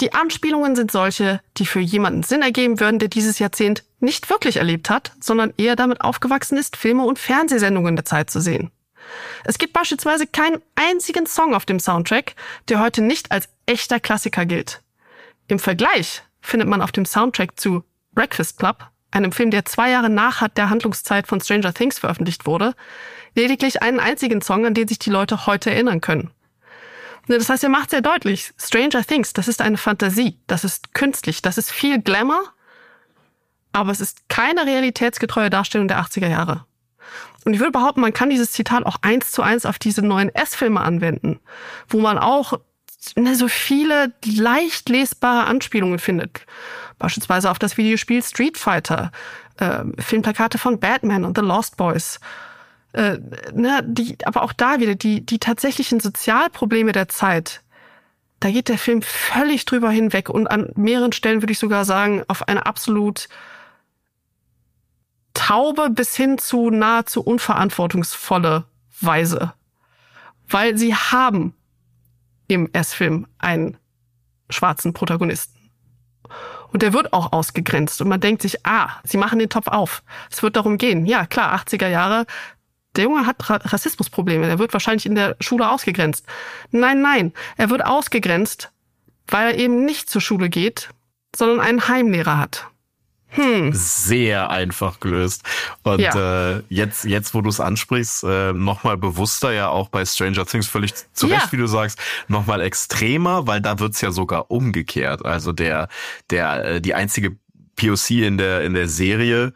Die 0.01 0.13
Anspielungen 0.13 0.75
sind 0.75 0.91
solche, 0.91 1.41
die 1.57 1.65
für 1.65 1.79
jemanden 1.79 2.21
Sinn 2.21 2.43
ergeben 2.43 2.79
würden, 2.79 2.99
der 2.99 3.09
dieses 3.09 3.39
Jahrzehnt 3.39 3.83
nicht 3.99 4.29
wirklich 4.29 4.57
erlebt 4.57 4.89
hat, 4.89 5.13
sondern 5.19 5.53
eher 5.57 5.75
damit 5.75 6.01
aufgewachsen 6.01 6.57
ist, 6.57 6.77
Filme 6.77 7.05
und 7.05 7.17
Fernsehsendungen 7.17 7.95
der 7.95 8.05
Zeit 8.05 8.29
zu 8.29 8.39
sehen. 8.39 8.69
Es 9.43 9.57
gibt 9.57 9.73
beispielsweise 9.73 10.27
keinen 10.27 10.61
einzigen 10.75 11.25
Song 11.25 11.53
auf 11.53 11.65
dem 11.65 11.79
Soundtrack, 11.79 12.35
der 12.69 12.79
heute 12.79 13.01
nicht 13.01 13.31
als 13.31 13.49
echter 13.65 13.99
Klassiker 13.99 14.45
gilt. 14.45 14.81
Im 15.47 15.59
Vergleich 15.59 16.23
findet 16.41 16.67
man 16.67 16.81
auf 16.81 16.91
dem 16.91 17.05
Soundtrack 17.05 17.59
zu 17.59 17.83
Breakfast 18.13 18.57
Club, 18.57 18.87
einem 19.11 19.31
Film, 19.31 19.51
der 19.51 19.65
zwei 19.65 19.91
Jahre 19.91 20.09
nach 20.09 20.47
der 20.49 20.69
Handlungszeit 20.69 21.27
von 21.27 21.41
Stranger 21.41 21.73
Things 21.73 21.99
veröffentlicht 21.99 22.45
wurde, 22.45 22.75
lediglich 23.35 23.81
einen 23.81 23.99
einzigen 23.99 24.41
Song, 24.41 24.65
an 24.65 24.73
den 24.73 24.87
sich 24.87 24.99
die 24.99 25.09
Leute 25.09 25.45
heute 25.45 25.71
erinnern 25.71 26.01
können. 26.01 26.31
Das 27.27 27.49
heißt, 27.49 27.63
er 27.63 27.69
macht 27.69 27.91
sehr 27.91 28.01
deutlich, 28.01 28.53
Stranger 28.57 29.03
Things, 29.03 29.33
das 29.33 29.47
ist 29.47 29.61
eine 29.61 29.77
Fantasie, 29.77 30.39
das 30.47 30.63
ist 30.63 30.93
künstlich, 30.93 31.41
das 31.41 31.57
ist 31.57 31.71
viel 31.71 32.01
Glamour, 32.01 32.43
aber 33.71 33.91
es 33.91 34.01
ist 34.01 34.27
keine 34.27 34.65
realitätsgetreue 34.65 35.49
Darstellung 35.49 35.87
der 35.87 36.01
80er 36.01 36.27
Jahre. 36.27 36.65
Und 37.45 37.53
ich 37.53 37.59
würde 37.59 37.71
behaupten, 37.71 38.01
man 38.01 38.13
kann 38.13 38.29
dieses 38.29 38.51
Zitat 38.51 38.85
auch 38.85 38.97
eins 39.01 39.31
zu 39.31 39.41
eins 39.41 39.65
auf 39.65 39.79
diese 39.79 40.01
neuen 40.01 40.33
S-Filme 40.33 40.81
anwenden, 40.81 41.39
wo 41.89 41.99
man 41.99 42.17
auch 42.17 42.59
ne, 43.15 43.35
so 43.35 43.47
viele 43.47 44.13
leicht 44.25 44.89
lesbare 44.89 45.45
Anspielungen 45.45 45.99
findet. 45.99 46.45
Beispielsweise 46.99 47.51
auf 47.51 47.59
das 47.59 47.77
Videospiel 47.77 48.23
Street 48.23 48.57
Fighter, 48.57 49.11
äh, 49.57 49.83
Filmplakate 49.99 50.57
von 50.57 50.79
Batman 50.79 51.25
und 51.25 51.37
The 51.37 51.43
Lost 51.43 51.77
Boys. 51.77 52.19
Äh, 52.93 53.17
ne, 53.53 53.81
die, 53.85 54.17
aber 54.25 54.43
auch 54.43 54.53
da 54.53 54.79
wieder 54.79 54.95
die, 54.95 55.25
die 55.25 55.39
tatsächlichen 55.39 55.99
Sozialprobleme 55.99 56.91
der 56.91 57.09
Zeit. 57.09 57.61
Da 58.39 58.51
geht 58.51 58.69
der 58.69 58.77
Film 58.77 59.01
völlig 59.01 59.65
drüber 59.65 59.89
hinweg 59.89 60.29
und 60.29 60.47
an 60.47 60.69
mehreren 60.75 61.13
Stellen 61.13 61.41
würde 61.41 61.53
ich 61.53 61.59
sogar 61.59 61.85
sagen, 61.85 62.23
auf 62.27 62.47
eine 62.47 62.65
absolut 62.65 63.29
taube 65.33 65.89
bis 65.89 66.15
hin 66.15 66.37
zu 66.37 66.69
nahezu 66.69 67.21
unverantwortungsvolle 67.21 68.65
Weise. 68.99 69.53
Weil 70.47 70.77
sie 70.77 70.95
haben 70.95 71.55
im 72.47 72.69
S-Film 72.73 73.27
einen 73.39 73.77
schwarzen 74.49 74.93
Protagonisten. 74.93 75.53
Und 76.71 76.81
der 76.81 76.93
wird 76.93 77.13
auch 77.13 77.31
ausgegrenzt. 77.31 78.01
Und 78.01 78.09
man 78.09 78.19
denkt 78.19 78.41
sich, 78.41 78.65
ah, 78.65 78.89
sie 79.03 79.17
machen 79.17 79.39
den 79.39 79.49
Topf 79.49 79.67
auf. 79.67 80.03
Es 80.31 80.41
wird 80.41 80.55
darum 80.55 80.77
gehen. 80.77 81.05
Ja, 81.05 81.25
klar, 81.25 81.55
80er 81.55 81.87
Jahre. 81.87 82.25
Der 82.95 83.05
Junge 83.05 83.25
hat 83.25 83.37
Rassismusprobleme. 83.49 84.47
Der 84.47 84.59
wird 84.59 84.73
wahrscheinlich 84.73 85.05
in 85.05 85.15
der 85.15 85.35
Schule 85.39 85.69
ausgegrenzt. 85.69 86.25
Nein, 86.71 87.01
nein. 87.01 87.33
Er 87.57 87.69
wird 87.69 87.85
ausgegrenzt, 87.85 88.71
weil 89.27 89.51
er 89.51 89.57
eben 89.57 89.85
nicht 89.85 90.09
zur 90.09 90.21
Schule 90.21 90.49
geht, 90.49 90.89
sondern 91.35 91.59
einen 91.59 91.87
Heimlehrer 91.87 92.37
hat. 92.37 92.67
Hm. 93.33 93.71
Sehr 93.73 94.49
einfach 94.49 94.99
gelöst. 94.99 95.43
Und 95.83 95.99
ja. 95.99 96.55
äh, 96.55 96.63
jetzt, 96.69 97.03
jetzt, 97.05 97.33
wo 97.33 97.41
du 97.41 97.49
es 97.49 97.59
ansprichst, 97.59 98.23
äh, 98.23 98.53
nochmal 98.53 98.97
bewusster 98.97 99.51
ja 99.51 99.69
auch 99.69 99.89
bei 99.89 100.05
Stranger 100.05 100.45
Things 100.45 100.67
völlig 100.67 100.93
zu 101.13 101.27
Recht, 101.27 101.45
ja. 101.45 101.51
wie 101.51 101.57
du 101.57 101.67
sagst, 101.67 101.99
nochmal 102.27 102.61
extremer, 102.61 103.47
weil 103.47 103.61
da 103.61 103.79
wird's 103.79 104.01
ja 104.01 104.11
sogar 104.11 104.51
umgekehrt. 104.51 105.25
Also 105.25 105.51
der, 105.51 105.89
der, 106.29 106.65
äh, 106.65 106.81
die 106.81 106.93
einzige 106.93 107.35
POC 107.75 108.11
in 108.11 108.37
der, 108.37 108.63
in 108.63 108.73
der 108.73 108.87
Serie 108.87 109.53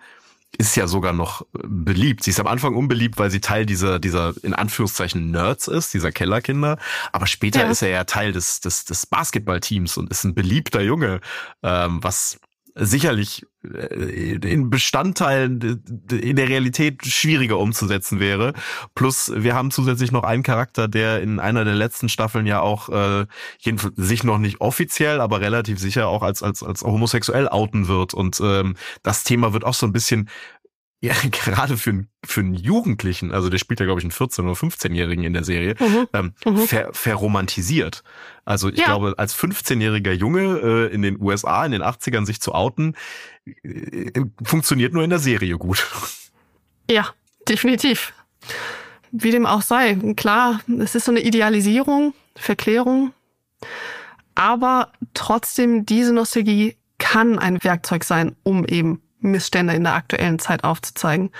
ist 0.57 0.75
ja 0.75 0.87
sogar 0.87 1.13
noch 1.13 1.45
beliebt. 1.51 2.23
Sie 2.23 2.31
ist 2.31 2.39
am 2.39 2.47
Anfang 2.47 2.75
unbeliebt, 2.75 3.19
weil 3.19 3.29
sie 3.29 3.41
Teil 3.41 3.65
dieser, 3.65 3.99
dieser 3.99 4.33
in 4.41 4.53
Anführungszeichen 4.53 5.29
Nerds 5.29 5.67
ist, 5.67 5.93
dieser 5.93 6.11
Kellerkinder. 6.11 6.77
Aber 7.11 7.27
später 7.27 7.61
ja. 7.61 7.69
ist 7.69 7.81
er 7.81 7.89
ja 7.89 8.03
Teil 8.05 8.31
des, 8.31 8.59
des, 8.59 8.85
des 8.85 9.05
Basketballteams 9.05 9.97
und 9.97 10.09
ist 10.09 10.23
ein 10.23 10.33
beliebter 10.33 10.81
Junge, 10.81 11.21
ähm, 11.63 11.99
was 12.01 12.39
sicherlich 12.79 13.45
äh, 13.63 14.35
in 14.35 14.69
Bestandteilen 14.69 15.83
in 16.11 16.35
der 16.35 16.49
Realität 16.49 17.05
schwieriger 17.05 17.57
umzusetzen 17.57 18.19
wäre. 18.19 18.53
Plus 18.95 19.31
wir 19.35 19.55
haben 19.55 19.71
zusätzlich 19.71 20.11
noch 20.11 20.23
einen 20.23 20.43
Charakter, 20.43 20.87
der 20.87 21.21
in 21.21 21.39
einer 21.39 21.65
der 21.65 21.75
letzten 21.75 22.09
Staffeln 22.09 22.45
ja 22.45 22.61
auch 22.61 22.89
äh, 22.89 23.25
jedenfalls 23.59 23.95
sich 23.95 24.23
noch 24.23 24.37
nicht 24.37 24.61
offiziell, 24.61 25.21
aber 25.21 25.41
relativ 25.41 25.79
sicher 25.79 26.07
auch 26.07 26.23
als 26.23 26.43
als 26.43 26.63
als 26.63 26.83
homosexuell 26.83 27.47
outen 27.47 27.87
wird. 27.87 28.13
Und 28.13 28.39
ähm, 28.41 28.75
das 29.03 29.23
Thema 29.23 29.53
wird 29.53 29.63
auch 29.63 29.73
so 29.73 29.85
ein 29.85 29.93
bisschen 29.93 30.29
ja, 30.99 31.13
gerade 31.31 31.77
für, 31.77 32.05
für 32.25 32.41
einen 32.41 32.55
Jugendlichen, 32.55 33.31
also 33.31 33.49
der 33.49 33.57
spielt 33.57 33.79
ja, 33.79 33.85
glaube 33.85 33.99
ich, 33.99 34.05
einen 34.05 34.11
14- 34.11 34.43
oder 34.43 34.53
15-Jährigen 34.53 35.23
in 35.23 35.33
der 35.33 35.43
Serie, 35.43 35.75
mhm. 35.79 36.07
Ähm, 36.13 36.33
mhm. 36.45 36.57
Ver, 36.57 36.89
verromantisiert. 36.93 38.03
Also 38.45 38.69
ich 38.69 38.79
ja. 38.79 38.85
glaube, 38.85 39.13
als 39.17 39.35
15-jähriger 39.35 40.13
Junge 40.13 40.59
äh, 40.89 40.93
in 40.93 41.01
den 41.01 41.21
USA 41.21 41.65
in 41.65 41.71
den 41.71 41.83
80ern 41.83 42.25
sich 42.25 42.41
zu 42.41 42.53
outen, 42.53 42.95
äh, 43.45 44.11
funktioniert 44.43 44.93
nur 44.93 45.03
in 45.03 45.09
der 45.09 45.19
Serie 45.19 45.57
gut. 45.57 45.87
Ja, 46.89 47.09
definitiv. 47.49 48.13
Wie 49.11 49.31
dem 49.31 49.45
auch 49.45 49.61
sei. 49.61 49.95
Klar, 50.15 50.61
es 50.79 50.95
ist 50.95 51.03
so 51.03 51.11
eine 51.11 51.19
Idealisierung, 51.19 52.13
Verklärung, 52.37 53.11
aber 54.35 54.93
trotzdem 55.13 55.85
diese 55.85 56.13
Nostalgie 56.13 56.77
kann 56.97 57.39
ein 57.39 57.61
Werkzeug 57.61 58.05
sein, 58.05 58.37
um 58.43 58.63
eben 58.65 59.01
Missstände 59.19 59.73
in 59.73 59.83
der 59.83 59.95
aktuellen 59.95 60.39
Zeit 60.39 60.63
aufzuzeigen. 60.63 61.31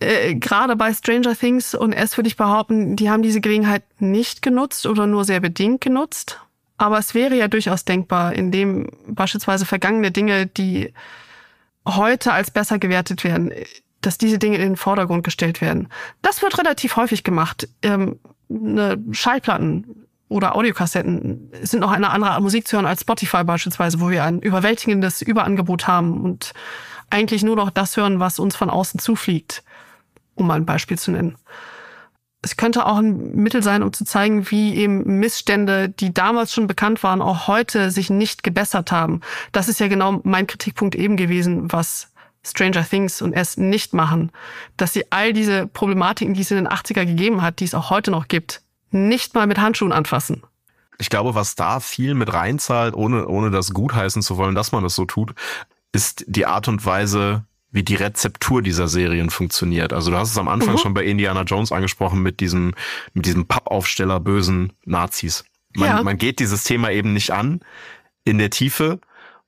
Äh, 0.00 0.34
gerade 0.34 0.76
bei 0.76 0.92
Stranger 0.92 1.36
Things 1.36 1.74
und 1.74 1.92
S 1.92 2.16
würde 2.16 2.28
ich 2.28 2.36
behaupten, 2.36 2.96
die 2.96 3.10
haben 3.10 3.22
diese 3.22 3.40
Gelegenheit 3.40 3.82
nicht 3.98 4.42
genutzt 4.42 4.86
oder 4.86 5.06
nur 5.06 5.24
sehr 5.24 5.40
bedingt 5.40 5.80
genutzt. 5.80 6.40
Aber 6.78 6.98
es 6.98 7.14
wäre 7.14 7.36
ja 7.36 7.48
durchaus 7.48 7.84
denkbar, 7.84 8.32
indem 8.32 8.88
beispielsweise 9.06 9.66
vergangene 9.66 10.10
Dinge, 10.10 10.46
die 10.46 10.92
heute 11.86 12.32
als 12.32 12.50
besser 12.50 12.78
gewertet 12.78 13.24
werden, 13.24 13.52
dass 14.00 14.18
diese 14.18 14.38
Dinge 14.38 14.56
in 14.56 14.62
den 14.62 14.76
Vordergrund 14.76 15.24
gestellt 15.24 15.60
werden. 15.60 15.88
Das 16.22 16.42
wird 16.42 16.58
relativ 16.58 16.96
häufig 16.96 17.24
gemacht. 17.24 17.68
Ähm, 17.82 18.18
eine 18.50 18.98
Schallplatten 19.12 20.06
oder 20.28 20.56
Audiokassetten 20.56 21.50
sind 21.62 21.80
noch 21.80 21.92
eine 21.92 22.10
andere 22.10 22.40
Musik 22.40 22.66
zu 22.66 22.76
hören 22.76 22.86
als 22.86 23.02
Spotify 23.02 23.44
beispielsweise, 23.44 24.00
wo 24.00 24.10
wir 24.10 24.24
ein 24.24 24.40
überwältigendes 24.40 25.22
Überangebot 25.22 25.86
haben 25.86 26.20
und 26.22 26.52
eigentlich 27.12 27.42
nur 27.42 27.56
noch 27.56 27.70
das 27.70 27.96
hören, 27.96 28.20
was 28.20 28.38
uns 28.38 28.56
von 28.56 28.70
außen 28.70 28.98
zufliegt, 28.98 29.62
um 30.34 30.46
mal 30.46 30.54
ein 30.54 30.66
Beispiel 30.66 30.98
zu 30.98 31.10
nennen. 31.10 31.36
Es 32.44 32.56
könnte 32.56 32.86
auch 32.86 32.96
ein 32.96 33.36
Mittel 33.36 33.62
sein, 33.62 33.84
um 33.84 33.92
zu 33.92 34.04
zeigen, 34.04 34.50
wie 34.50 34.74
eben 34.74 35.20
Missstände, 35.20 35.88
die 35.88 36.12
damals 36.12 36.52
schon 36.52 36.66
bekannt 36.66 37.02
waren, 37.04 37.22
auch 37.22 37.46
heute 37.46 37.92
sich 37.92 38.10
nicht 38.10 38.42
gebessert 38.42 38.90
haben. 38.90 39.20
Das 39.52 39.68
ist 39.68 39.78
ja 39.78 39.86
genau 39.86 40.20
mein 40.24 40.48
Kritikpunkt 40.48 40.96
eben 40.96 41.16
gewesen, 41.16 41.72
was 41.72 42.12
Stranger 42.44 42.84
Things 42.84 43.22
und 43.22 43.32
es 43.32 43.56
nicht 43.56 43.94
machen, 43.94 44.32
dass 44.76 44.92
sie 44.92 45.04
all 45.12 45.32
diese 45.32 45.68
Problematiken, 45.68 46.34
die 46.34 46.40
es 46.40 46.50
in 46.50 46.56
den 46.56 46.68
80er 46.68 47.06
gegeben 47.06 47.42
hat, 47.42 47.60
die 47.60 47.64
es 47.64 47.74
auch 47.74 47.90
heute 47.90 48.10
noch 48.10 48.26
gibt, 48.26 48.62
nicht 48.90 49.34
mal 49.34 49.46
mit 49.46 49.58
Handschuhen 49.58 49.92
anfassen. 49.92 50.42
Ich 50.98 51.10
glaube, 51.10 51.34
was 51.34 51.54
da 51.54 51.80
viel 51.80 52.14
mit 52.14 52.32
reinzahlt, 52.32 52.94
ohne, 52.94 53.26
ohne 53.26 53.50
das 53.50 53.72
gutheißen 53.72 54.22
zu 54.22 54.36
wollen, 54.36 54.54
dass 54.54 54.72
man 54.72 54.82
das 54.82 54.94
so 54.94 55.04
tut, 55.04 55.34
ist 55.92 56.24
die 56.26 56.46
Art 56.46 56.68
und 56.68 56.84
Weise, 56.84 57.44
wie 57.70 57.82
die 57.82 57.94
Rezeptur 57.94 58.62
dieser 58.62 58.88
Serien 58.88 59.30
funktioniert. 59.30 59.92
Also 59.92 60.10
du 60.10 60.16
hast 60.16 60.30
es 60.30 60.38
am 60.38 60.48
Anfang 60.48 60.74
mhm. 60.74 60.78
schon 60.78 60.94
bei 60.94 61.04
Indiana 61.04 61.42
Jones 61.42 61.72
angesprochen 61.72 62.22
mit 62.22 62.40
diesem, 62.40 62.74
mit 63.14 63.26
diesem 63.26 63.46
Pappaufsteller 63.46 64.20
bösen 64.20 64.72
Nazis. 64.84 65.44
Man, 65.74 65.88
ja. 65.88 66.02
man 66.02 66.18
geht 66.18 66.38
dieses 66.38 66.64
Thema 66.64 66.90
eben 66.90 67.12
nicht 67.14 67.30
an 67.30 67.60
in 68.24 68.38
der 68.38 68.50
Tiefe, 68.50 69.00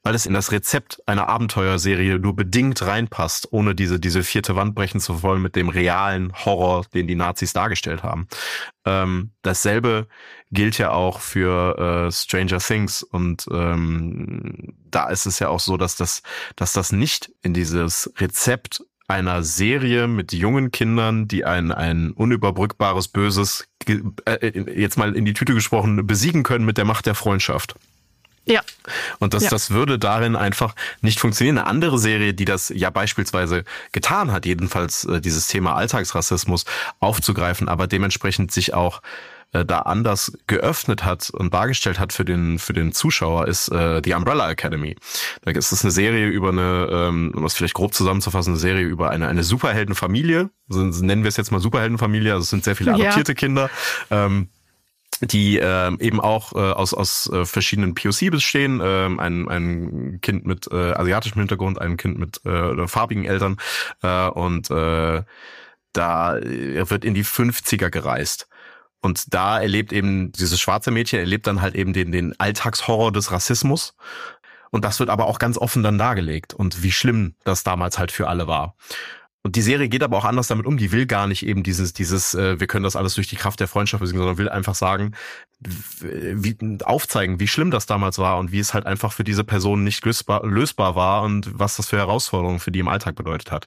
weil 0.05 0.15
es 0.15 0.27
in 0.27 0.35
das 0.35 0.53
Rezept 0.53 1.03
einer 1.07 1.29
Abenteuerserie 1.29 2.19
nur 2.19 2.37
bedingt 2.37 2.83
reinpasst, 2.83 3.49
ohne 3.53 3.75
diese, 3.75 3.99
diese 3.99 4.23
vierte 4.23 4.55
Wand 4.55 4.75
brechen 4.75 5.01
zu 5.01 5.23
wollen 5.23 5.43
mit 5.43 5.57
dem 5.57 5.71
realen 5.71 6.33
Horror, 6.45 6.85
den 6.93 7.09
die 7.09 7.15
Nazis 7.15 7.55
dargestellt 7.55 8.03
haben. 8.03 8.29
Ähm, 8.85 9.31
dasselbe 9.43 10.07
gilt 10.53 10.77
ja 10.79 10.91
auch 10.91 11.21
für 11.21 12.07
äh, 12.07 12.13
Stranger 12.13 12.59
Things 12.59 13.03
und 13.03 13.47
ähm, 13.51 14.75
da 14.91 15.09
ist 15.09 15.27
es 15.27 15.39
ja 15.39 15.49
auch 15.49 15.61
so, 15.61 15.79
dass 15.79 15.97
das, 15.97 16.23
dass 16.55 16.75
das 16.75 16.93
nicht 16.93 17.33
in 17.43 17.55
dieses 17.55 18.13
Rezept 18.19 18.85
einer 19.09 19.43
Serie 19.43 20.07
mit 20.07 20.33
jungen 20.33 20.71
Kindern, 20.71 21.29
die 21.29 21.45
ein, 21.45 21.73
ein 21.73 22.11
unüberbrückbares 22.13 23.09
Böses, 23.09 23.67
äh, 23.87 24.81
jetzt 24.81 24.97
mal 24.97 25.17
in 25.17 25.25
die 25.25 25.35
Tüte 25.35 25.55
gesprochen, 25.55 26.07
besiegen 26.07 26.43
können 26.43 26.65
mit 26.65 26.79
der 26.79 26.85
Macht 26.85 27.07
der 27.07 27.15
Freundschaft. 27.15 27.75
Ja. 28.47 28.61
Und 29.19 29.35
das, 29.35 29.45
ja. 29.45 29.51
das 29.51 29.71
würde 29.71 29.99
darin 29.99 30.37
einfach 30.37 30.75
nicht 31.01 31.19
funktionieren. 31.19 31.59
Eine 31.59 31.67
andere 31.67 31.99
Serie, 31.99 32.35
die 32.35 32.45
das 32.45 32.69
ja 32.69 32.91
beispielsweise 32.91 33.65
getan 33.93 34.33
hat, 34.33 34.45
jedenfalls 34.47 35.05
äh, 35.05 35.21
dieses 35.21 35.47
Thema 35.47 35.75
Alltagsrassismus 35.75 36.65
aufzugreifen, 37.01 37.69
aber 37.69 37.87
dementsprechend 37.87 38.53
sich 38.53 38.75
auch 38.75 39.01
äh, 39.55 39.65
da 39.65 39.81
anders 39.81 40.37
geöffnet 40.47 41.05
hat 41.05 41.31
und 41.31 41.55
dargestellt 41.55 41.99
hat 41.99 42.13
für 42.13 42.25
den 42.25 42.59
für 42.59 42.73
den 42.73 42.93
Zuschauer 42.93 43.47
ist 43.47 43.69
äh, 43.69 44.03
die 44.03 44.13
Umbrella 44.13 44.51
Academy. 44.51 44.97
Da 45.43 45.53
ist 45.53 45.73
es 45.73 45.85
eine 45.85 45.93
Serie 45.93 46.27
über 46.27 46.49
eine, 46.49 46.89
ähm, 46.91 47.33
um 47.35 47.45
das 47.45 47.55
vielleicht 47.55 47.75
grob 47.75 47.95
zusammenzufassen, 47.95 48.55
eine 48.55 48.61
Serie 48.61 48.85
über 48.85 49.11
eine 49.11 49.29
eine 49.29 49.45
Superheldenfamilie. 49.45 50.51
Also 50.69 50.83
nennen 50.83 51.23
wir 51.23 51.29
es 51.29 51.37
jetzt 51.37 51.53
mal 51.53 51.61
Superheldenfamilie. 51.61 52.33
Also 52.33 52.43
es 52.43 52.51
sind 52.51 52.65
sehr 52.65 52.77
viele 52.77 52.95
adoptierte 52.95 53.33
ja. 53.33 53.37
Kinder. 53.37 53.71
Ähm, 54.11 54.49
die 55.21 55.59
äh, 55.59 55.93
eben 56.01 56.21
auch 56.21 56.53
äh, 56.53 56.59
aus, 56.59 56.95
aus 56.95 57.31
äh, 57.33 57.45
verschiedenen 57.45 57.95
POC 57.95 58.31
bestehen. 58.31 58.81
Äh, 58.81 59.07
ein, 59.19 59.49
ein 59.49 60.19
Kind 60.21 60.47
mit 60.47 60.69
äh, 60.71 60.93
asiatischem 60.93 61.41
Hintergrund, 61.41 61.81
ein 61.81 61.97
Kind 61.97 62.19
mit 62.19 62.45
äh, 62.45 62.87
farbigen 62.87 63.25
Eltern 63.25 63.57
äh, 64.03 64.29
und 64.29 64.71
äh, 64.71 65.23
da 65.93 66.37
er 66.37 66.91
wird 66.91 67.05
in 67.05 67.15
die 67.15 67.25
50er 67.25 67.91
gereist. 67.91 68.49
Und 69.01 69.35
da 69.35 69.61
erlebt 69.61 69.93
eben 69.93 70.33
dieses 70.33 70.59
schwarze 70.59 70.91
Mädchen, 70.91 71.21
erlebt 71.21 71.47
dann 71.47 71.61
halt 71.61 71.75
eben 71.75 71.93
den, 71.93 72.11
den 72.11 72.39
Alltagshorror 72.41 73.13
des 73.13 73.31
Rassismus. 73.31 73.95
Und 74.71 74.85
das 74.85 74.99
wird 74.99 75.11
aber 75.11 75.27
auch 75.27 75.39
ganz 75.39 75.59
offen 75.59 75.83
dann 75.83 75.99
dargelegt 75.99 76.53
und 76.53 76.83
wie 76.83 76.91
schlimm 76.91 77.35
das 77.45 77.63
damals 77.63 77.99
halt 77.99 78.11
für 78.11 78.29
alle 78.29 78.49
war. 78.49 78.77
Und 79.47 79.57
die 79.57 79.63
Serie 79.63 79.91
geht 79.91 80.03
aber 80.03 80.17
auch 80.17 80.25
anders 80.25 80.49
damit 80.49 80.65
um. 80.65 80.79
Die 80.79 80.91
will 80.91 81.05
gar 81.05 81.27
nicht 81.27 81.45
eben 81.45 81.63
dieses, 81.63 81.93
dieses, 81.93 82.35
äh, 82.35 82.59
wir 82.59 82.67
können 82.67 82.83
das 82.83 82.97
alles 82.97 83.15
durch 83.15 83.29
die 83.29 83.37
Kraft 83.37 83.61
der 83.61 83.69
Freundschaft 83.69 84.01
besiegen, 84.01 84.19
sondern 84.19 84.39
will 84.39 84.49
einfach 84.49 84.75
sagen, 84.75 85.13
wie, 86.01 86.57
aufzeigen, 86.83 87.39
wie 87.41 87.47
schlimm 87.47 87.71
das 87.71 87.85
damals 87.85 88.19
war 88.19 88.39
und 88.39 88.53
wie 88.53 88.59
es 88.59 88.73
halt 88.73 88.87
einfach 88.87 89.13
für 89.13 89.23
diese 89.23 89.45
Person 89.45 89.85
nicht 89.85 90.03
lösbar, 90.03 90.47
lösbar 90.47 90.97
war 90.97 91.23
und 91.23 91.59
was 91.59 91.77
das 91.77 91.89
für 91.89 91.99
Herausforderungen 91.99 92.59
für 92.59 92.73
die 92.73 92.79
im 92.79 92.89
Alltag 92.89 93.17
bedeutet 93.17 93.53
hat. 93.53 93.67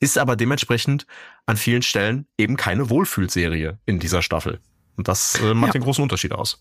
Ist 0.00 0.16
aber 0.16 0.34
dementsprechend 0.34 1.06
an 1.44 1.58
vielen 1.58 1.82
Stellen 1.82 2.26
eben 2.38 2.56
keine 2.56 2.88
Wohlfühlserie 2.88 3.78
in 3.84 3.98
dieser 3.98 4.22
Staffel. 4.22 4.60
Und 4.96 5.08
das 5.08 5.38
äh, 5.42 5.52
macht 5.52 5.68
ja. 5.68 5.72
den 5.74 5.82
großen 5.82 6.02
Unterschied 6.02 6.32
aus. 6.32 6.58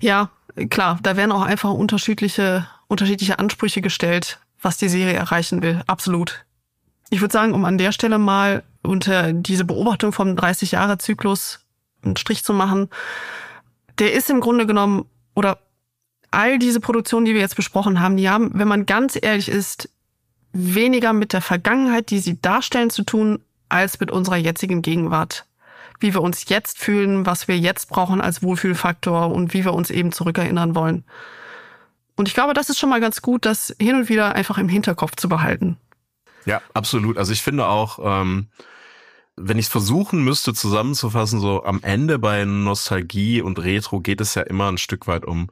Ja, 0.00 0.30
klar, 0.68 0.98
da 1.02 1.16
werden 1.16 1.32
auch 1.32 1.42
einfach 1.42 1.70
unterschiedliche, 1.70 2.68
unterschiedliche 2.88 3.38
Ansprüche 3.38 3.80
gestellt, 3.80 4.38
was 4.60 4.76
die 4.76 4.90
Serie 4.90 5.14
erreichen 5.14 5.62
will. 5.62 5.82
Absolut. 5.86 6.44
Ich 7.10 7.20
würde 7.20 7.32
sagen, 7.32 7.52
um 7.52 7.64
an 7.64 7.78
der 7.78 7.92
Stelle 7.92 8.18
mal 8.18 8.62
unter 8.82 9.32
diese 9.32 9.64
Beobachtung 9.64 10.12
vom 10.12 10.34
30-Jahre-Zyklus 10.34 11.60
einen 12.02 12.16
Strich 12.16 12.44
zu 12.44 12.52
machen, 12.52 12.88
der 13.98 14.12
ist 14.12 14.30
im 14.30 14.40
Grunde 14.40 14.66
genommen, 14.66 15.06
oder 15.34 15.58
all 16.30 16.58
diese 16.58 16.80
Produktionen, 16.80 17.24
die 17.24 17.34
wir 17.34 17.40
jetzt 17.40 17.56
besprochen 17.56 18.00
haben, 18.00 18.16
die 18.16 18.28
haben, 18.28 18.50
wenn 18.54 18.68
man 18.68 18.86
ganz 18.86 19.18
ehrlich 19.20 19.48
ist, 19.48 19.88
weniger 20.52 21.12
mit 21.12 21.32
der 21.32 21.40
Vergangenheit, 21.40 22.10
die 22.10 22.18
sie 22.18 22.40
darstellen, 22.40 22.90
zu 22.90 23.02
tun, 23.02 23.40
als 23.68 24.00
mit 24.00 24.10
unserer 24.10 24.36
jetzigen 24.36 24.82
Gegenwart. 24.82 25.46
Wie 26.00 26.12
wir 26.12 26.22
uns 26.22 26.48
jetzt 26.48 26.78
fühlen, 26.78 27.26
was 27.26 27.48
wir 27.48 27.58
jetzt 27.58 27.88
brauchen 27.88 28.20
als 28.20 28.42
Wohlfühlfaktor 28.42 29.32
und 29.32 29.54
wie 29.54 29.64
wir 29.64 29.74
uns 29.74 29.90
eben 29.90 30.12
zurückerinnern 30.12 30.74
wollen. 30.74 31.04
Und 32.16 32.28
ich 32.28 32.34
glaube, 32.34 32.54
das 32.54 32.68
ist 32.68 32.78
schon 32.78 32.90
mal 32.90 33.00
ganz 33.00 33.22
gut, 33.22 33.44
das 33.44 33.74
hin 33.80 33.96
und 33.96 34.08
wieder 34.08 34.34
einfach 34.34 34.58
im 34.58 34.68
Hinterkopf 34.68 35.16
zu 35.16 35.28
behalten. 35.28 35.76
Ja, 36.46 36.60
absolut. 36.72 37.18
Also 37.18 37.32
ich 37.32 37.42
finde 37.42 37.66
auch, 37.66 37.98
ähm, 38.02 38.48
wenn 39.36 39.58
ich 39.58 39.66
es 39.66 39.72
versuchen 39.72 40.22
müsste 40.22 40.54
zusammenzufassen, 40.54 41.40
so 41.40 41.64
am 41.64 41.80
Ende 41.82 42.18
bei 42.18 42.44
Nostalgie 42.44 43.42
und 43.42 43.58
Retro 43.58 44.00
geht 44.00 44.20
es 44.20 44.34
ja 44.34 44.42
immer 44.42 44.70
ein 44.70 44.78
Stück 44.78 45.06
weit 45.06 45.24
um 45.24 45.50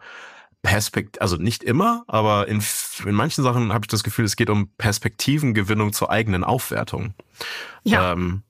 Perspekt, 0.62 1.20
also 1.20 1.36
nicht 1.36 1.64
immer, 1.64 2.04
aber 2.06 2.46
in, 2.46 2.62
in 3.04 3.14
manchen 3.14 3.42
Sachen 3.42 3.72
habe 3.72 3.84
ich 3.84 3.88
das 3.88 4.04
Gefühl, 4.04 4.24
es 4.24 4.36
geht 4.36 4.48
um 4.48 4.68
Perspektivengewinnung 4.76 5.92
zur 5.92 6.10
eigenen 6.10 6.44
Aufwertung. 6.44 7.14
Ja. 7.82 8.12
Ähm, 8.12 8.42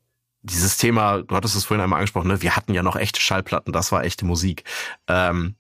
dieses 0.42 0.76
Thema, 0.76 1.22
du 1.22 1.34
hattest 1.34 1.56
es 1.56 1.64
vorhin 1.64 1.82
einmal 1.82 2.00
angesprochen, 2.00 2.28
ne? 2.28 2.42
wir 2.42 2.54
hatten 2.54 2.74
ja 2.74 2.82
noch 2.82 2.96
echte 2.96 3.20
Schallplatten, 3.20 3.72
das 3.72 3.92
war 3.92 4.04
echte 4.04 4.26
Musik. 4.26 4.64
Ähm, 5.06 5.54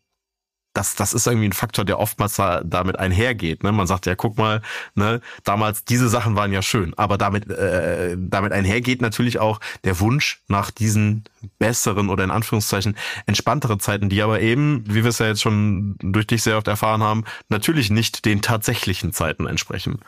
das, 0.72 0.94
das 0.94 1.12
ist 1.12 1.26
irgendwie 1.26 1.48
ein 1.48 1.52
Faktor, 1.52 1.84
der 1.84 1.98
oftmals 1.98 2.36
da, 2.36 2.62
damit 2.64 2.98
einhergeht. 2.98 3.62
Ne? 3.62 3.72
Man 3.72 3.86
sagt 3.86 4.06
ja, 4.06 4.14
guck 4.14 4.38
mal, 4.38 4.62
ne, 4.94 5.20
damals 5.44 5.84
diese 5.84 6.08
Sachen 6.08 6.34
waren 6.34 6.52
ja 6.52 6.62
schön, 6.62 6.94
aber 6.96 7.18
damit, 7.18 7.50
äh, 7.50 8.16
damit 8.18 8.52
einhergeht 8.52 9.02
natürlich 9.02 9.38
auch 9.38 9.60
der 9.84 10.00
Wunsch 10.00 10.42
nach 10.48 10.70
diesen 10.70 11.24
besseren 11.58 12.08
oder 12.08 12.24
in 12.24 12.30
Anführungszeichen 12.30 12.96
entspannteren 13.26 13.80
Zeiten, 13.80 14.08
die 14.08 14.22
aber 14.22 14.40
eben, 14.40 14.84
wie 14.86 15.02
wir 15.02 15.10
es 15.10 15.18
ja 15.18 15.26
jetzt 15.26 15.42
schon 15.42 15.96
durch 16.00 16.26
dich 16.26 16.42
sehr 16.42 16.56
oft 16.56 16.68
erfahren 16.68 17.02
haben, 17.02 17.24
natürlich 17.48 17.90
nicht 17.90 18.24
den 18.24 18.40
tatsächlichen 18.40 19.12
Zeiten 19.12 19.46
entsprechen. 19.46 20.00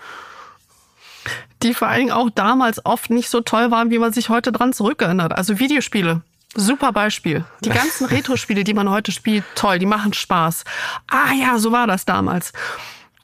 Die 1.62 1.74
vor 1.74 1.88
allen 1.88 2.00
Dingen 2.00 2.12
auch 2.12 2.30
damals 2.30 2.84
oft 2.84 3.10
nicht 3.10 3.30
so 3.30 3.40
toll 3.40 3.70
waren, 3.70 3.90
wie 3.90 3.98
man 3.98 4.12
sich 4.12 4.28
heute 4.28 4.52
dran 4.52 4.72
zurückerinnert. 4.72 5.32
Also 5.32 5.58
Videospiele. 5.58 6.22
Super 6.54 6.92
Beispiel. 6.92 7.44
Die 7.64 7.68
ganzen 7.70 8.06
Retro-Spiele, 8.06 8.64
die 8.64 8.74
man 8.74 8.90
heute 8.90 9.12
spielt, 9.12 9.44
toll, 9.54 9.78
die 9.78 9.86
machen 9.86 10.12
Spaß. 10.12 10.64
Ah 11.08 11.32
ja, 11.32 11.58
so 11.58 11.72
war 11.72 11.86
das 11.86 12.04
damals. 12.04 12.52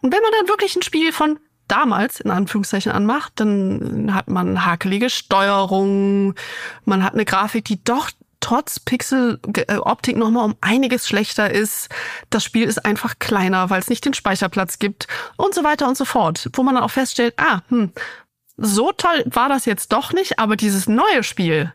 Und 0.02 0.12
wenn 0.12 0.22
man 0.22 0.32
dann 0.38 0.48
wirklich 0.48 0.76
ein 0.76 0.82
Spiel 0.82 1.12
von 1.12 1.38
damals 1.68 2.20
in 2.20 2.30
Anführungszeichen 2.30 2.90
anmacht, 2.90 3.34
dann 3.36 4.14
hat 4.14 4.28
man 4.28 4.64
hakelige 4.64 5.08
Steuerung, 5.08 6.34
man 6.84 7.04
hat 7.04 7.14
eine 7.14 7.24
Grafik, 7.24 7.64
die 7.64 7.82
doch 7.84 8.10
trotz 8.40 8.80
Pixel-Optik 8.80 10.16
nochmal 10.16 10.46
um 10.46 10.56
einiges 10.60 11.06
schlechter 11.06 11.50
ist. 11.50 11.90
Das 12.30 12.42
Spiel 12.42 12.66
ist 12.66 12.84
einfach 12.84 13.18
kleiner, 13.18 13.70
weil 13.70 13.80
es 13.80 13.88
nicht 13.88 14.04
den 14.04 14.14
Speicherplatz 14.14 14.78
gibt 14.78 15.06
und 15.36 15.54
so 15.54 15.62
weiter 15.62 15.86
und 15.86 15.96
so 15.96 16.06
fort. 16.06 16.48
Wo 16.54 16.62
man 16.62 16.74
dann 16.74 16.84
auch 16.84 16.90
feststellt, 16.90 17.34
ah, 17.36 17.60
hm, 17.68 17.92
so 18.56 18.92
toll 18.92 19.24
war 19.26 19.48
das 19.48 19.66
jetzt 19.66 19.92
doch 19.92 20.12
nicht, 20.12 20.38
aber 20.38 20.56
dieses 20.56 20.88
neue 20.88 21.22
Spiel, 21.22 21.72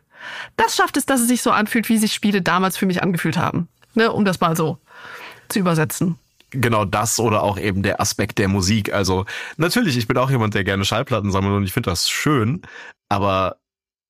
das 0.56 0.76
schafft 0.76 0.96
es, 0.96 1.06
dass 1.06 1.20
es 1.20 1.28
sich 1.28 1.42
so 1.42 1.50
anfühlt, 1.50 1.88
wie 1.88 1.98
sich 1.98 2.12
Spiele 2.12 2.42
damals 2.42 2.76
für 2.76 2.86
mich 2.86 3.02
angefühlt 3.02 3.36
haben. 3.36 3.68
Ne, 3.94 4.12
um 4.12 4.24
das 4.26 4.40
mal 4.40 4.56
so 4.56 4.78
zu 5.48 5.58
übersetzen 5.58 6.18
genau 6.50 6.84
das 6.84 7.18
oder 7.18 7.42
auch 7.42 7.58
eben 7.58 7.82
der 7.82 8.00
Aspekt 8.00 8.38
der 8.38 8.48
Musik. 8.48 8.92
Also 8.92 9.26
natürlich, 9.56 9.96
ich 9.96 10.06
bin 10.06 10.16
auch 10.16 10.30
jemand, 10.30 10.54
der 10.54 10.64
gerne 10.64 10.84
Schallplatten 10.84 11.30
sammelt 11.30 11.54
und 11.54 11.64
ich 11.64 11.72
finde 11.72 11.90
das 11.90 12.08
schön, 12.08 12.62
aber 13.08 13.56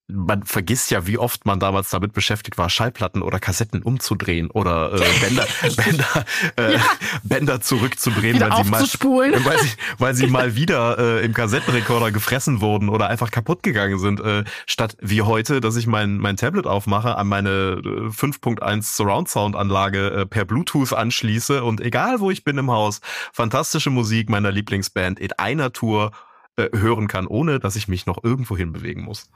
man 0.09 0.45
vergisst 0.45 0.93
ja, 0.93 1.07
wie 1.07 1.19
oft 1.19 1.47
man 1.47 1.59
damals 1.59 1.91
damit 1.91 2.13
beschäftigt 2.13 2.59
war, 2.59 2.71
Schallplatten 2.71 3.23
oder 3.23 3.41
Kassetten 3.41 3.83
umzudrehen 3.83 4.51
oder 4.51 4.93
äh, 4.93 5.05
Bänder, 5.21 5.47
Bänder, 5.77 6.25
äh, 6.57 6.75
ja. 6.75 6.83
Bänder 7.25 7.61
zurückzudrehen, 7.61 8.41
weil 8.41 8.65
sie, 8.65 8.71
mal, 8.71 8.81
weil, 9.45 9.59
sie, 9.59 9.71
weil 9.99 10.15
sie 10.15 10.27
mal 10.29 10.55
wieder 10.55 10.99
äh, 10.99 11.25
im 11.25 11.35
Kassettenrekorder 11.35 12.13
gefressen 12.13 12.61
wurden 12.61 12.89
oder 12.89 13.09
einfach 13.09 13.33
kaputt 13.33 13.65
gegangen 13.65 13.99
sind. 13.99 14.21
Äh, 14.21 14.45
statt 14.67 14.97
wie 15.01 15.23
heute, 15.23 15.61
dass 15.61 15.75
ich 15.75 15.89
mein, 15.89 16.19
mein 16.19 16.37
Tablet 16.37 16.67
aufmache, 16.67 17.17
an 17.17 17.27
meine 17.27 17.81
5.1 17.83 18.79
äh, 18.79 18.83
Surround 18.83 19.29
Sound 19.29 19.57
Anlage 19.57 20.11
äh, 20.11 20.27
per 20.27 20.45
Bluetooth 20.45 20.93
anschließe 20.93 21.65
und 21.65 21.81
egal 21.81 22.21
wo 22.21 22.31
ich 22.31 22.45
bin 22.45 22.59
im 22.59 22.71
Haus, 22.71 23.01
fantastische 23.33 23.91
Musik 23.91 24.31
meiner 24.31 24.53
Lieblingsband 24.53 25.19
in 25.19 25.33
einer 25.33 25.73
Tour 25.73 26.13
äh, 26.59 26.71
hören 26.75 27.07
kann, 27.07 27.27
ohne 27.27 27.59
dass 27.61 27.77
ich 27.77 27.87
mich 27.87 28.07
noch 28.07 28.25
irgendwo 28.25 28.57
hinbewegen 28.57 29.05
muss. 29.05 29.29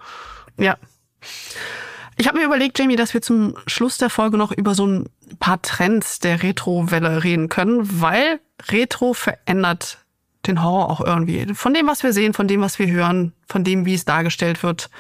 Ja. 0.61 0.76
Ich 2.16 2.28
habe 2.28 2.38
mir 2.38 2.44
überlegt, 2.44 2.78
Jamie, 2.78 2.96
dass 2.96 3.14
wir 3.14 3.22
zum 3.22 3.56
Schluss 3.66 3.96
der 3.96 4.11
Folge 4.11 4.36
noch 4.36 4.52
über 4.52 4.74
so 4.74 4.86
ein 4.86 5.08
paar 5.38 5.62
Trends 5.62 6.18
der 6.18 6.42
Retro-Welle 6.42 7.24
reden 7.24 7.48
können, 7.48 8.00
weil 8.00 8.40
Retro 8.68 9.14
verändert 9.14 10.04
den 10.46 10.62
Horror 10.62 10.90
auch 10.90 11.00
irgendwie. 11.00 11.54
Von 11.54 11.72
dem, 11.72 11.86
was 11.86 12.02
wir 12.02 12.12
sehen, 12.12 12.34
von 12.34 12.46
dem, 12.46 12.61
was 12.61 12.78
wir 12.78 12.88
hören, 12.88 13.32
von 13.48 13.64
dem, 13.64 13.86
wie 13.86 13.94
es 13.94 14.04
dargestellt 14.04 14.62
wird. 14.62 14.90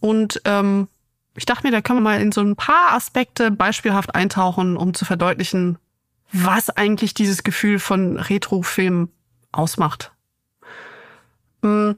Und 0.00 0.40
ähm, 0.44 0.88
ich 1.34 1.46
dachte 1.46 1.66
mir, 1.66 1.70
da 1.70 1.80
können 1.80 2.00
wir 2.00 2.10
mal 2.10 2.20
in 2.20 2.32
so 2.32 2.42
ein 2.42 2.56
paar 2.56 2.92
Aspekte 2.92 3.50
beispielhaft 3.50 4.14
eintauchen, 4.14 4.76
um 4.76 4.92
zu 4.92 5.06
verdeutlichen, 5.06 5.78
was 6.30 6.68
eigentlich 6.68 7.14
dieses 7.14 7.42
Gefühl 7.42 7.78
von 7.78 8.18
Retro-Film 8.18 9.08
ausmacht. 9.52 10.12
Hm. 11.62 11.96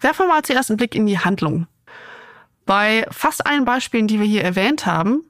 Werfen 0.00 0.26
wir 0.26 0.28
mal 0.28 0.42
zuerst 0.42 0.70
einen 0.70 0.78
Blick 0.78 0.94
in 0.94 1.06
die 1.06 1.18
Handlung. 1.18 1.66
Bei 2.66 3.06
fast 3.10 3.46
allen 3.46 3.64
Beispielen, 3.64 4.06
die 4.06 4.18
wir 4.18 4.26
hier 4.26 4.44
erwähnt 4.44 4.86
haben, 4.86 5.24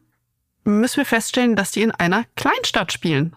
müssen 0.65 0.99
wir 0.99 1.07
feststellen, 1.07 1.57
dass 1.57 1.71
die 1.71 1.83
in 1.83 1.91
einer 1.91 2.25
Kleinstadt 2.37 2.93
spielen. 2.93 3.37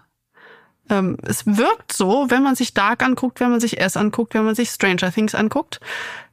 Ähm, 0.89 1.17
es 1.23 1.45
wirkt 1.45 1.93
so, 1.93 2.29
wenn 2.29 2.43
man 2.43 2.55
sich 2.55 2.73
Dark 2.73 3.01
anguckt, 3.03 3.39
wenn 3.39 3.51
man 3.51 3.59
sich 3.59 3.79
S 3.79 3.97
anguckt, 3.97 4.34
wenn 4.34 4.45
man 4.45 4.55
sich 4.55 4.69
Stranger 4.69 5.11
Things 5.11 5.36
anguckt, 5.36 5.79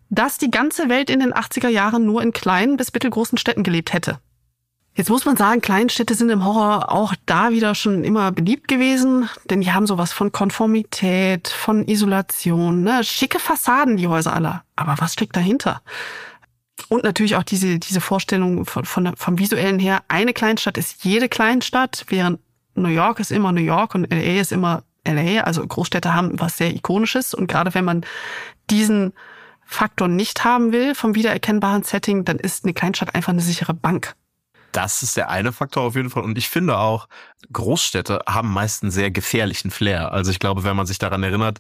dass 0.09 0.39
die 0.39 0.51
ganze 0.51 0.89
Welt 0.89 1.09
in 1.09 1.21
den 1.21 1.33
80er 1.33 1.69
Jahren 1.69 2.05
nur 2.05 2.23
in 2.23 2.33
kleinen 2.33 2.77
bis 2.77 2.93
mittelgroßen 2.93 3.39
Städten 3.39 3.63
gelebt 3.63 3.93
hätte. 3.93 4.19
Jetzt 4.95 5.09
muss 5.09 5.25
man 5.25 5.37
sagen, 5.37 5.61
Kleinstädte 5.61 6.15
sind 6.15 6.31
im 6.31 6.45
Horror 6.45 6.93
auch 6.93 7.15
da 7.25 7.51
wieder 7.51 7.75
schon 7.75 8.03
immer 8.03 8.33
beliebt 8.33 8.67
gewesen, 8.69 9.29
denn 9.45 9.61
die 9.61 9.73
haben 9.73 9.87
sowas 9.87 10.13
von 10.13 10.33
Konformität, 10.33 11.49
von 11.49 11.87
Isolation, 11.87 12.83
ne? 12.83 13.05
schicke 13.05 13.39
Fassaden, 13.39 13.97
die 13.97 14.09
Häuser 14.09 14.35
aller. 14.35 14.65
Aber 14.75 14.97
was 14.99 15.13
steckt 15.13 15.37
dahinter? 15.37 15.81
Und 16.89 17.05
natürlich 17.05 17.37
auch 17.37 17.45
diese, 17.45 17.79
diese 17.79 18.01
Vorstellung 18.01 18.67
von, 18.67 18.85
von, 18.85 19.15
vom 19.17 19.39
visuellen 19.39 19.79
her, 19.79 20.03
eine 20.09 20.33
Kleinstadt 20.33 20.77
ist 20.77 21.05
jede 21.05 21.29
Kleinstadt, 21.29 22.05
während 22.09 22.41
New 22.75 22.89
York 22.89 23.21
ist 23.21 23.31
immer 23.31 23.53
New 23.53 23.61
York 23.61 23.95
und 23.95 24.11
LA 24.13 24.41
ist 24.41 24.53
immer 24.53 24.83
LA. 25.07 25.43
Also 25.43 25.67
Großstädte 25.67 26.15
haben 26.15 26.39
was 26.41 26.57
sehr 26.57 26.75
Ikonisches. 26.75 27.35
Und 27.35 27.47
gerade 27.47 27.75
wenn 27.75 27.85
man 27.85 28.05
diesen 28.71 29.13
Faktor 29.65 30.09
nicht 30.09 30.45
haben 30.45 30.73
will 30.73 30.95
vom 30.95 31.15
wiedererkennbaren 31.15 31.83
Setting, 31.83 32.25
dann 32.25 32.39
ist 32.39 32.65
eine 32.65 32.75
Kleinstadt 32.75 33.15
einfach 33.15 33.33
eine 33.33 33.43
sichere 33.43 33.75
Bank. 33.75 34.15
Das 34.73 35.03
ist 35.03 35.17
der 35.17 35.31
eine 35.31 35.53
Faktor 35.53 35.83
auf 35.85 35.97
jeden 35.97 36.11
Fall. 36.11 36.23
Und 36.23 36.39
ich 36.39 36.49
finde 36.49 36.79
auch, 36.79 37.09
Großstädte 37.53 38.21
haben 38.29 38.53
meist 38.53 38.83
einen 38.83 38.93
sehr 38.93 39.11
gefährlichen 39.11 39.71
Flair. 39.71 40.13
Also 40.13 40.31
ich 40.31 40.39
glaube, 40.39 40.65
wenn 40.65 40.77
man 40.77 40.87
sich 40.87 40.99
daran 40.99 41.23
erinnert, 41.23 41.59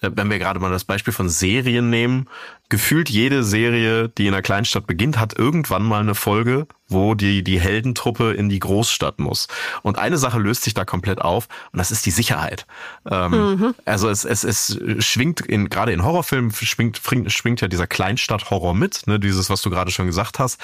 wenn 0.00 0.30
wir 0.30 0.38
gerade 0.38 0.60
mal 0.60 0.70
das 0.70 0.84
Beispiel 0.84 1.12
von 1.12 1.28
Serien 1.28 1.90
nehmen, 1.90 2.28
gefühlt 2.70 3.10
jede 3.10 3.44
Serie, 3.44 4.08
die 4.08 4.26
in 4.26 4.34
einer 4.34 4.42
Kleinstadt 4.42 4.86
beginnt, 4.86 5.18
hat 5.18 5.38
irgendwann 5.38 5.82
mal 5.82 6.00
eine 6.00 6.14
Folge, 6.14 6.66
wo 6.88 7.14
die, 7.14 7.44
die 7.44 7.60
Heldentruppe 7.60 8.32
in 8.32 8.48
die 8.48 8.60
Großstadt 8.60 9.18
muss. 9.18 9.48
Und 9.82 9.98
eine 9.98 10.16
Sache 10.16 10.38
löst 10.38 10.62
sich 10.62 10.72
da 10.72 10.84
komplett 10.84 11.20
auf 11.20 11.48
und 11.72 11.78
das 11.78 11.90
ist 11.90 12.06
die 12.06 12.10
Sicherheit. 12.10 12.66
Ähm, 13.10 13.30
mhm. 13.32 13.74
Also 13.84 14.08
es, 14.08 14.24
es, 14.24 14.44
es 14.44 14.78
schwingt 15.00 15.40
in, 15.40 15.68
gerade 15.68 15.92
in 15.92 16.02
Horrorfilmen 16.02 16.52
schwingt, 16.52 17.00
schwingt 17.26 17.60
ja 17.60 17.68
dieser 17.68 17.86
Kleinstadt-Horror 17.86 18.74
mit, 18.74 19.06
ne, 19.06 19.20
dieses, 19.20 19.50
was 19.50 19.60
du 19.62 19.70
gerade 19.70 19.90
schon 19.90 20.06
gesagt 20.06 20.38
hast. 20.38 20.60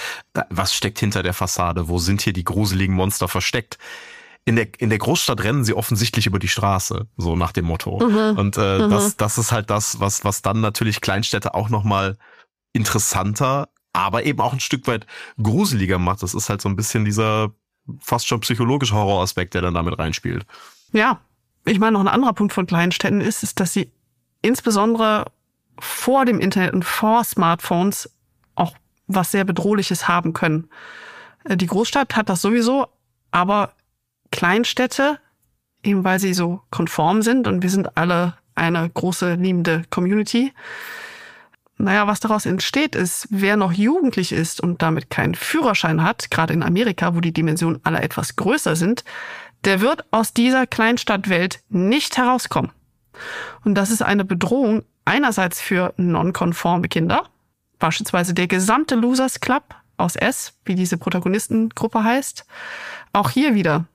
Was 0.49 0.75
steckt 0.75 0.99
hinter 0.99 1.23
der 1.23 1.35
Fassade? 1.35 1.89
Wo 1.89 1.99
sind 1.99 2.23
hier 2.23 2.33
die 2.33 2.45
gruseligen 2.45 2.95
Monster 2.95 3.29
versteckt? 3.29 3.79
In 4.47 4.55
der, 4.55 4.69
in 4.79 4.91
der 4.91 4.99
Großstadt 4.99 5.43
rennen 5.43 5.65
sie 5.65 5.75
offensichtlich 5.75 6.27
über 6.27 6.39
die 6.39 6.49
Straße, 6.49 7.09
so 7.17 7.35
nach 7.35 7.51
dem 7.51 7.65
Motto. 7.65 7.99
Mhm. 7.99 8.39
Und 8.39 8.57
äh, 8.57 8.79
mhm. 8.79 8.91
das, 8.91 9.17
das 9.17 9.39
ist 9.39 9.51
halt 9.51 9.71
das, 9.71 9.99
was, 9.99 10.25
was 10.25 10.41
dann 10.41 10.61
natürlich 10.61 11.01
Kleinstädte 11.01 11.53
auch 11.53 11.69
nochmal 11.69 12.17
interessanter, 12.73 13.69
aber 13.93 14.25
eben 14.25 14.41
auch 14.41 14.53
ein 14.53 14.61
Stück 14.61 14.87
weit 14.87 15.05
gruseliger 15.43 15.99
macht. 15.99 16.23
Das 16.23 16.33
ist 16.33 16.49
halt 16.49 16.63
so 16.63 16.69
ein 16.69 16.77
bisschen 16.77 17.05
dieser 17.05 17.51
fast 17.99 18.29
schon 18.29 18.41
psychologische 18.41 18.95
Horroraspekt, 18.95 19.55
der 19.55 19.63
dann 19.63 19.75
damit 19.75 19.99
reinspielt. 19.99 20.47
Ja, 20.93 21.19
ich 21.65 21.81
meine, 21.81 21.93
noch 21.93 22.01
ein 22.01 22.09
anderer 22.09 22.33
Punkt 22.33 22.53
von 22.53 22.67
Kleinstädten 22.67 23.21
ist, 23.21 23.43
ist, 23.43 23.59
dass 23.59 23.73
sie 23.73 23.91
insbesondere 24.43 25.25
vor 25.81 26.25
dem 26.25 26.39
Internet 26.39 26.73
und 26.73 26.85
vor 26.85 27.25
Smartphones 27.25 28.11
auch 28.55 28.77
was 29.09 29.33
sehr 29.33 29.45
Bedrohliches 29.45 30.07
haben 30.07 30.33
können. 30.33 30.71
Äh, 31.45 31.57
die 31.57 31.67
Großstadt 31.67 32.15
hat 32.15 32.29
das 32.29 32.43
sowieso, 32.43 32.87
aber 33.33 33.73
Kleinstädte, 34.31 35.19
eben 35.83 36.05
weil 36.05 36.19
sie 36.19 36.35
so 36.35 36.63
konform 36.71 37.23
sind 37.23 37.47
und 37.47 37.63
wir 37.63 37.71
sind 37.71 37.97
alle 37.97 38.35
eine 38.55 38.89
große 38.89 39.35
liebende 39.35 39.85
Community. 39.91 40.53
Naja, 41.79 42.07
was 42.07 42.21
daraus 42.21 42.47
entsteht, 42.47 42.95
ist, 42.95 43.29
wer 43.31 43.57
noch 43.57 43.73
jugendlich 43.73 44.33
ist 44.33 44.63
und 44.63 44.81
damit 44.81 45.11
keinen 45.11 45.35
Führerschein 45.35 46.03
hat, 46.03 46.31
gerade 46.31 46.55
in 46.55 46.63
Amerika, 46.63 47.15
wo 47.15 47.21
die 47.21 47.33
Dimensionen 47.33 47.81
alle 47.85 48.01
etwas 48.01 48.37
größer 48.37 48.77
sind, 48.77 49.05
der 49.65 49.81
wird 49.81 50.05
aus 50.11 50.33
dieser 50.33 50.67
Kleinstadtwelt 50.67 51.61
nicht 51.69 52.17
herauskommen. 52.17 52.73
Und 53.65 53.75
das 53.75 53.91
ist 53.91 54.03
eine 54.03 54.25
Bedrohung 54.25 54.85
einerseits 55.05 55.61
für 55.61 55.93
nonkonforme 55.97 56.89
Kinder, 56.89 57.29
beispielsweise 57.79 58.33
der 58.33 58.47
gesamte 58.47 58.95
Losers 58.95 59.41
Club 59.41 59.75
aus 59.99 60.17
S, 60.17 60.55
wie 60.65 60.75
diese 60.75 60.97
Protagonistengruppe 60.97 62.05
heißt. 62.05 62.47
Auch 63.13 63.31
hier 63.31 63.55
wieder 63.55 63.87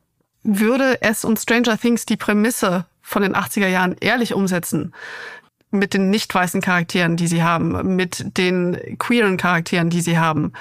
würde 0.44 1.02
es 1.02 1.24
und 1.26 1.40
Stranger 1.40 1.78
Things 1.78 2.06
die 2.06 2.18
Prämisse 2.18 2.86
von 3.02 3.22
den 3.22 3.36
80er 3.36 3.68
Jahren 3.68 3.96
ehrlich 4.00 4.34
umsetzen, 4.34 4.94
mit 5.70 5.94
den 5.94 6.10
nicht 6.10 6.34
weißen 6.34 6.62
Charakteren, 6.62 7.18
die 7.18 7.28
sie 7.28 7.44
haben, 7.44 7.96
mit 7.96 8.38
den 8.38 8.98
queeren 8.98 9.38
Charakteren, 9.38 9.90
die 9.90 10.02
sie 10.02 10.18
haben. 10.18 10.54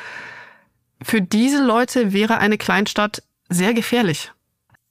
Für 1.03 1.23
diese 1.23 1.65
Leute 1.65 2.13
wäre 2.13 2.39
eine 2.39 2.59
Kleinstadt 2.59 3.23
sehr 3.49 3.75
gefährlich. 3.75 4.33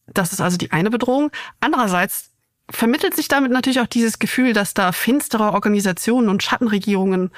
Das 0.07 0.33
ist 0.33 0.41
also 0.41 0.57
die 0.57 0.71
eine 0.71 0.89
Bedrohung. 0.89 1.31
Andererseits 1.59 2.31
vermittelt 2.69 3.15
sich 3.15 3.27
damit 3.27 3.51
natürlich 3.51 3.79
auch 3.79 3.87
dieses 3.87 4.19
Gefühl, 4.19 4.53
dass 4.53 4.73
da 4.73 4.91
finstere 4.91 5.53
Organisationen 5.53 6.29
und 6.29 6.43
Schattenregierungen 6.43 7.31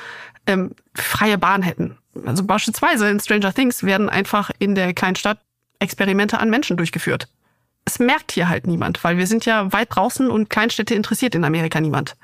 ähm, 0.48 0.76
freie 0.94 1.38
Bahn 1.38 1.62
hätten. 1.62 1.98
Also 2.26 2.44
beispielsweise 2.44 3.10
in 3.10 3.20
Stranger 3.20 3.54
Things 3.54 3.84
werden 3.84 4.10
einfach 4.10 4.52
in 4.60 4.76
der 4.76 4.94
Kleinstadt 4.94 5.40
Experimente 5.80 6.40
an 6.40 6.50
Menschen 6.50 6.78
durchgeführt. 6.78 7.28
Es 7.86 8.00
merkt 8.00 8.32
hier 8.32 8.48
halt 8.48 8.68
niemand, 8.68 9.04
weil 9.04 9.18
wir 9.18 9.28
sind 9.28 9.46
ja 9.46 9.72
weit 9.74 9.96
draußen 9.96 10.30
und 10.30 10.50
Kleinstädte 10.50 10.94
interessiert 10.96 11.36
in 11.36 11.44
Amerika 11.44 11.80
niemand. 11.82 12.16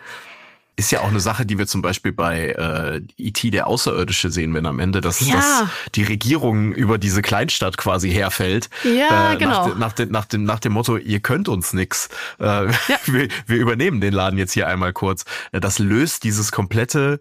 Ist 0.80 0.91
ja 0.91 0.99
auch 0.99 1.08
eine 1.08 1.20
Sache, 1.20 1.43
die 1.43 1.58
wir 1.58 1.66
zum 1.66 1.82
Beispiel 1.82 2.12
bei 2.12 2.49
äh, 2.49 3.01
E.T. 3.18 3.49
der 3.49 3.66
Außerirdische 3.66 4.30
sehen, 4.30 4.53
wenn 4.53 4.68
am 4.68 4.78
Ende 4.80 5.01
das, 5.01 5.22
Ja. 5.22 5.34
das 5.36 5.64
die 5.95 6.03
Regierung 6.03 6.72
über 6.72 6.99
diese 6.99 7.24
Kleinstadt 7.24 7.78
quasi 7.80 8.12
herfällt. 8.12 8.70
Ja, 8.84 9.34
äh, 9.34 9.38
genau. 9.38 9.70
Nach, 9.70 9.78
nach, 9.78 9.93
de, 9.93 10.05
nach, 10.05 10.26
dem, 10.26 10.43
nach 10.43 10.60
dem 10.60 10.74
Motto, 10.74 10.97
ihr 10.97 11.20
könnt 11.20 11.49
uns 11.49 11.74
nix. 11.74 12.10
Äh, 12.38 12.68
wir, 13.05 13.28
wir 13.47 13.58
übernehmen 13.58 14.01
den 14.01 14.14
Laden 14.14 14.38
jetzt 14.38 14.53
hier 14.53 14.68
einmal 14.68 14.93
kurz. 14.93 15.26
Äh, 15.51 15.60
Das 15.60 15.80
löst 15.80 16.24
dieses 16.24 16.51
komplette 16.51 17.20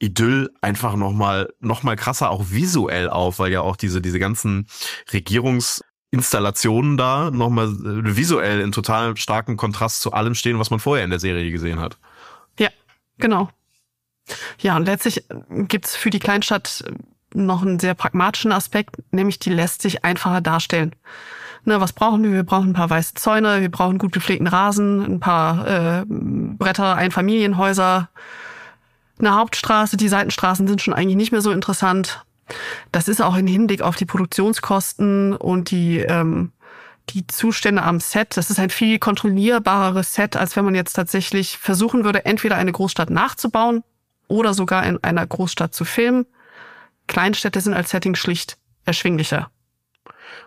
Idyll 0.00 0.50
einfach 0.60 0.96
nochmal 0.96 1.48
noch 1.60 1.84
mal 1.84 1.94
krasser 1.94 2.30
auch 2.30 2.46
visuell 2.50 3.08
auf, 3.08 3.38
weil 3.38 3.52
ja 3.52 3.60
auch 3.60 3.76
diese, 3.76 4.02
diese 4.02 4.18
ganzen 4.18 4.66
Regierungsinstallationen 6.16 6.96
da 6.96 7.30
nochmal 7.30 7.68
äh, 7.68 8.16
visuell 8.16 8.60
in 8.60 8.72
total 8.72 9.16
starkem 9.16 9.56
Kontrast 9.56 10.00
zu 10.00 10.12
allem 10.12 10.34
stehen, 10.34 10.58
was 10.58 10.70
man 10.70 10.80
vorher 10.80 11.04
in 11.04 11.10
der 11.10 11.18
Serie 11.18 11.50
gesehen 11.50 11.80
hat. 11.80 11.96
Ja, 12.58 12.68
genau. 13.18 13.50
Ja, 14.60 14.76
und 14.76 14.86
letztlich 14.86 15.24
gibt's 15.50 15.94
für 15.94 16.10
die 16.10 16.18
Kleinstadt 16.18 16.84
noch 17.34 17.62
einen 17.62 17.78
sehr 17.78 17.94
pragmatischen 17.94 18.52
Aspekt, 18.52 18.96
nämlich 19.12 19.38
die 19.38 19.50
lässt 19.50 19.82
sich 19.82 20.04
einfacher 20.04 20.40
darstellen. 20.40 20.94
Na, 21.64 21.80
was 21.80 21.92
brauchen 21.92 22.22
wir? 22.22 22.32
Wir 22.32 22.44
brauchen 22.44 22.70
ein 22.70 22.74
paar 22.74 22.90
weiße 22.90 23.14
Zäune, 23.14 23.60
wir 23.60 23.70
brauchen 23.70 23.98
gut 23.98 24.12
gepflegten 24.12 24.46
Rasen, 24.46 25.04
ein 25.04 25.20
paar 25.20 25.66
äh, 25.66 26.04
Bretter, 26.06 26.94
Einfamilienhäuser, 26.94 28.08
eine 29.18 29.34
Hauptstraße. 29.34 29.96
Die 29.96 30.08
Seitenstraßen 30.08 30.66
sind 30.68 30.80
schon 30.80 30.94
eigentlich 30.94 31.16
nicht 31.16 31.32
mehr 31.32 31.40
so 31.40 31.50
interessant. 31.50 32.24
Das 32.92 33.08
ist 33.08 33.20
auch 33.20 33.36
im 33.36 33.46
Hinblick 33.46 33.82
auf 33.82 33.96
die 33.96 34.06
Produktionskosten 34.06 35.34
und 35.34 35.70
die 35.70 35.98
ähm, 35.98 36.52
die 37.10 37.26
Zustände 37.26 37.82
am 37.82 38.00
Set. 38.00 38.36
Das 38.36 38.50
ist 38.50 38.58
ein 38.58 38.70
viel 38.70 38.98
kontrollierbareres 38.98 40.14
Set, 40.14 40.36
als 40.36 40.56
wenn 40.56 40.64
man 40.64 40.74
jetzt 40.74 40.94
tatsächlich 40.94 41.58
versuchen 41.58 42.04
würde, 42.04 42.24
entweder 42.24 42.56
eine 42.56 42.72
Großstadt 42.72 43.10
nachzubauen 43.10 43.84
oder 44.28 44.54
sogar 44.54 44.84
in 44.84 45.02
einer 45.04 45.26
Großstadt 45.26 45.74
zu 45.74 45.84
filmen. 45.84 46.26
Kleinstädte 47.06 47.60
sind 47.60 47.74
als 47.74 47.90
Setting 47.90 48.16
schlicht 48.16 48.58
erschwinglicher. 48.84 49.50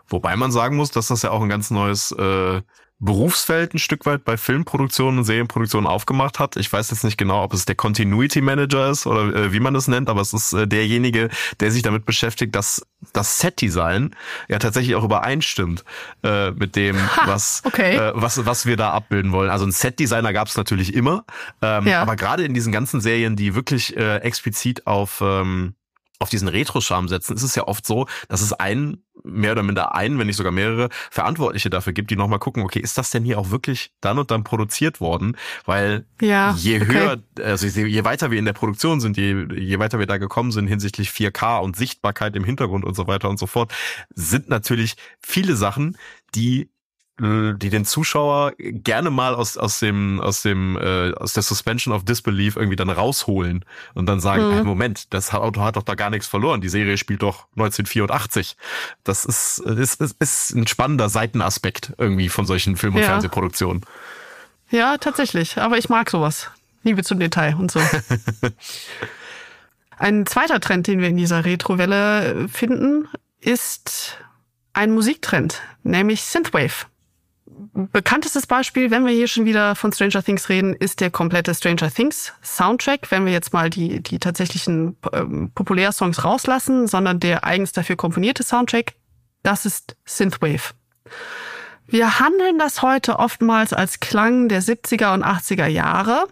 Wobei 0.08 0.36
man 0.36 0.52
sagen 0.52 0.76
muss, 0.76 0.92
dass 0.92 1.08
das 1.08 1.22
ja 1.22 1.32
auch 1.32 1.42
ein 1.42 1.50
ganz 1.50 1.72
neues 1.72 2.12
äh, 2.12 2.62
Berufsfeld 3.02 3.74
ein 3.74 3.80
Stück 3.80 4.06
weit 4.06 4.26
bei 4.26 4.36
Filmproduktionen 4.36 5.20
und 5.20 5.24
Serienproduktionen 5.24 5.88
aufgemacht 5.88 6.38
hat. 6.38 6.58
Ich 6.58 6.72
weiß 6.72 6.92
jetzt 6.92 7.06
nicht 7.06 7.18
genau, 7.18 7.44
ob 7.44 7.54
es 7.54 7.64
der 7.66 7.76
Continuity 7.76 8.42
Manager 8.42 8.90
ist 8.90 9.08
oder 9.08 9.34
äh, 9.34 9.54
wie 9.54 9.62
man 9.62 9.74
das 9.74 9.88
nennt, 9.88 10.10
aber 10.10 10.20
es 10.20 10.34
ist 10.34 10.52
äh, 10.52 10.68
derjenige, 10.68 11.30
der 11.62 11.72
sich 11.72 11.82
damit 11.82 12.06
beschäftigt, 12.06 12.54
dass 12.56 12.86
das 13.14 13.40
Setdesign 13.40 14.14
ja 14.50 14.60
tatsächlich 14.60 14.96
auch 14.96 15.04
übereinstimmt 15.06 15.86
äh, 16.24 16.52
mit 16.52 16.76
dem, 16.76 16.98
Ha, 16.98 17.28
was, 17.28 17.62
okay. 17.64 17.96
äh, 17.96 18.12
was, 18.16 18.46
was 18.46 18.66
wir 18.66 18.76
da 18.76 18.92
abbilden 18.92 19.32
wollen. 19.32 19.50
Also 19.50 19.66
ein 19.66 19.72
Setdesigner 19.72 20.34
gab 20.34 20.50
es 20.50 20.58
natürlich 20.58 20.94
immer, 20.94 21.24
ähm, 21.62 21.88
Ja. 21.88 22.02
aber 22.02 22.18
gerade 22.18 22.44
in 22.44 22.54
diesen 22.54 22.74
ganzen 22.74 23.00
Serien, 23.00 23.38
die 23.38 23.56
wirklich 23.56 23.96
äh, 23.96 24.18
explizit 24.18 24.86
auf 24.88 25.22
ähm, 25.22 25.74
auf 26.20 26.30
diesen 26.30 26.48
Retro-Charme 26.50 27.08
setzen, 27.08 27.36
ist 27.36 27.44
es 27.44 27.56
ja 27.56 27.68
oft 27.68 27.86
so, 27.86 28.06
dass 28.28 28.42
es 28.42 28.52
einen, 28.54 29.04
mehr 29.24 29.54
oder 29.54 29.64
minder 29.64 29.96
einen, 29.96 30.20
wenn 30.20 30.28
nicht 30.28 30.36
sogar 30.36 30.52
mehrere 30.52 30.90
Verantwortliche 31.12 31.70
dafür 31.70 31.94
gibt, 31.94 32.12
die 32.12 32.16
nochmal 32.16 32.40
gucken, 32.40 32.64
okay, 32.64 32.80
ist 32.80 32.98
das 32.98 33.10
denn 33.10 33.24
hier 33.24 33.40
auch 33.40 33.52
wirklich 33.52 33.92
dann 34.02 34.20
und 34.20 34.30
dann 34.32 34.44
produziert 34.44 35.00
worden? 35.02 35.38
Weil 35.66 36.06
Ja, 36.22 36.54
je 36.58 36.82
okay. 36.82 36.94
höher, 36.94 37.24
also 37.44 37.68
je 37.68 38.04
weiter 38.04 38.32
wir 38.32 38.40
in 38.40 38.46
der 38.46 38.54
Produktion 38.54 39.00
sind, 39.00 39.18
je, 39.18 39.48
je 39.56 39.80
weiter 39.80 40.00
wir 40.00 40.08
da 40.08 40.18
gekommen 40.18 40.52
sind 40.52 40.68
hinsichtlich 40.68 41.10
4K 41.10 41.60
und 41.60 41.76
Sichtbarkeit 41.76 42.36
im 42.36 42.44
Hintergrund 42.44 42.86
und 42.86 42.96
so 42.96 43.08
weiter 43.08 43.30
und 43.30 43.40
so 43.40 43.48
fort, 43.48 43.74
sind 44.14 44.50
natürlich 44.50 44.96
viele 45.22 45.56
Sachen, 45.56 45.98
die 46.36 46.70
die 47.20 47.70
den 47.70 47.86
Zuschauer 47.86 48.54
gerne 48.58 49.10
mal 49.10 49.36
aus 49.36 49.58
aus 49.58 49.80
dem 49.80 50.20
aus 50.22 50.42
dem 50.42 50.78
äh, 50.78 51.12
aus 51.14 51.34
der 51.34 51.44
Suspension 51.44 51.94
of 51.94 52.06
Disbelief 52.06 52.56
irgendwie 52.56 52.76
dann 52.78 52.90
rausholen 52.90 53.66
und 53.94 54.06
dann 54.06 54.20
sagen, 54.20 54.40
Mhm. 54.52 54.58
äh, 54.60 54.64
Moment, 54.64 55.14
das 55.14 55.34
Auto 55.34 55.62
hat 55.62 55.76
doch 55.76 55.84
da 55.84 55.96
gar 55.96 56.10
nichts 56.10 56.28
verloren. 56.28 56.62
Die 56.62 56.70
Serie 56.70 56.98
spielt 56.98 57.22
doch 57.22 57.48
1984. 57.58 58.56
Das 59.04 59.26
ist 59.26 59.60
ist, 59.60 60.02
ist, 60.02 60.16
ist 60.20 60.52
ein 60.56 60.68
spannender 60.68 61.10
Seitenaspekt 61.10 61.94
irgendwie 61.98 62.30
von 62.30 62.46
solchen 62.46 62.78
Film- 62.78 62.96
und 62.96 63.02
Ja. 63.02 63.08
Fernsehproduktionen. 63.08 63.84
Ja, 64.72 64.98
tatsächlich. 64.98 65.58
Aber 65.58 65.78
ich 65.78 65.90
mag 65.90 66.10
sowas. 66.10 66.50
Liebe 66.84 67.04
zum 67.04 67.20
Detail 67.20 67.56
und 67.60 67.72
so. 67.72 67.82
Ein 69.98 70.26
zweiter 70.26 70.60
Trend, 70.62 70.88
den 70.88 71.02
wir 71.02 71.10
in 71.10 71.18
dieser 71.18 71.44
Retrowelle 71.44 72.48
finden, 72.48 73.08
ist 73.42 74.18
ein 74.74 74.94
Musiktrend, 74.94 75.62
nämlich 75.84 76.24
Synthwave. 76.24 76.86
Bekanntestes 77.88 78.48
Beispiel, 78.48 78.92
wenn 78.92 79.06
wir 79.06 79.14
hier 79.14 79.28
schon 79.28 79.46
wieder 79.46 79.76
von 79.76 79.94
Stranger 79.94 80.24
Things 80.24 80.50
reden, 80.50 80.74
ist 80.74 81.00
der 81.00 81.10
komplette 81.12 81.54
Stranger 81.56 81.90
Things 81.90 82.34
Soundtrack. 82.44 83.10
Wenn 83.12 83.26
wir 83.26 83.32
jetzt 83.32 83.54
mal 83.54 83.70
die, 83.70 84.02
die 84.02 84.20
tatsächlichen 84.20 84.98
ähm, 85.14 85.52
Populärsongs 85.56 86.24
rauslassen, 86.24 86.88
sondern 86.88 87.20
der 87.20 87.46
eigens 87.46 87.72
dafür 87.72 87.96
komponierte 87.96 88.44
Soundtrack, 88.44 88.94
das 89.44 89.66
ist 89.66 89.96
Synthwave. 90.06 90.74
Wir 91.92 92.20
handeln 92.20 92.60
das 92.60 92.84
heute 92.84 93.18
oftmals 93.18 93.74
als 93.74 94.00
Klang 94.00 94.48
der 94.48 94.62
70er 94.62 95.14
und 95.14 95.24
80er 95.24 95.66
Jahre 95.66 96.28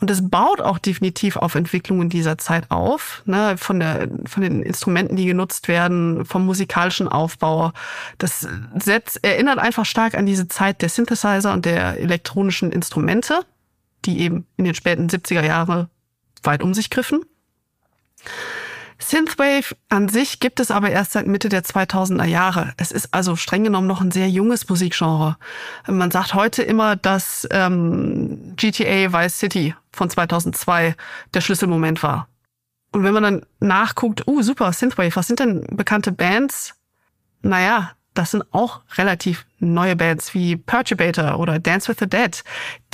und 0.00 0.10
es 0.10 0.28
baut 0.30 0.62
auch 0.62 0.78
definitiv 0.78 1.36
auf 1.36 1.54
Entwicklungen 1.54 2.08
dieser 2.08 2.38
Zeit 2.38 2.70
auf, 2.70 3.22
ne, 3.26 3.56
von, 3.58 3.80
der, 3.80 4.08
von 4.24 4.42
den 4.42 4.62
Instrumenten, 4.62 5.16
die 5.16 5.26
genutzt 5.26 5.68
werden, 5.68 6.24
vom 6.24 6.46
musikalischen 6.46 7.08
Aufbau. 7.08 7.72
Das 8.16 8.48
setzt, 8.78 9.22
erinnert 9.22 9.58
einfach 9.58 9.84
stark 9.84 10.14
an 10.14 10.24
diese 10.24 10.48
Zeit 10.48 10.80
der 10.80 10.88
Synthesizer 10.88 11.52
und 11.52 11.66
der 11.66 12.00
elektronischen 12.00 12.72
Instrumente, 12.72 13.40
die 14.06 14.20
eben 14.20 14.46
in 14.56 14.64
den 14.64 14.74
späten 14.74 15.08
70er 15.08 15.44
Jahre 15.44 15.90
weit 16.42 16.62
um 16.62 16.72
sich 16.72 16.88
griffen. 16.88 17.24
Synthwave 18.98 19.74
an 19.88 20.08
sich 20.08 20.40
gibt 20.40 20.60
es 20.60 20.70
aber 20.70 20.90
erst 20.90 21.12
seit 21.12 21.26
Mitte 21.26 21.48
der 21.48 21.64
2000er 21.64 22.24
Jahre. 22.24 22.72
Es 22.76 22.92
ist 22.92 23.12
also 23.12 23.36
streng 23.36 23.64
genommen 23.64 23.86
noch 23.86 24.00
ein 24.00 24.10
sehr 24.10 24.28
junges 24.28 24.68
Musikgenre. 24.68 25.36
Man 25.86 26.10
sagt 26.10 26.34
heute 26.34 26.62
immer, 26.62 26.96
dass 26.96 27.46
ähm, 27.50 28.54
GTA 28.56 29.12
Vice 29.12 29.38
City 29.38 29.74
von 29.92 30.10
2002 30.10 30.94
der 31.32 31.40
Schlüsselmoment 31.40 32.02
war. 32.02 32.28
Und 32.92 33.02
wenn 33.02 33.14
man 33.14 33.22
dann 33.24 33.46
nachguckt, 33.58 34.26
uh, 34.28 34.42
super, 34.42 34.72
Synthwave, 34.72 35.16
was 35.16 35.26
sind 35.26 35.40
denn 35.40 35.66
bekannte 35.70 36.12
Bands? 36.12 36.74
Naja, 37.42 37.92
das 38.14 38.30
sind 38.30 38.44
auch 38.52 38.82
relativ 38.96 39.44
neue 39.58 39.96
Bands 39.96 40.32
wie 40.34 40.56
Perturbator 40.56 41.38
oder 41.40 41.58
Dance 41.58 41.88
with 41.88 41.96
the 41.98 42.06
Dead. 42.06 42.44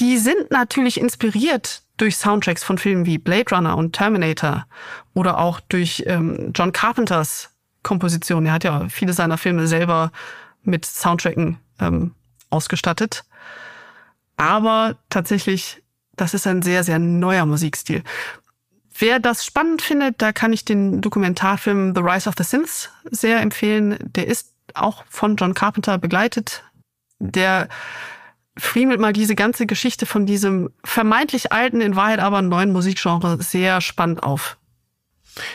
Die 0.01 0.17
sind 0.17 0.51
natürlich 0.51 0.99
inspiriert 0.99 1.83
durch 2.01 2.17
Soundtracks 2.17 2.65
von 2.65 2.79
Filmen 2.79 3.07
wie 3.07 3.19
Blade 3.19 3.55
Runner 3.55 3.77
und 3.77 3.93
Terminator 3.95 4.67
oder 5.15 5.39
auch 5.39 5.61
durch 5.61 6.05
ähm, 6.07 6.53
John 6.55 6.73
Carpenters 6.73 7.51
Komposition. 7.83 8.47
Er 8.47 8.53
hat 8.53 8.65
ja 8.65 8.89
viele 8.89 9.13
seiner 9.13 9.39
Filme 9.39 9.67
selber 9.67 10.13
mit 10.63 10.85
Soundtracken 10.85 11.59
ähm, 11.81 12.15
ausgestattet. 12.51 13.25
Aber 14.37 14.97
tatsächlich, 15.11 15.83
das 16.17 16.35
ist 16.35 16.47
ein 16.47 16.63
sehr, 16.63 16.85
sehr 16.85 16.99
neuer 16.99 17.47
Musikstil. 17.47 18.03
Wer 18.99 19.19
das 19.19 19.45
spannend 19.45 19.83
findet, 19.83 20.21
da 20.21 20.33
kann 20.33 20.53
ich 20.53 20.65
den 20.65 21.01
Dokumentarfilm 21.01 21.95
The 21.95 22.03
Rise 22.03 22.29
of 22.29 22.35
the 22.37 22.45
Synths 22.45 22.91
sehr 23.11 23.41
empfehlen. 23.41 23.97
Der 24.01 24.27
ist 24.27 24.55
auch 24.75 25.05
von 25.09 25.37
John 25.37 25.55
Carpenter 25.55 25.99
begleitet. 25.99 26.65
Der 27.19 27.69
friemelt 28.61 29.01
mal 29.01 29.13
diese 29.13 29.35
ganze 29.35 29.67
Geschichte 29.67 30.07
von 30.07 30.27
diesem 30.27 30.71
vermeintlich 30.85 31.53
alten, 31.53 31.81
in 31.81 31.97
Wahrheit 31.97 32.21
aber 32.21 32.43
neuen 32.43 32.73
Musikgenre 32.73 33.43
sehr 33.43 33.81
spannend 33.81 34.23
auf. 34.23 34.57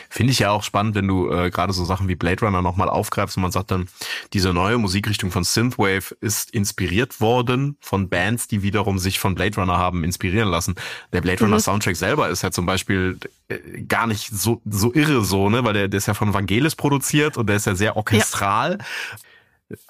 Finde 0.08 0.32
ich 0.32 0.38
ja 0.38 0.50
auch 0.50 0.62
spannend, 0.62 0.94
wenn 0.94 1.06
du 1.06 1.30
äh, 1.30 1.50
gerade 1.50 1.72
so 1.72 1.84
Sachen 1.84 2.08
wie 2.08 2.14
Blade 2.14 2.44
Runner 2.44 2.62
nochmal 2.62 2.88
aufgreifst 2.88 3.36
und 3.36 3.42
man 3.42 3.52
sagt 3.52 3.70
dann, 3.70 3.88
diese 4.32 4.52
neue 4.52 4.78
Musikrichtung 4.78 5.30
von 5.30 5.44
Synthwave 5.44 6.16
ist 6.20 6.50
inspiriert 6.50 7.20
worden 7.20 7.76
von 7.80 8.08
Bands, 8.08 8.48
die 8.48 8.62
wiederum 8.62 8.98
sich 8.98 9.18
von 9.18 9.34
Blade 9.34 9.56
Runner 9.60 9.76
haben 9.76 10.02
inspirieren 10.02 10.48
lassen. 10.48 10.76
Der 11.12 11.20
Blade 11.20 11.40
Runner 11.44 11.56
Mhm. 11.56 11.60
Soundtrack 11.60 11.96
selber 11.96 12.30
ist 12.30 12.42
ja 12.42 12.50
zum 12.50 12.64
Beispiel 12.64 13.18
äh, 13.48 13.82
gar 13.82 14.06
nicht 14.06 14.30
so, 14.30 14.62
so 14.64 14.94
irre 14.94 15.22
so, 15.22 15.50
ne, 15.50 15.62
weil 15.64 15.74
der, 15.74 15.88
der 15.88 15.98
ist 15.98 16.06
ja 16.06 16.14
von 16.14 16.32
Vangelis 16.32 16.74
produziert 16.74 17.36
und 17.36 17.48
der 17.48 17.56
ist 17.56 17.66
ja 17.66 17.74
sehr 17.74 17.96
orchestral. 17.96 18.78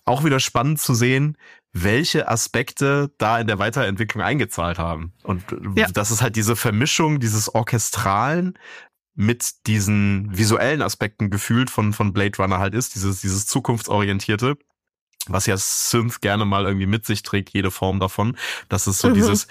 Auch 0.04 0.24
wieder 0.24 0.40
spannend 0.40 0.80
zu 0.80 0.94
sehen, 0.94 1.36
welche 1.82 2.28
Aspekte 2.28 3.10
da 3.18 3.38
in 3.38 3.46
der 3.46 3.58
Weiterentwicklung 3.58 4.22
eingezahlt 4.22 4.78
haben. 4.78 5.12
Und 5.22 5.52
äh, 5.52 5.80
Ja. 5.80 5.88
das 5.92 6.10
ist 6.10 6.22
halt 6.22 6.36
diese 6.36 6.56
Vermischung 6.56 7.20
dieses 7.20 7.54
Orchestralen 7.54 8.58
mit 9.14 9.66
diesen 9.66 10.36
visuellen 10.36 10.82
Aspekten 10.82 11.30
gefühlt 11.30 11.70
von, 11.70 11.92
von 11.92 12.12
Blade 12.12 12.36
Runner 12.38 12.58
halt 12.58 12.74
ist, 12.74 12.94
dieses, 12.94 13.20
dieses 13.20 13.46
zukunftsorientierte. 13.46 14.56
was 15.28 15.46
ja 15.46 15.56
Synth 15.56 16.20
gerne 16.20 16.44
mal 16.44 16.66
irgendwie 16.66 16.86
mit 16.86 17.04
sich 17.04 17.22
trägt, 17.22 17.50
jede 17.50 17.70
Form 17.72 17.98
davon. 17.98 18.36
Das 18.68 18.86
ist 18.86 18.98
so 18.98 19.08
mhm. 19.08 19.14
dieses, 19.14 19.48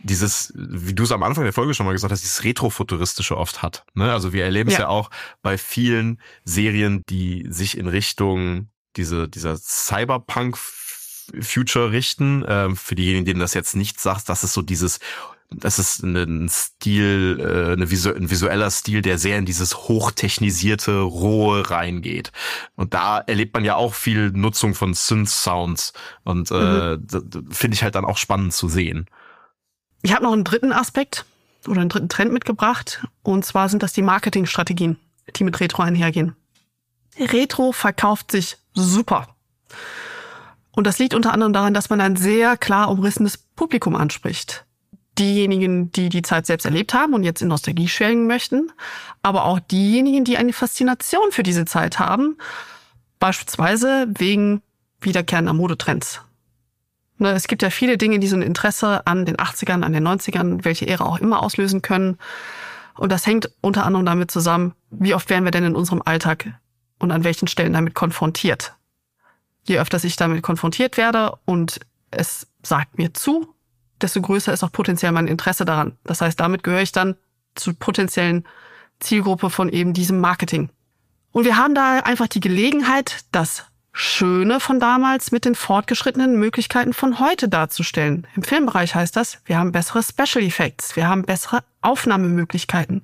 dieses, 0.00 0.52
wie 0.56 0.92
du 0.92 1.04
es 1.04 1.12
am 1.12 1.22
Anfang 1.22 1.44
der 1.44 1.52
Folge 1.52 1.72
schon 1.72 1.86
mal 1.86 1.92
gesagt 1.92 2.12
hast, 2.12 2.22
dieses 2.22 2.42
Retrofuturistische 2.42 3.36
oft 3.36 3.62
hat. 3.62 3.84
Ne? 3.94 4.12
Also 4.12 4.32
wir 4.32 4.44
erleben 4.44 4.70
es 4.70 4.74
ja. 4.74 4.84
ja 4.84 4.88
auch 4.88 5.10
bei 5.40 5.56
vielen 5.56 6.20
Serien, 6.44 7.02
die 7.08 7.46
sich 7.48 7.78
in 7.78 7.86
Richtung 7.86 8.68
diese, 8.96 9.28
dieser 9.28 9.56
Cyberpunk 9.56 10.56
Future 11.40 11.92
richten. 11.92 12.44
Ähm, 12.46 12.76
für 12.76 12.94
diejenigen, 12.94 13.24
denen 13.24 13.40
das 13.40 13.54
jetzt 13.54 13.76
nicht 13.76 14.00
sagt, 14.00 14.28
das 14.28 14.44
ist 14.44 14.52
so 14.52 14.62
dieses 14.62 15.00
das 15.50 15.78
ist 15.78 16.02
ein 16.02 16.48
Stil, 16.48 17.38
äh, 17.40 17.72
eine 17.72 17.90
visu 17.90 18.12
ein 18.12 18.30
visueller 18.30 18.70
Stil, 18.70 19.02
der 19.02 19.18
sehr 19.18 19.38
in 19.38 19.46
dieses 19.46 19.76
hochtechnisierte, 19.88 21.00
rohe 21.00 21.70
reingeht. 21.70 22.32
Und 22.76 22.94
da 22.94 23.18
erlebt 23.18 23.54
man 23.54 23.64
ja 23.64 23.76
auch 23.76 23.94
viel 23.94 24.30
Nutzung 24.30 24.74
von 24.74 24.94
Synth-Sounds. 24.94 25.92
Und 26.24 26.50
äh, 26.50 26.96
mhm. 26.96 27.48
finde 27.50 27.74
ich 27.74 27.82
halt 27.82 27.94
dann 27.94 28.04
auch 28.04 28.18
spannend 28.18 28.52
zu 28.52 28.68
sehen. 28.68 29.06
Ich 30.02 30.12
habe 30.12 30.24
noch 30.24 30.32
einen 30.32 30.44
dritten 30.44 30.72
Aspekt 30.72 31.24
oder 31.66 31.80
einen 31.80 31.90
dritten 31.90 32.08
Trend 32.08 32.32
mitgebracht. 32.32 33.06
Und 33.22 33.44
zwar 33.44 33.68
sind 33.68 33.82
das 33.82 33.92
die 33.92 34.02
Marketingstrategien, 34.02 34.96
die 35.36 35.44
mit 35.44 35.60
Retro 35.60 35.82
einhergehen. 35.82 36.34
Retro 37.18 37.72
verkauft 37.72 38.32
sich 38.32 38.56
super. 38.74 39.28
Und 40.74 40.86
das 40.86 40.98
liegt 40.98 41.14
unter 41.14 41.32
anderem 41.32 41.52
daran, 41.52 41.74
dass 41.74 41.90
man 41.90 42.00
ein 42.00 42.16
sehr 42.16 42.56
klar 42.56 42.90
umrissenes 42.90 43.38
Publikum 43.38 43.94
anspricht 43.94 44.64
diejenigen, 45.18 45.92
die 45.92 46.08
die 46.08 46.22
Zeit 46.22 46.46
selbst 46.46 46.64
erlebt 46.64 46.94
haben 46.94 47.14
und 47.14 47.22
jetzt 47.22 47.42
in 47.42 47.48
Nostalgie 47.48 47.88
schwelgen 47.88 48.26
möchten, 48.26 48.72
aber 49.22 49.44
auch 49.44 49.60
diejenigen, 49.60 50.24
die 50.24 50.36
eine 50.36 50.52
Faszination 50.52 51.30
für 51.30 51.42
diese 51.42 51.64
Zeit 51.64 51.98
haben, 51.98 52.36
beispielsweise 53.20 54.06
wegen 54.08 54.62
wiederkehrender 55.00 55.52
Modetrends. 55.52 56.20
Ne, 57.18 57.30
es 57.30 57.46
gibt 57.46 57.62
ja 57.62 57.70
viele 57.70 57.96
Dinge, 57.96 58.18
die 58.18 58.26
so 58.26 58.36
ein 58.36 58.42
Interesse 58.42 59.06
an 59.06 59.24
den 59.24 59.36
80ern, 59.36 59.82
an 59.82 59.92
den 59.92 60.06
90ern, 60.06 60.64
welche 60.64 60.88
Ära 60.88 61.04
auch 61.04 61.18
immer 61.18 61.42
auslösen 61.42 61.80
können. 61.80 62.18
Und 62.96 63.12
das 63.12 63.26
hängt 63.26 63.50
unter 63.60 63.86
anderem 63.86 64.06
damit 64.06 64.30
zusammen, 64.30 64.74
wie 64.90 65.14
oft 65.14 65.30
werden 65.30 65.44
wir 65.44 65.52
denn 65.52 65.64
in 65.64 65.76
unserem 65.76 66.02
Alltag 66.04 66.46
und 66.98 67.12
an 67.12 67.22
welchen 67.22 67.46
Stellen 67.46 67.72
damit 67.72 67.94
konfrontiert. 67.94 68.74
Je 69.64 69.78
öfter 69.78 70.02
ich 70.02 70.16
damit 70.16 70.42
konfrontiert 70.42 70.96
werde 70.96 71.38
und 71.44 71.80
es 72.10 72.46
sagt 72.62 72.98
mir 72.98 73.12
zu, 73.14 73.54
desto 74.00 74.20
größer 74.20 74.52
ist 74.52 74.62
auch 74.62 74.72
potenziell 74.72 75.12
mein 75.12 75.26
Interesse 75.28 75.64
daran. 75.64 75.96
Das 76.04 76.20
heißt, 76.20 76.38
damit 76.38 76.62
gehöre 76.62 76.82
ich 76.82 76.92
dann 76.92 77.16
zur 77.54 77.74
potenziellen 77.74 78.44
Zielgruppe 79.00 79.50
von 79.50 79.68
eben 79.68 79.92
diesem 79.92 80.20
Marketing. 80.20 80.70
Und 81.32 81.44
wir 81.44 81.56
haben 81.56 81.74
da 81.74 82.00
einfach 82.00 82.28
die 82.28 82.40
Gelegenheit, 82.40 83.24
das 83.32 83.64
Schöne 83.92 84.58
von 84.58 84.80
damals 84.80 85.30
mit 85.30 85.44
den 85.44 85.54
fortgeschrittenen 85.54 86.36
Möglichkeiten 86.38 86.92
von 86.92 87.20
heute 87.20 87.48
darzustellen. 87.48 88.26
Im 88.34 88.42
Filmbereich 88.42 88.94
heißt 88.94 89.14
das, 89.14 89.38
wir 89.44 89.56
haben 89.56 89.70
bessere 89.70 90.02
Special 90.02 90.44
Effects, 90.44 90.96
wir 90.96 91.08
haben 91.08 91.22
bessere 91.22 91.62
Aufnahmemöglichkeiten. 91.80 93.02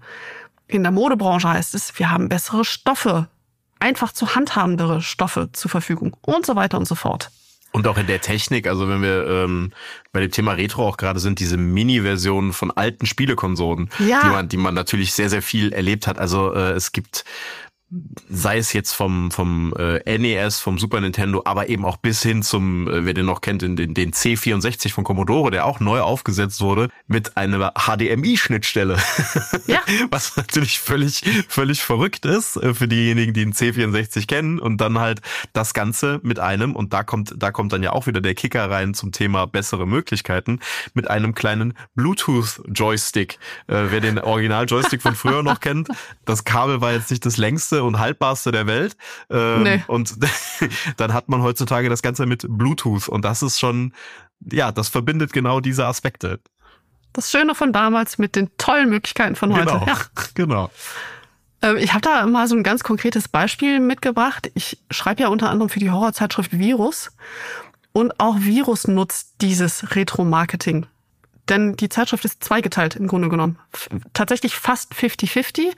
In 0.66 0.82
der 0.82 0.92
Modebranche 0.92 1.48
heißt 1.48 1.74
es, 1.76 1.96
wir 1.98 2.10
haben 2.10 2.28
bessere 2.28 2.64
Stoffe, 2.64 3.28
einfach 3.80 4.12
zu 4.12 4.34
handhabendere 4.34 5.02
Stoffe 5.02 5.50
zur 5.52 5.70
Verfügung 5.70 6.16
und 6.22 6.46
so 6.46 6.56
weiter 6.56 6.78
und 6.78 6.86
so 6.86 6.94
fort. 6.94 7.30
Und 7.72 7.86
auch 7.86 7.98
in 7.98 8.08
der 8.08 8.20
Technik, 8.20 8.66
also 8.66 8.88
wenn 8.88 9.00
wir 9.00 9.26
ähm, 9.28 9.72
bei 10.12 10.20
dem 10.20 10.30
Thema 10.32 10.52
Retro 10.52 10.88
auch 10.88 10.96
gerade 10.96 11.20
sind, 11.20 11.38
diese 11.38 11.56
Mini-Versionen 11.56 12.52
von 12.52 12.72
alten 12.72 13.06
Spielekonsolen, 13.06 13.90
ja. 14.00 14.22
die 14.24 14.28
man, 14.28 14.48
die 14.48 14.56
man 14.56 14.74
natürlich 14.74 15.12
sehr, 15.12 15.30
sehr 15.30 15.42
viel 15.42 15.72
erlebt 15.72 16.08
hat. 16.08 16.18
Also 16.18 16.52
äh, 16.52 16.72
es 16.72 16.90
gibt 16.90 17.24
sei 18.28 18.58
es 18.58 18.72
jetzt 18.72 18.92
vom 18.92 19.30
vom 19.32 19.74
äh, 19.76 20.18
NES, 20.18 20.60
vom 20.60 20.78
Super 20.78 21.00
Nintendo, 21.00 21.42
aber 21.44 21.68
eben 21.68 21.84
auch 21.84 21.96
bis 21.96 22.22
hin 22.22 22.42
zum, 22.42 22.86
äh, 22.86 23.04
wer 23.04 23.14
den 23.14 23.26
noch 23.26 23.40
kennt, 23.40 23.62
den, 23.62 23.76
den 23.76 24.12
C64 24.12 24.92
von 24.92 25.02
Commodore, 25.02 25.50
der 25.50 25.66
auch 25.66 25.80
neu 25.80 26.00
aufgesetzt 26.00 26.60
wurde 26.60 26.88
mit 27.08 27.36
einer 27.36 27.72
HDMI-Schnittstelle. 27.72 28.96
Ja. 29.66 29.80
Was 30.10 30.36
natürlich 30.36 30.78
völlig 30.78 31.24
völlig 31.48 31.82
verrückt 31.82 32.24
ist 32.26 32.56
äh, 32.56 32.74
für 32.74 32.86
diejenigen, 32.86 33.32
die 33.34 33.44
den 33.44 33.54
C64 33.54 34.26
kennen 34.26 34.60
und 34.60 34.80
dann 34.80 34.98
halt 34.98 35.20
das 35.52 35.74
Ganze 35.74 36.20
mit 36.22 36.38
einem 36.38 36.76
und 36.76 36.92
da 36.92 37.02
kommt 37.02 37.34
da 37.36 37.50
kommt 37.50 37.72
dann 37.72 37.82
ja 37.82 37.92
auch 37.92 38.06
wieder 38.06 38.20
der 38.20 38.34
Kicker 38.34 38.70
rein 38.70 38.94
zum 38.94 39.10
Thema 39.10 39.46
bessere 39.46 39.86
Möglichkeiten 39.86 40.60
mit 40.94 41.10
einem 41.10 41.34
kleinen 41.34 41.74
Bluetooth 41.96 42.62
Joystick. 42.68 43.38
Äh, 43.66 43.86
wer 43.88 44.00
den 44.00 44.20
Original 44.20 44.66
Joystick 44.66 45.02
von 45.02 45.16
früher 45.16 45.42
noch 45.42 45.58
kennt, 45.58 45.88
das 46.24 46.44
Kabel 46.44 46.80
war 46.80 46.92
jetzt 46.92 47.10
nicht 47.10 47.26
das 47.26 47.36
längste 47.36 47.79
und 47.84 47.98
haltbarste 47.98 48.52
der 48.52 48.66
Welt. 48.66 48.96
Ähm, 49.30 49.62
nee. 49.62 49.84
Und 49.86 50.16
dann 50.96 51.12
hat 51.12 51.28
man 51.28 51.42
heutzutage 51.42 51.88
das 51.88 52.02
Ganze 52.02 52.26
mit 52.26 52.46
Bluetooth 52.48 53.08
und 53.08 53.24
das 53.24 53.42
ist 53.42 53.58
schon, 53.58 53.94
ja, 54.50 54.72
das 54.72 54.88
verbindet 54.88 55.32
genau 55.32 55.60
diese 55.60 55.86
Aspekte. 55.86 56.40
Das 57.12 57.30
Schöne 57.30 57.54
von 57.54 57.72
damals 57.72 58.18
mit 58.18 58.36
den 58.36 58.56
tollen 58.56 58.88
Möglichkeiten 58.88 59.34
von 59.34 59.52
heute. 59.52 59.66
Genau, 59.66 59.86
ja. 59.86 59.98
genau. 60.34 60.70
Ähm, 61.62 61.76
ich 61.76 61.92
habe 61.92 62.02
da 62.02 62.26
mal 62.26 62.46
so 62.48 62.56
ein 62.56 62.62
ganz 62.62 62.82
konkretes 62.82 63.28
Beispiel 63.28 63.80
mitgebracht. 63.80 64.50
Ich 64.54 64.78
schreibe 64.90 65.22
ja 65.22 65.28
unter 65.28 65.50
anderem 65.50 65.68
für 65.68 65.80
die 65.80 65.90
Horrorzeitschrift 65.90 66.56
Virus. 66.58 67.10
Und 67.92 68.20
auch 68.20 68.36
Virus 68.38 68.86
nutzt 68.86 69.34
dieses 69.40 69.96
Retro-Marketing. 69.96 70.86
Denn 71.48 71.74
die 71.74 71.88
Zeitschrift 71.88 72.24
ist 72.24 72.44
zweigeteilt 72.44 72.94
im 72.94 73.08
Grunde 73.08 73.28
genommen. 73.28 73.58
Tatsächlich 74.12 74.54
fast 74.54 74.92
50-50. 74.94 75.72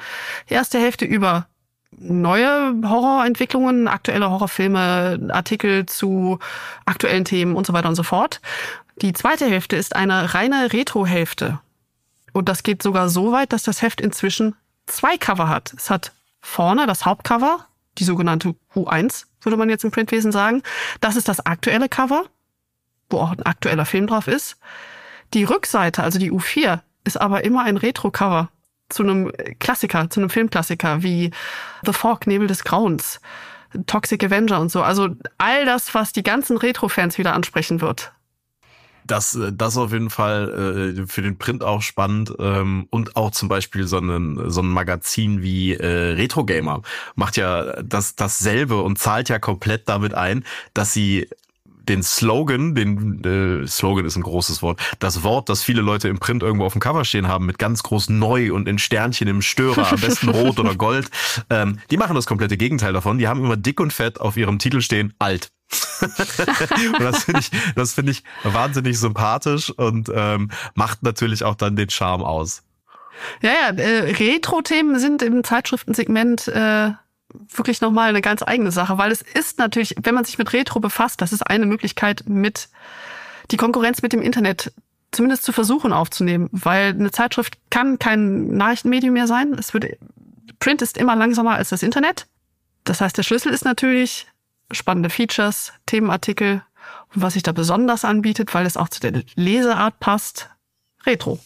Erste 0.47 0.79
Hälfte 0.79 1.07
über 1.07 1.47
neue 1.99 2.75
Horrorentwicklungen, 2.85 3.89
aktuelle 3.89 4.31
Horrorfilme, 4.31 5.29
Artikel 5.31 5.87
zu 5.87 6.39
aktuellen 6.87 7.25
Themen 7.25 7.55
und 7.55 7.67
so 7.67 7.73
weiter 7.73 7.89
und 7.89 7.95
so 7.95 8.03
fort. 8.03 8.41
Die 8.97 9.13
zweite 9.13 9.47
Hälfte 9.47 9.77
ist 9.77 9.97
eine 9.97 10.35
reine 10.35 10.73
Retro-Hälfte. 10.73 11.61
Und 12.33 12.49
das 12.49 12.63
geht 12.63 12.83
sogar 12.83 13.09
so 13.09 13.33
weit, 13.33 13.53
dass 13.53 13.63
das 13.63 13.83
Heft 13.83 14.01
inzwischen 14.01 14.55
zwei 14.87 15.17
Cover 15.17 15.49
hat. 15.49 15.73
Es 15.77 15.91
hat 15.91 16.13
vorne 16.41 16.87
das 16.87 17.05
Hauptcover, 17.05 17.67
die 17.99 18.05
sogenannte 18.05 18.55
U1, 18.75 19.27
würde 19.43 19.57
man 19.57 19.71
jetzt 19.71 19.85
im 19.85 19.91
Printwesen 19.91 20.33
sagen. 20.33 20.63
Das 21.01 21.17
ist 21.17 21.29
das 21.29 21.45
aktuelle 21.45 21.89
Cover, 21.89 22.25
wo 23.11 23.19
auch 23.19 23.33
ein 23.33 23.43
aktueller 23.43 23.85
Film 23.85 24.07
drauf 24.07 24.29
ist. 24.29 24.57
Die 25.35 25.45
Rückseite, 25.45 26.03
also 26.03 26.19
die 26.19 26.33
U4, 26.33 26.81
ist 27.05 27.21
aber 27.21 27.45
immer 27.45 27.65
ein 27.65 27.77
Retro-Cover 27.77 28.49
zu 28.93 29.03
einem 29.03 29.33
Klassiker, 29.59 30.09
zu 30.11 30.21
einem 30.21 30.31
Filmklassiker 30.31 31.03
wie 31.03 31.31
The 31.85 31.93
Fog, 31.93 32.27
Nebel 32.27 32.47
des 32.47 32.65
Grauens, 32.65 33.21
Toxic 33.87 34.23
Avenger 34.25 34.61
und 34.61 34.71
so. 34.71 34.83
Also 34.83 35.09
all 35.39 35.65
das, 35.65 35.95
was 35.95 36.13
die 36.13 36.23
ganzen 36.23 36.57
Retro-Fans 36.57 37.19
wieder 37.19 37.35
ansprechen 37.35 37.81
wird. 37.81 38.13
Das, 39.05 39.35
äh, 39.35 39.53
das 39.53 39.77
auf 39.77 39.93
jeden 39.93 40.11
Fall 40.11 40.95
äh, 40.99 41.07
für 41.07 41.23
den 41.23 41.37
Print 41.37 41.63
auch 41.63 41.83
spannend 41.83 42.33
ähm, 42.39 42.87
und 42.91 43.17
auch 43.17 43.31
zum 43.33 43.49
Beispiel 43.49 43.87
so 43.87 43.99
ein, 43.99 44.51
so 44.51 44.63
ein 44.63 44.69
Magazin 44.69 45.43
wie 45.43 45.75
äh, 45.75 46.13
Retro 46.13 46.45
Gamer 46.45 46.83
macht 47.15 47.37
ja 47.37 47.83
das 47.83 48.15
dasselbe 48.15 48.81
und 48.81 48.99
zahlt 48.99 49.29
ja 49.29 49.39
komplett 49.39 49.89
damit 49.89 50.15
ein, 50.15 50.45
dass 50.75 50.93
sie 50.93 51.29
den 51.89 52.03
Slogan, 52.03 52.75
den 52.75 53.23
äh, 53.25 53.67
Slogan 53.67 54.05
ist 54.05 54.17
ein 54.17 54.23
großes 54.23 54.63
Wort, 54.63 54.81
das 54.99 55.23
Wort, 55.23 55.49
das 55.49 55.63
viele 55.63 55.83
Leute 55.83 56.09
im 56.09 56.19
Print 56.19 56.43
irgendwo 56.43 56.65
auf 56.65 56.73
dem 56.73 56.81
Cover 56.81 57.05
stehen 57.05 57.29
haben, 57.29 57.47
mit 57.47 57.59
ganz 57.59 57.83
groß 57.83 58.11
neu 58.11 58.53
und 58.53 58.69
in 58.69 58.79
Sternchen 58.79 59.29
im 59.29 59.43
Störer, 59.43 59.93
am 59.93 60.01
besten 60.01 60.29
rot 60.31 60.59
oder 60.59 60.75
gold, 60.75 61.11
ähm, 61.51 61.79
die 61.91 61.97
machen 61.97 62.15
das 62.15 62.27
komplette 62.27 62.57
Gegenteil 62.57 62.93
davon. 62.93 63.19
Die 63.19 63.29
haben 63.29 63.45
immer 63.45 63.57
dick 63.57 63.81
und 63.81 63.93
fett 63.93 64.21
auf 64.21 64.37
ihrem 64.37 64.59
Titel 64.59 64.81
stehen, 64.81 65.15
alt. 65.19 65.51
und 66.03 67.01
das 67.01 67.25
finde 67.25 67.41
ich, 67.41 67.51
das 67.75 67.95
finde 67.95 68.13
ich 68.13 68.23
wahnsinnig 68.43 68.99
sympathisch 68.99 69.71
und 69.71 70.11
ähm, 70.15 70.51
macht 70.75 71.03
natürlich 71.03 71.45
auch 71.45 71.55
dann 71.55 71.77
den 71.77 71.89
Charme 71.89 72.23
aus. 72.23 72.63
Ja, 73.41 73.51
ja, 73.51 73.77
äh, 73.77 74.13
Retro-Themen 74.13 74.99
sind 74.99 75.23
im 75.23 75.45
Zeitschriftensegment 75.45 76.49
äh, 76.49 76.91
wirklich 77.55 77.81
nochmal 77.81 78.09
eine 78.09 78.21
ganz 78.21 78.43
eigene 78.43 78.73
Sache, 78.73 78.99
weil 78.99 79.13
es 79.13 79.23
ist 79.23 79.59
natürlich, 79.59 79.95
wenn 80.03 80.15
man 80.15 80.25
sich 80.25 80.39
mit 80.39 80.53
Retro 80.53 80.81
befasst, 80.81 81.21
das 81.21 81.33
ist 81.33 81.43
eine 81.43 81.67
Möglichkeit, 81.67 82.25
mit 82.27 82.69
die 83.51 83.57
Konkurrenz 83.57 84.03
mit 84.03 84.13
dem 84.13 84.23
Internet 84.23 84.73
zumindest 85.11 85.45
zu 85.45 85.53
versuchen 85.53 85.93
aufzunehmen, 85.93 86.49
weil 86.53 86.91
eine 86.91 87.11
Zeitschrift 87.11 87.59
kann 87.71 87.99
kein 87.99 88.57
Nachrichtenmedium 88.57 89.13
mehr 89.13 89.27
sein. 89.27 89.55
Es 89.59 89.75
wird, 89.75 89.99
Print 90.59 90.81
ist 90.83 90.97
immer 90.97 91.17
langsamer 91.17 91.53
als 91.53 91.69
das 91.69 91.83
Internet. 91.83 92.27
Das 92.85 93.01
heißt, 93.01 93.17
der 93.17 93.23
Schlüssel 93.23 93.53
ist 93.53 93.65
natürlich 93.65 94.27
spannende 94.71 95.11
Features, 95.11 95.73
Themenartikel 95.87 96.63
und 97.15 97.23
was 97.23 97.35
sich 97.35 97.43
da 97.43 97.53
besonders 97.53 98.05
anbietet, 98.05 98.55
weil 98.55 98.65
es 98.65 98.77
auch 98.77 98.89
zu 98.89 99.01
der 99.01 99.23
Leseart 99.35 100.01
passt, 100.01 100.49
Retro. 101.05 101.39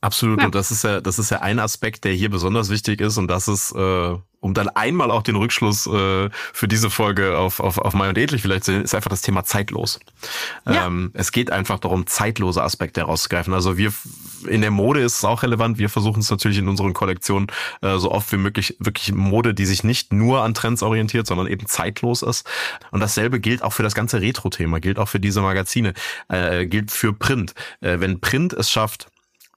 Absolut. 0.00 0.40
Ja. 0.40 0.46
Und 0.46 0.54
das 0.54 0.70
ist 0.70 0.84
ja, 0.84 1.00
das 1.00 1.18
ist 1.18 1.30
ja 1.30 1.40
ein 1.40 1.58
Aspekt, 1.58 2.04
der 2.04 2.12
hier 2.12 2.30
besonders 2.30 2.70
wichtig 2.70 3.00
ist. 3.00 3.18
Und 3.18 3.28
das 3.28 3.48
ist, 3.48 3.72
äh, 3.72 4.16
um 4.40 4.54
dann 4.54 4.68
einmal 4.68 5.10
auch 5.10 5.22
den 5.22 5.36
Rückschluss 5.36 5.86
äh, 5.86 6.30
für 6.30 6.68
diese 6.68 6.90
Folge 6.90 7.38
auf, 7.38 7.60
auf, 7.60 7.78
auf 7.78 7.94
Mai 7.94 8.08
und 8.08 8.18
Edlich 8.18 8.42
vielleicht 8.42 8.64
zu 8.64 8.72
sehen, 8.72 8.82
ist 8.82 8.94
einfach 8.94 9.10
das 9.10 9.22
Thema 9.22 9.44
zeitlos. 9.44 10.00
Ja. 10.66 10.86
Ähm, 10.86 11.10
es 11.14 11.30
geht 11.32 11.50
einfach 11.50 11.78
darum, 11.78 12.06
zeitlose 12.06 12.62
Aspekte 12.62 13.00
herauszugreifen. 13.00 13.52
Also 13.52 13.76
wir 13.76 13.92
in 14.46 14.62
der 14.62 14.70
Mode 14.70 15.00
ist 15.00 15.18
es 15.18 15.24
auch 15.24 15.42
relevant. 15.42 15.78
Wir 15.78 15.90
versuchen 15.90 16.20
es 16.20 16.30
natürlich 16.30 16.58
in 16.58 16.68
unseren 16.68 16.94
Kollektionen 16.94 17.48
äh, 17.82 17.98
so 17.98 18.10
oft 18.10 18.32
wie 18.32 18.38
möglich 18.38 18.76
wirklich 18.78 19.12
Mode, 19.12 19.52
die 19.52 19.66
sich 19.66 19.84
nicht 19.84 20.12
nur 20.12 20.42
an 20.42 20.54
Trends 20.54 20.82
orientiert, 20.82 21.26
sondern 21.26 21.46
eben 21.46 21.66
zeitlos 21.66 22.22
ist. 22.22 22.48
Und 22.90 23.00
dasselbe 23.00 23.40
gilt 23.40 23.62
auch 23.62 23.74
für 23.74 23.82
das 23.82 23.94
ganze 23.94 24.22
Retro-Thema, 24.22 24.80
gilt 24.80 24.98
auch 24.98 25.08
für 25.08 25.20
diese 25.20 25.42
Magazine, 25.42 25.92
äh, 26.28 26.66
gilt 26.66 26.90
für 26.90 27.12
Print. 27.12 27.54
Äh, 27.80 28.00
wenn 28.00 28.20
Print 28.20 28.54
es 28.54 28.70
schafft, 28.70 29.08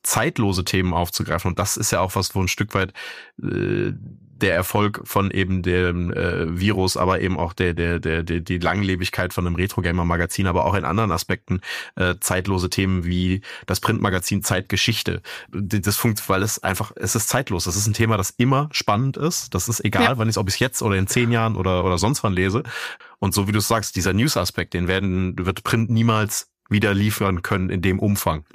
zeitlose 0.03 0.65
Themen 0.65 0.93
aufzugreifen. 0.93 1.49
Und 1.49 1.59
das 1.59 1.77
ist 1.77 1.91
ja 1.91 2.01
auch 2.01 2.15
was, 2.15 2.35
wo 2.35 2.41
ein 2.41 2.49
Stück 2.49 2.73
weit 2.73 2.93
äh, 3.41 3.93
der 4.35 4.55
Erfolg 4.55 5.01
von 5.05 5.31
eben 5.31 5.61
dem 5.61 6.11
äh, 6.11 6.59
Virus, 6.59 6.97
aber 6.97 7.21
eben 7.21 7.37
auch 7.37 7.53
der, 7.53 7.73
der, 7.73 7.99
der, 7.99 8.23
der, 8.23 8.41
die 8.41 8.57
Langlebigkeit 8.57 9.33
von 9.33 9.45
einem 9.45 9.55
Retro-Gamer-Magazin, 9.55 10.47
aber 10.47 10.65
auch 10.65 10.73
in 10.73 10.85
anderen 10.85 11.11
Aspekten 11.11 11.61
äh, 11.95 12.15
zeitlose 12.19 12.69
Themen 12.69 13.05
wie 13.05 13.41
das 13.65 13.79
Printmagazin 13.79 14.43
Zeitgeschichte. 14.43 15.21
Das 15.49 15.97
funktioniert, 15.97 16.29
weil 16.29 16.43
es 16.43 16.61
einfach, 16.63 16.91
es 16.95 17.15
ist 17.15 17.29
zeitlos. 17.29 17.65
Das 17.65 17.75
ist 17.75 17.87
ein 17.87 17.93
Thema, 17.93 18.17
das 18.17 18.31
immer 18.31 18.69
spannend 18.71 19.17
ist. 19.17 19.53
Das 19.53 19.69
ist 19.69 19.83
egal, 19.83 20.03
ja. 20.03 20.17
wann 20.17 20.29
ich 20.29 20.37
ob 20.37 20.47
ich 20.47 20.55
es 20.55 20.59
jetzt 20.59 20.81
oder 20.81 20.95
in 20.95 21.07
zehn 21.07 21.31
Jahren 21.31 21.55
oder, 21.55 21.85
oder 21.85 21.97
sonst 21.97 22.23
wann 22.23 22.33
lese. 22.33 22.63
Und 23.19 23.33
so 23.33 23.47
wie 23.47 23.51
du 23.51 23.59
sagst, 23.59 23.95
dieser 23.95 24.13
News-Aspekt, 24.13 24.73
den 24.73 24.87
werden, 24.87 25.33
wird 25.37 25.63
Print 25.63 25.89
niemals 25.89 26.49
wieder 26.69 26.93
liefern 26.93 27.41
können 27.41 27.69
in 27.69 27.81
dem 27.81 27.99
Umfang. 27.99 28.45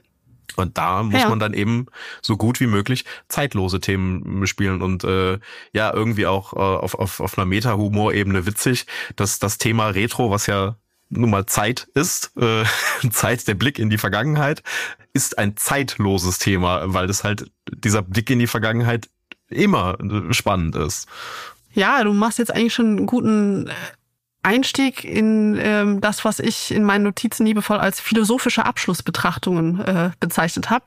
Und 0.56 0.78
da 0.78 1.02
muss 1.02 1.22
ja. 1.22 1.28
man 1.28 1.38
dann 1.38 1.54
eben 1.54 1.86
so 2.22 2.36
gut 2.36 2.60
wie 2.60 2.66
möglich 2.66 3.04
zeitlose 3.28 3.80
Themen 3.80 4.46
spielen 4.46 4.82
und 4.82 5.04
äh, 5.04 5.38
ja, 5.72 5.92
irgendwie 5.92 6.26
auch 6.26 6.52
äh, 6.52 6.56
auf, 6.56 6.94
auf, 6.94 7.20
auf 7.20 7.38
einer 7.38 7.46
Meta-Humor-Ebene 7.46 8.46
witzig, 8.46 8.86
dass 9.16 9.38
das 9.38 9.58
Thema 9.58 9.88
Retro, 9.88 10.30
was 10.30 10.46
ja 10.46 10.76
nun 11.10 11.30
mal 11.30 11.46
Zeit 11.46 11.88
ist, 11.94 12.32
äh, 12.36 12.64
Zeit, 13.10 13.46
der 13.48 13.54
Blick 13.54 13.78
in 13.78 13.90
die 13.90 13.98
Vergangenheit, 13.98 14.62
ist 15.12 15.38
ein 15.38 15.56
zeitloses 15.56 16.38
Thema, 16.38 16.82
weil 16.92 17.06
das 17.06 17.24
halt 17.24 17.50
dieser 17.72 18.02
Blick 18.02 18.30
in 18.30 18.38
die 18.38 18.46
Vergangenheit 18.46 19.08
immer 19.48 19.96
spannend 20.30 20.76
ist. 20.76 21.08
Ja, 21.72 22.02
du 22.02 22.12
machst 22.12 22.38
jetzt 22.38 22.54
eigentlich 22.54 22.74
schon 22.74 22.98
einen 22.98 23.06
guten 23.06 23.68
äh, 23.68 23.74
Einstieg 24.48 25.04
in 25.04 25.58
ähm, 25.60 26.00
das, 26.00 26.24
was 26.24 26.38
ich 26.38 26.70
in 26.70 26.84
meinen 26.84 27.04
Notizen 27.04 27.46
liebevoll 27.46 27.78
als 27.78 28.00
philosophische 28.00 28.64
Abschlussbetrachtungen 28.64 29.80
äh, 29.80 30.10
bezeichnet 30.18 30.70
habe. 30.70 30.86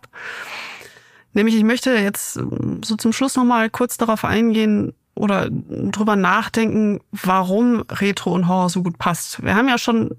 Nämlich, 1.34 1.55
ich 1.55 1.64
möchte 1.64 1.91
jetzt 1.91 2.38
ähm, 2.38 2.82
so 2.84 2.95
zum 2.95 3.14
Schluss 3.14 3.36
nochmal 3.36 3.70
kurz 3.70 3.97
darauf 3.97 4.26
eingehen 4.26 4.93
oder 5.16 5.49
drüber 5.49 6.16
nachdenken, 6.16 6.99
warum 7.12 7.84
Retro 7.89 8.34
und 8.34 8.47
Horror 8.47 8.70
so 8.70 8.82
gut 8.82 8.97
passt. 8.97 9.43
Wir 9.43 9.55
haben 9.55 9.68
ja 9.68 9.78
schon 9.78 10.12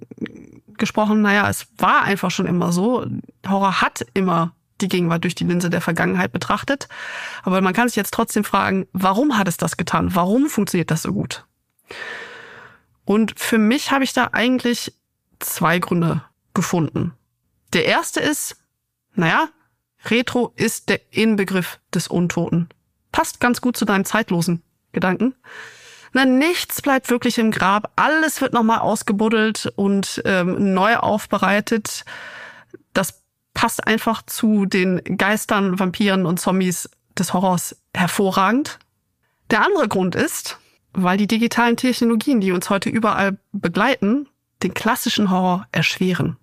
gesprochen, 0.78 1.22
naja, 1.22 1.48
es 1.48 1.66
war 1.78 2.02
einfach 2.02 2.30
schon 2.30 2.46
immer 2.46 2.72
so. 2.72 3.06
Horror 3.46 3.80
hat 3.80 4.04
immer 4.14 4.52
die 4.80 4.88
Gegenwart 4.88 5.24
durch 5.24 5.34
die 5.34 5.44
Linse 5.44 5.70
der 5.70 5.80
Vergangenheit 5.80 6.32
betrachtet. 6.32 6.88
Aber 7.42 7.60
man 7.60 7.72
kann 7.72 7.88
sich 7.88 7.96
jetzt 7.96 8.14
trotzdem 8.14 8.44
fragen, 8.44 8.86
warum 8.92 9.38
hat 9.38 9.48
es 9.48 9.56
das 9.56 9.76
getan? 9.76 10.14
Warum 10.14 10.46
funktioniert 10.46 10.90
das 10.90 11.02
so 11.02 11.12
gut? 11.12 11.44
Und 13.04 13.38
für 13.38 13.58
mich 13.58 13.90
habe 13.90 14.04
ich 14.04 14.12
da 14.12 14.30
eigentlich 14.32 14.94
zwei 15.38 15.78
Gründe 15.78 16.22
gefunden. 16.54 17.12
Der 17.72 17.86
erste 17.86 18.20
ist, 18.20 18.56
naja, 19.14 19.48
Retro 20.06 20.52
ist 20.56 20.88
der 20.88 21.00
Inbegriff 21.12 21.80
des 21.94 22.08
Untoten. 22.08 22.68
Passt 23.12 23.40
ganz 23.40 23.60
gut 23.60 23.76
zu 23.76 23.84
deinen 23.84 24.04
zeitlosen 24.04 24.62
Gedanken. 24.92 25.34
Na, 26.12 26.24
nichts 26.24 26.82
bleibt 26.82 27.08
wirklich 27.08 27.38
im 27.38 27.50
Grab. 27.50 27.92
Alles 27.96 28.40
wird 28.40 28.52
nochmal 28.52 28.80
ausgebuddelt 28.80 29.72
und 29.76 30.20
ähm, 30.24 30.74
neu 30.74 30.96
aufbereitet. 30.96 32.04
Das 32.92 33.22
passt 33.54 33.86
einfach 33.86 34.22
zu 34.22 34.66
den 34.66 35.02
Geistern, 35.16 35.78
Vampiren 35.78 36.26
und 36.26 36.38
Zombies 36.38 36.90
des 37.18 37.32
Horrors 37.32 37.76
hervorragend. 37.94 38.78
Der 39.50 39.64
andere 39.64 39.88
Grund 39.88 40.14
ist, 40.14 40.58
weil 40.92 41.16
die 41.16 41.26
digitalen 41.26 41.76
Technologien, 41.76 42.40
die 42.40 42.52
uns 42.52 42.70
heute 42.70 42.90
überall 42.90 43.38
begleiten, 43.52 44.28
den 44.62 44.74
klassischen 44.74 45.30
Horror 45.30 45.66
erschweren. 45.72 46.36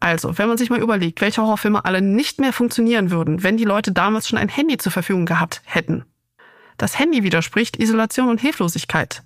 Also, 0.00 0.38
wenn 0.38 0.48
man 0.48 0.56
sich 0.56 0.70
mal 0.70 0.80
überlegt, 0.80 1.20
welche 1.20 1.42
Horrorfilme 1.42 1.84
alle 1.84 2.00
nicht 2.00 2.40
mehr 2.40 2.54
funktionieren 2.54 3.10
würden, 3.10 3.42
wenn 3.42 3.58
die 3.58 3.64
Leute 3.64 3.92
damals 3.92 4.28
schon 4.28 4.38
ein 4.38 4.48
Handy 4.48 4.78
zur 4.78 4.92
Verfügung 4.92 5.26
gehabt 5.26 5.60
hätten. 5.66 6.04
Das 6.78 6.98
Handy 6.98 7.22
widerspricht 7.22 7.76
Isolation 7.76 8.30
und 8.30 8.40
Hilflosigkeit. 8.40 9.22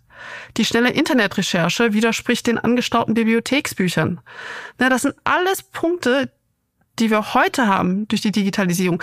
Die 0.57 0.65
schnelle 0.65 0.91
Internetrecherche 0.91 1.93
widerspricht 1.93 2.49
den 2.49 2.59
angestauten 2.59 3.15
Bibliotheksbüchern. 3.15 4.21
Na, 4.79 4.89
das 4.89 5.03
sind 5.03 5.15
alles 5.23 5.63
Punkte, 5.63 6.33
die 6.99 7.11
wir 7.11 7.35
heute 7.35 7.69
haben 7.69 8.09
durch 8.09 8.23
die 8.23 8.33
Digitalisierung. 8.33 9.03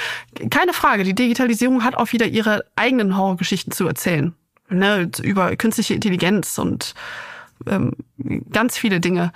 Keine 0.50 0.74
Frage, 0.74 1.04
die 1.04 1.16
Digitalisierung 1.16 1.84
hat 1.84 1.96
auch 1.96 2.12
wieder 2.12 2.26
ihre 2.26 2.66
eigenen 2.76 3.16
Horrorgeschichten 3.16 3.72
zu 3.72 3.88
erzählen 3.88 4.36
ne, 4.72 5.10
über 5.22 5.56
künstliche 5.56 5.94
Intelligenz 5.94 6.58
und 6.58 6.94
ähm, 7.68 7.92
ganz 8.52 8.78
viele 8.78 9.00
Dinge. 9.00 9.32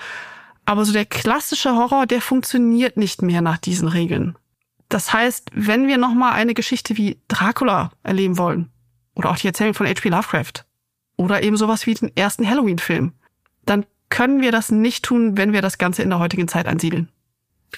Aber 0.66 0.84
so 0.86 0.94
der 0.94 1.06
klassische 1.06 1.76
Horror, 1.76 2.08
der 2.08 2.22
funktioniert 2.22 2.98
nicht 2.98 3.22
mehr 3.22 3.42
nach 3.42 3.58
diesen 3.58 3.88
Regeln. 3.88 4.36
Das 4.90 5.14
heißt, 5.14 5.52
wenn 5.54 5.88
wir 5.88 5.98
nochmal 5.98 6.34
eine 6.34 6.54
Geschichte 6.54 6.98
wie 6.98 7.20
Dracula 7.28 7.92
erleben 8.04 8.38
wollen, 8.38 8.70
oder 9.16 9.32
auch 9.32 9.38
die 9.38 9.48
Erzählung 9.48 9.74
von 9.74 9.88
H.P. 9.88 10.10
Lovecraft, 10.10 10.66
oder 11.18 11.44
eben 11.44 11.58
sowas 11.58 11.86
wie 11.86 11.94
den 11.94 12.16
ersten 12.16 12.48
Halloween-Film, 12.48 13.14
dann 13.66 13.86
können 14.10 14.42
wir 14.42 14.52
das 14.52 14.72
nicht 14.72 15.06
tun, 15.06 15.38
wenn 15.38 15.54
wir 15.54 15.62
das 15.62 15.78
Ganze 15.78 16.04
in 16.04 16.10
der 16.10 16.20
heutigen 16.20 16.48
Zeit 16.48 16.68
ansiedeln. 16.68 17.10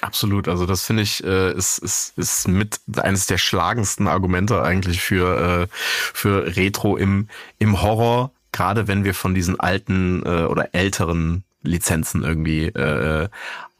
Absolut, 0.01 0.47
also 0.47 0.65
das 0.65 0.83
finde 0.83 1.03
ich 1.03 1.23
äh, 1.23 1.53
ist, 1.53 1.79
ist, 1.79 2.17
ist 2.17 2.47
mit 2.47 2.79
eines 2.97 3.25
der 3.25 3.37
schlagendsten 3.37 4.07
Argumente 4.07 4.61
eigentlich 4.61 5.01
für, 5.01 5.63
äh, 5.63 5.67
für 5.71 6.55
Retro 6.55 6.97
im, 6.97 7.27
im 7.59 7.81
Horror, 7.81 8.31
gerade 8.51 8.87
wenn 8.87 9.03
wir 9.03 9.13
von 9.13 9.33
diesen 9.33 9.59
alten 9.59 10.23
äh, 10.25 10.45
oder 10.45 10.73
älteren 10.73 11.43
Lizenzen 11.63 12.23
irgendwie 12.23 12.65
äh, 12.65 13.29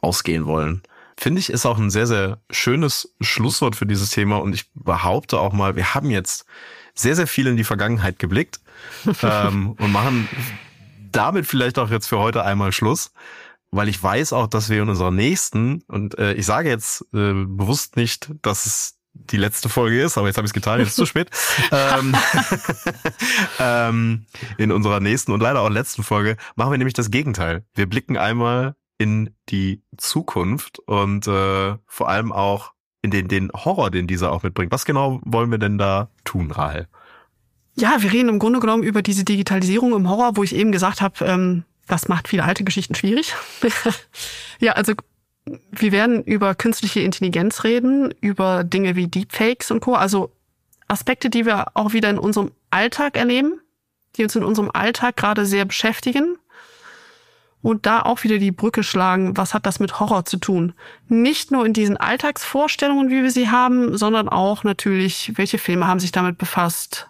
ausgehen 0.01 0.45
wollen. 0.45 0.81
Finde 1.19 1.39
ich, 1.39 1.49
ist 1.49 1.65
auch 1.65 1.79
ein 1.79 1.89
sehr, 1.89 2.05
sehr 2.05 2.37
schönes 2.51 3.11
Schlusswort 3.21 3.75
für 3.75 3.87
dieses 3.87 4.11
Thema. 4.11 4.37
Und 4.37 4.53
ich 4.53 4.69
behaupte 4.75 5.39
auch 5.39 5.51
mal, 5.51 5.75
wir 5.75 5.95
haben 5.95 6.11
jetzt 6.11 6.45
sehr, 6.93 7.15
sehr 7.15 7.27
viel 7.27 7.47
in 7.47 7.57
die 7.57 7.63
Vergangenheit 7.63 8.19
geblickt 8.19 8.59
ähm, 9.23 9.71
und 9.71 9.91
machen 9.91 10.27
damit 11.11 11.47
vielleicht 11.47 11.79
auch 11.79 11.89
jetzt 11.89 12.07
für 12.07 12.19
heute 12.19 12.43
einmal 12.43 12.71
Schluss 12.71 13.11
weil 13.71 13.89
ich 13.89 14.01
weiß 14.01 14.33
auch, 14.33 14.47
dass 14.47 14.69
wir 14.69 14.81
in 14.81 14.89
unserer 14.89 15.11
nächsten, 15.11 15.83
und 15.87 16.17
äh, 16.17 16.33
ich 16.33 16.45
sage 16.45 16.69
jetzt 16.69 17.01
äh, 17.13 17.33
bewusst 17.33 17.95
nicht, 17.95 18.31
dass 18.41 18.65
es 18.65 18.97
die 19.13 19.37
letzte 19.37 19.69
Folge 19.69 20.01
ist, 20.01 20.17
aber 20.17 20.27
jetzt 20.27 20.37
habe 20.37 20.45
ich 20.45 20.49
es 20.49 20.53
getan, 20.53 20.79
jetzt 20.79 20.89
ist 20.89 20.93
es 20.93 20.97
zu 20.97 21.05
spät. 21.07 21.29
ähm, 21.71 22.15
ähm, 23.59 24.25
in 24.57 24.71
unserer 24.71 24.99
nächsten 24.99 25.31
und 25.31 25.41
leider 25.41 25.61
auch 25.61 25.69
letzten 25.69 26.03
Folge 26.03 26.37
machen 26.55 26.71
wir 26.71 26.77
nämlich 26.77 26.93
das 26.93 27.11
Gegenteil. 27.11 27.65
Wir 27.73 27.87
blicken 27.87 28.17
einmal 28.17 28.75
in 28.97 29.31
die 29.49 29.83
Zukunft 29.97 30.79
und 30.79 31.27
äh, 31.27 31.75
vor 31.85 32.09
allem 32.09 32.31
auch 32.31 32.73
in 33.01 33.11
den, 33.11 33.27
den 33.27 33.51
Horror, 33.53 33.91
den 33.91 34.07
dieser 34.07 34.31
auch 34.31 34.43
mitbringt. 34.43 34.71
Was 34.71 34.85
genau 34.85 35.21
wollen 35.23 35.51
wir 35.51 35.59
denn 35.59 35.77
da 35.77 36.09
tun, 36.23 36.51
Rahel? 36.51 36.87
Ja, 37.75 38.01
wir 38.01 38.11
reden 38.11 38.29
im 38.29 38.39
Grunde 38.39 38.59
genommen 38.59 38.83
über 38.83 39.03
diese 39.03 39.23
Digitalisierung 39.23 39.93
im 39.93 40.09
Horror, 40.09 40.35
wo 40.35 40.43
ich 40.43 40.55
eben 40.55 40.71
gesagt 40.71 40.99
habe, 41.01 41.23
ähm, 41.25 41.63
das 41.87 42.07
macht 42.07 42.27
viele 42.27 42.43
alte 42.43 42.63
Geschichten 42.63 42.95
schwierig. 42.95 43.33
ja, 44.59 44.73
also 44.73 44.93
wir 45.71 45.91
werden 45.91 46.23
über 46.23 46.55
künstliche 46.55 46.99
Intelligenz 46.99 47.63
reden, 47.63 48.13
über 48.21 48.63
Dinge 48.63 48.95
wie 48.95 49.07
Deepfakes 49.07 49.71
und 49.71 49.79
Co. 49.79 49.93
Also 49.93 50.31
Aspekte, 50.87 51.29
die 51.29 51.45
wir 51.45 51.67
auch 51.73 51.93
wieder 51.93 52.09
in 52.09 52.19
unserem 52.19 52.51
Alltag 52.69 53.17
erleben, 53.17 53.59
die 54.15 54.23
uns 54.23 54.35
in 54.35 54.43
unserem 54.43 54.71
Alltag 54.73 55.15
gerade 55.15 55.45
sehr 55.45 55.65
beschäftigen. 55.65 56.37
Und 57.61 57.85
da 57.85 58.03
auch 58.03 58.23
wieder 58.23 58.37
die 58.37 58.51
Brücke 58.51 58.83
schlagen, 58.83 59.35
was 59.35 59.53
hat 59.53 59.65
das 59.65 59.79
mit 59.79 59.99
Horror 59.99 60.25
zu 60.25 60.37
tun? 60.37 60.73
Nicht 61.07 61.51
nur 61.51 61.65
in 61.65 61.73
diesen 61.73 61.97
Alltagsvorstellungen, 61.97 63.09
wie 63.09 63.23
wir 63.23 63.31
sie 63.31 63.49
haben, 63.49 63.97
sondern 63.97 64.29
auch 64.29 64.63
natürlich, 64.63 65.33
welche 65.35 65.57
Filme 65.57 65.87
haben 65.87 65.99
sich 65.99 66.11
damit 66.11 66.37
befasst? 66.37 67.09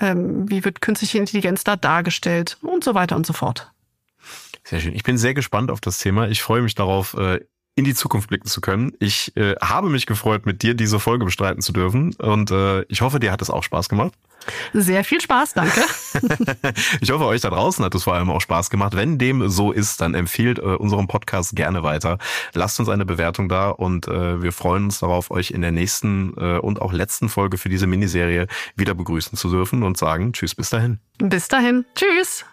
Ähm, 0.00 0.50
wie 0.50 0.64
wird 0.64 0.80
künstliche 0.80 1.18
Intelligenz 1.18 1.64
da 1.64 1.76
dargestellt? 1.76 2.58
Und 2.60 2.84
so 2.84 2.94
weiter 2.94 3.16
und 3.16 3.24
so 3.24 3.32
fort. 3.32 3.70
Sehr 4.68 4.80
schön. 4.80 4.94
Ich 4.94 5.02
bin 5.02 5.16
sehr 5.16 5.32
gespannt 5.32 5.70
auf 5.70 5.80
das 5.80 5.98
Thema. 5.98 6.28
Ich 6.28 6.42
freue 6.42 6.60
mich 6.60 6.74
darauf, 6.74 7.14
äh, 7.14 7.40
in 7.74 7.84
die 7.84 7.94
Zukunft 7.94 8.28
blicken 8.28 8.48
zu 8.48 8.60
können. 8.60 8.92
Ich 8.98 9.34
äh, 9.34 9.54
habe 9.62 9.88
mich 9.88 10.04
gefreut, 10.04 10.44
mit 10.44 10.62
dir 10.62 10.74
diese 10.74 11.00
Folge 11.00 11.24
bestreiten 11.24 11.62
zu 11.62 11.72
dürfen 11.72 12.14
und 12.16 12.50
äh, 12.50 12.82
ich 12.82 13.00
hoffe, 13.00 13.18
dir 13.18 13.32
hat 13.32 13.40
es 13.40 13.48
auch 13.48 13.62
Spaß 13.62 13.88
gemacht. 13.88 14.12
Sehr 14.74 15.04
viel 15.04 15.22
Spaß, 15.22 15.54
danke. 15.54 15.80
ich 17.00 17.10
hoffe, 17.10 17.24
euch 17.24 17.40
da 17.40 17.48
draußen 17.48 17.82
hat 17.82 17.94
es 17.94 18.04
vor 18.04 18.14
allem 18.14 18.30
auch 18.30 18.40
Spaß 18.40 18.68
gemacht. 18.68 18.94
Wenn 18.94 19.16
dem 19.16 19.48
so 19.48 19.72
ist, 19.72 20.02
dann 20.02 20.14
empfiehlt 20.14 20.58
äh, 20.58 20.62
unseren 20.62 21.06
Podcast 21.06 21.56
gerne 21.56 21.82
weiter. 21.82 22.18
Lasst 22.52 22.78
uns 22.78 22.90
eine 22.90 23.06
Bewertung 23.06 23.48
da 23.48 23.70
und 23.70 24.06
äh, 24.06 24.42
wir 24.42 24.52
freuen 24.52 24.84
uns 24.84 25.00
darauf, 25.00 25.30
euch 25.30 25.50
in 25.50 25.62
der 25.62 25.72
nächsten 25.72 26.34
äh, 26.36 26.58
und 26.58 26.82
auch 26.82 26.92
letzten 26.92 27.30
Folge 27.30 27.56
für 27.56 27.70
diese 27.70 27.86
Miniserie 27.86 28.48
wieder 28.76 28.94
begrüßen 28.94 29.38
zu 29.38 29.48
dürfen 29.48 29.82
und 29.82 29.96
sagen 29.96 30.34
Tschüss, 30.34 30.54
bis 30.54 30.68
dahin. 30.68 30.98
Bis 31.18 31.48
dahin. 31.48 31.86
Tschüss. 31.94 32.44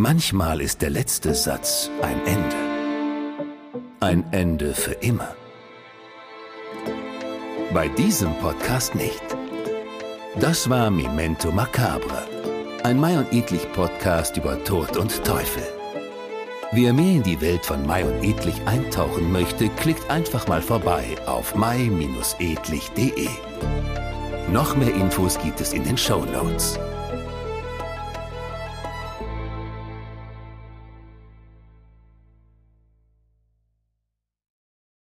Manchmal 0.00 0.60
ist 0.60 0.80
der 0.80 0.90
letzte 0.90 1.34
Satz 1.34 1.90
ein 2.02 2.24
Ende. 2.24 2.56
Ein 3.98 4.24
Ende 4.30 4.72
für 4.72 4.92
immer. 4.92 5.34
Bei 7.74 7.88
diesem 7.88 8.32
Podcast 8.38 8.94
nicht. 8.94 9.20
Das 10.38 10.70
war 10.70 10.88
Memento 10.92 11.50
Macabre, 11.50 12.28
ein 12.84 13.00
Mai 13.00 13.18
und 13.18 13.32
Edlich 13.32 13.72
Podcast 13.72 14.36
über 14.36 14.62
Tod 14.62 14.96
und 14.96 15.24
Teufel. 15.24 15.64
Wer 16.70 16.92
mehr 16.92 17.16
in 17.16 17.24
die 17.24 17.40
Welt 17.40 17.66
von 17.66 17.84
Mai 17.84 18.04
und 18.04 18.22
Edlich 18.22 18.62
eintauchen 18.66 19.32
möchte, 19.32 19.68
klickt 19.68 20.08
einfach 20.08 20.46
mal 20.46 20.62
vorbei 20.62 21.16
auf 21.26 21.56
mai-edlich.de. 21.56 23.28
Noch 24.52 24.76
mehr 24.76 24.94
Infos 24.94 25.40
gibt 25.40 25.60
es 25.60 25.72
in 25.72 25.82
den 25.82 25.98
Show 25.98 26.24
Notes. 26.24 26.78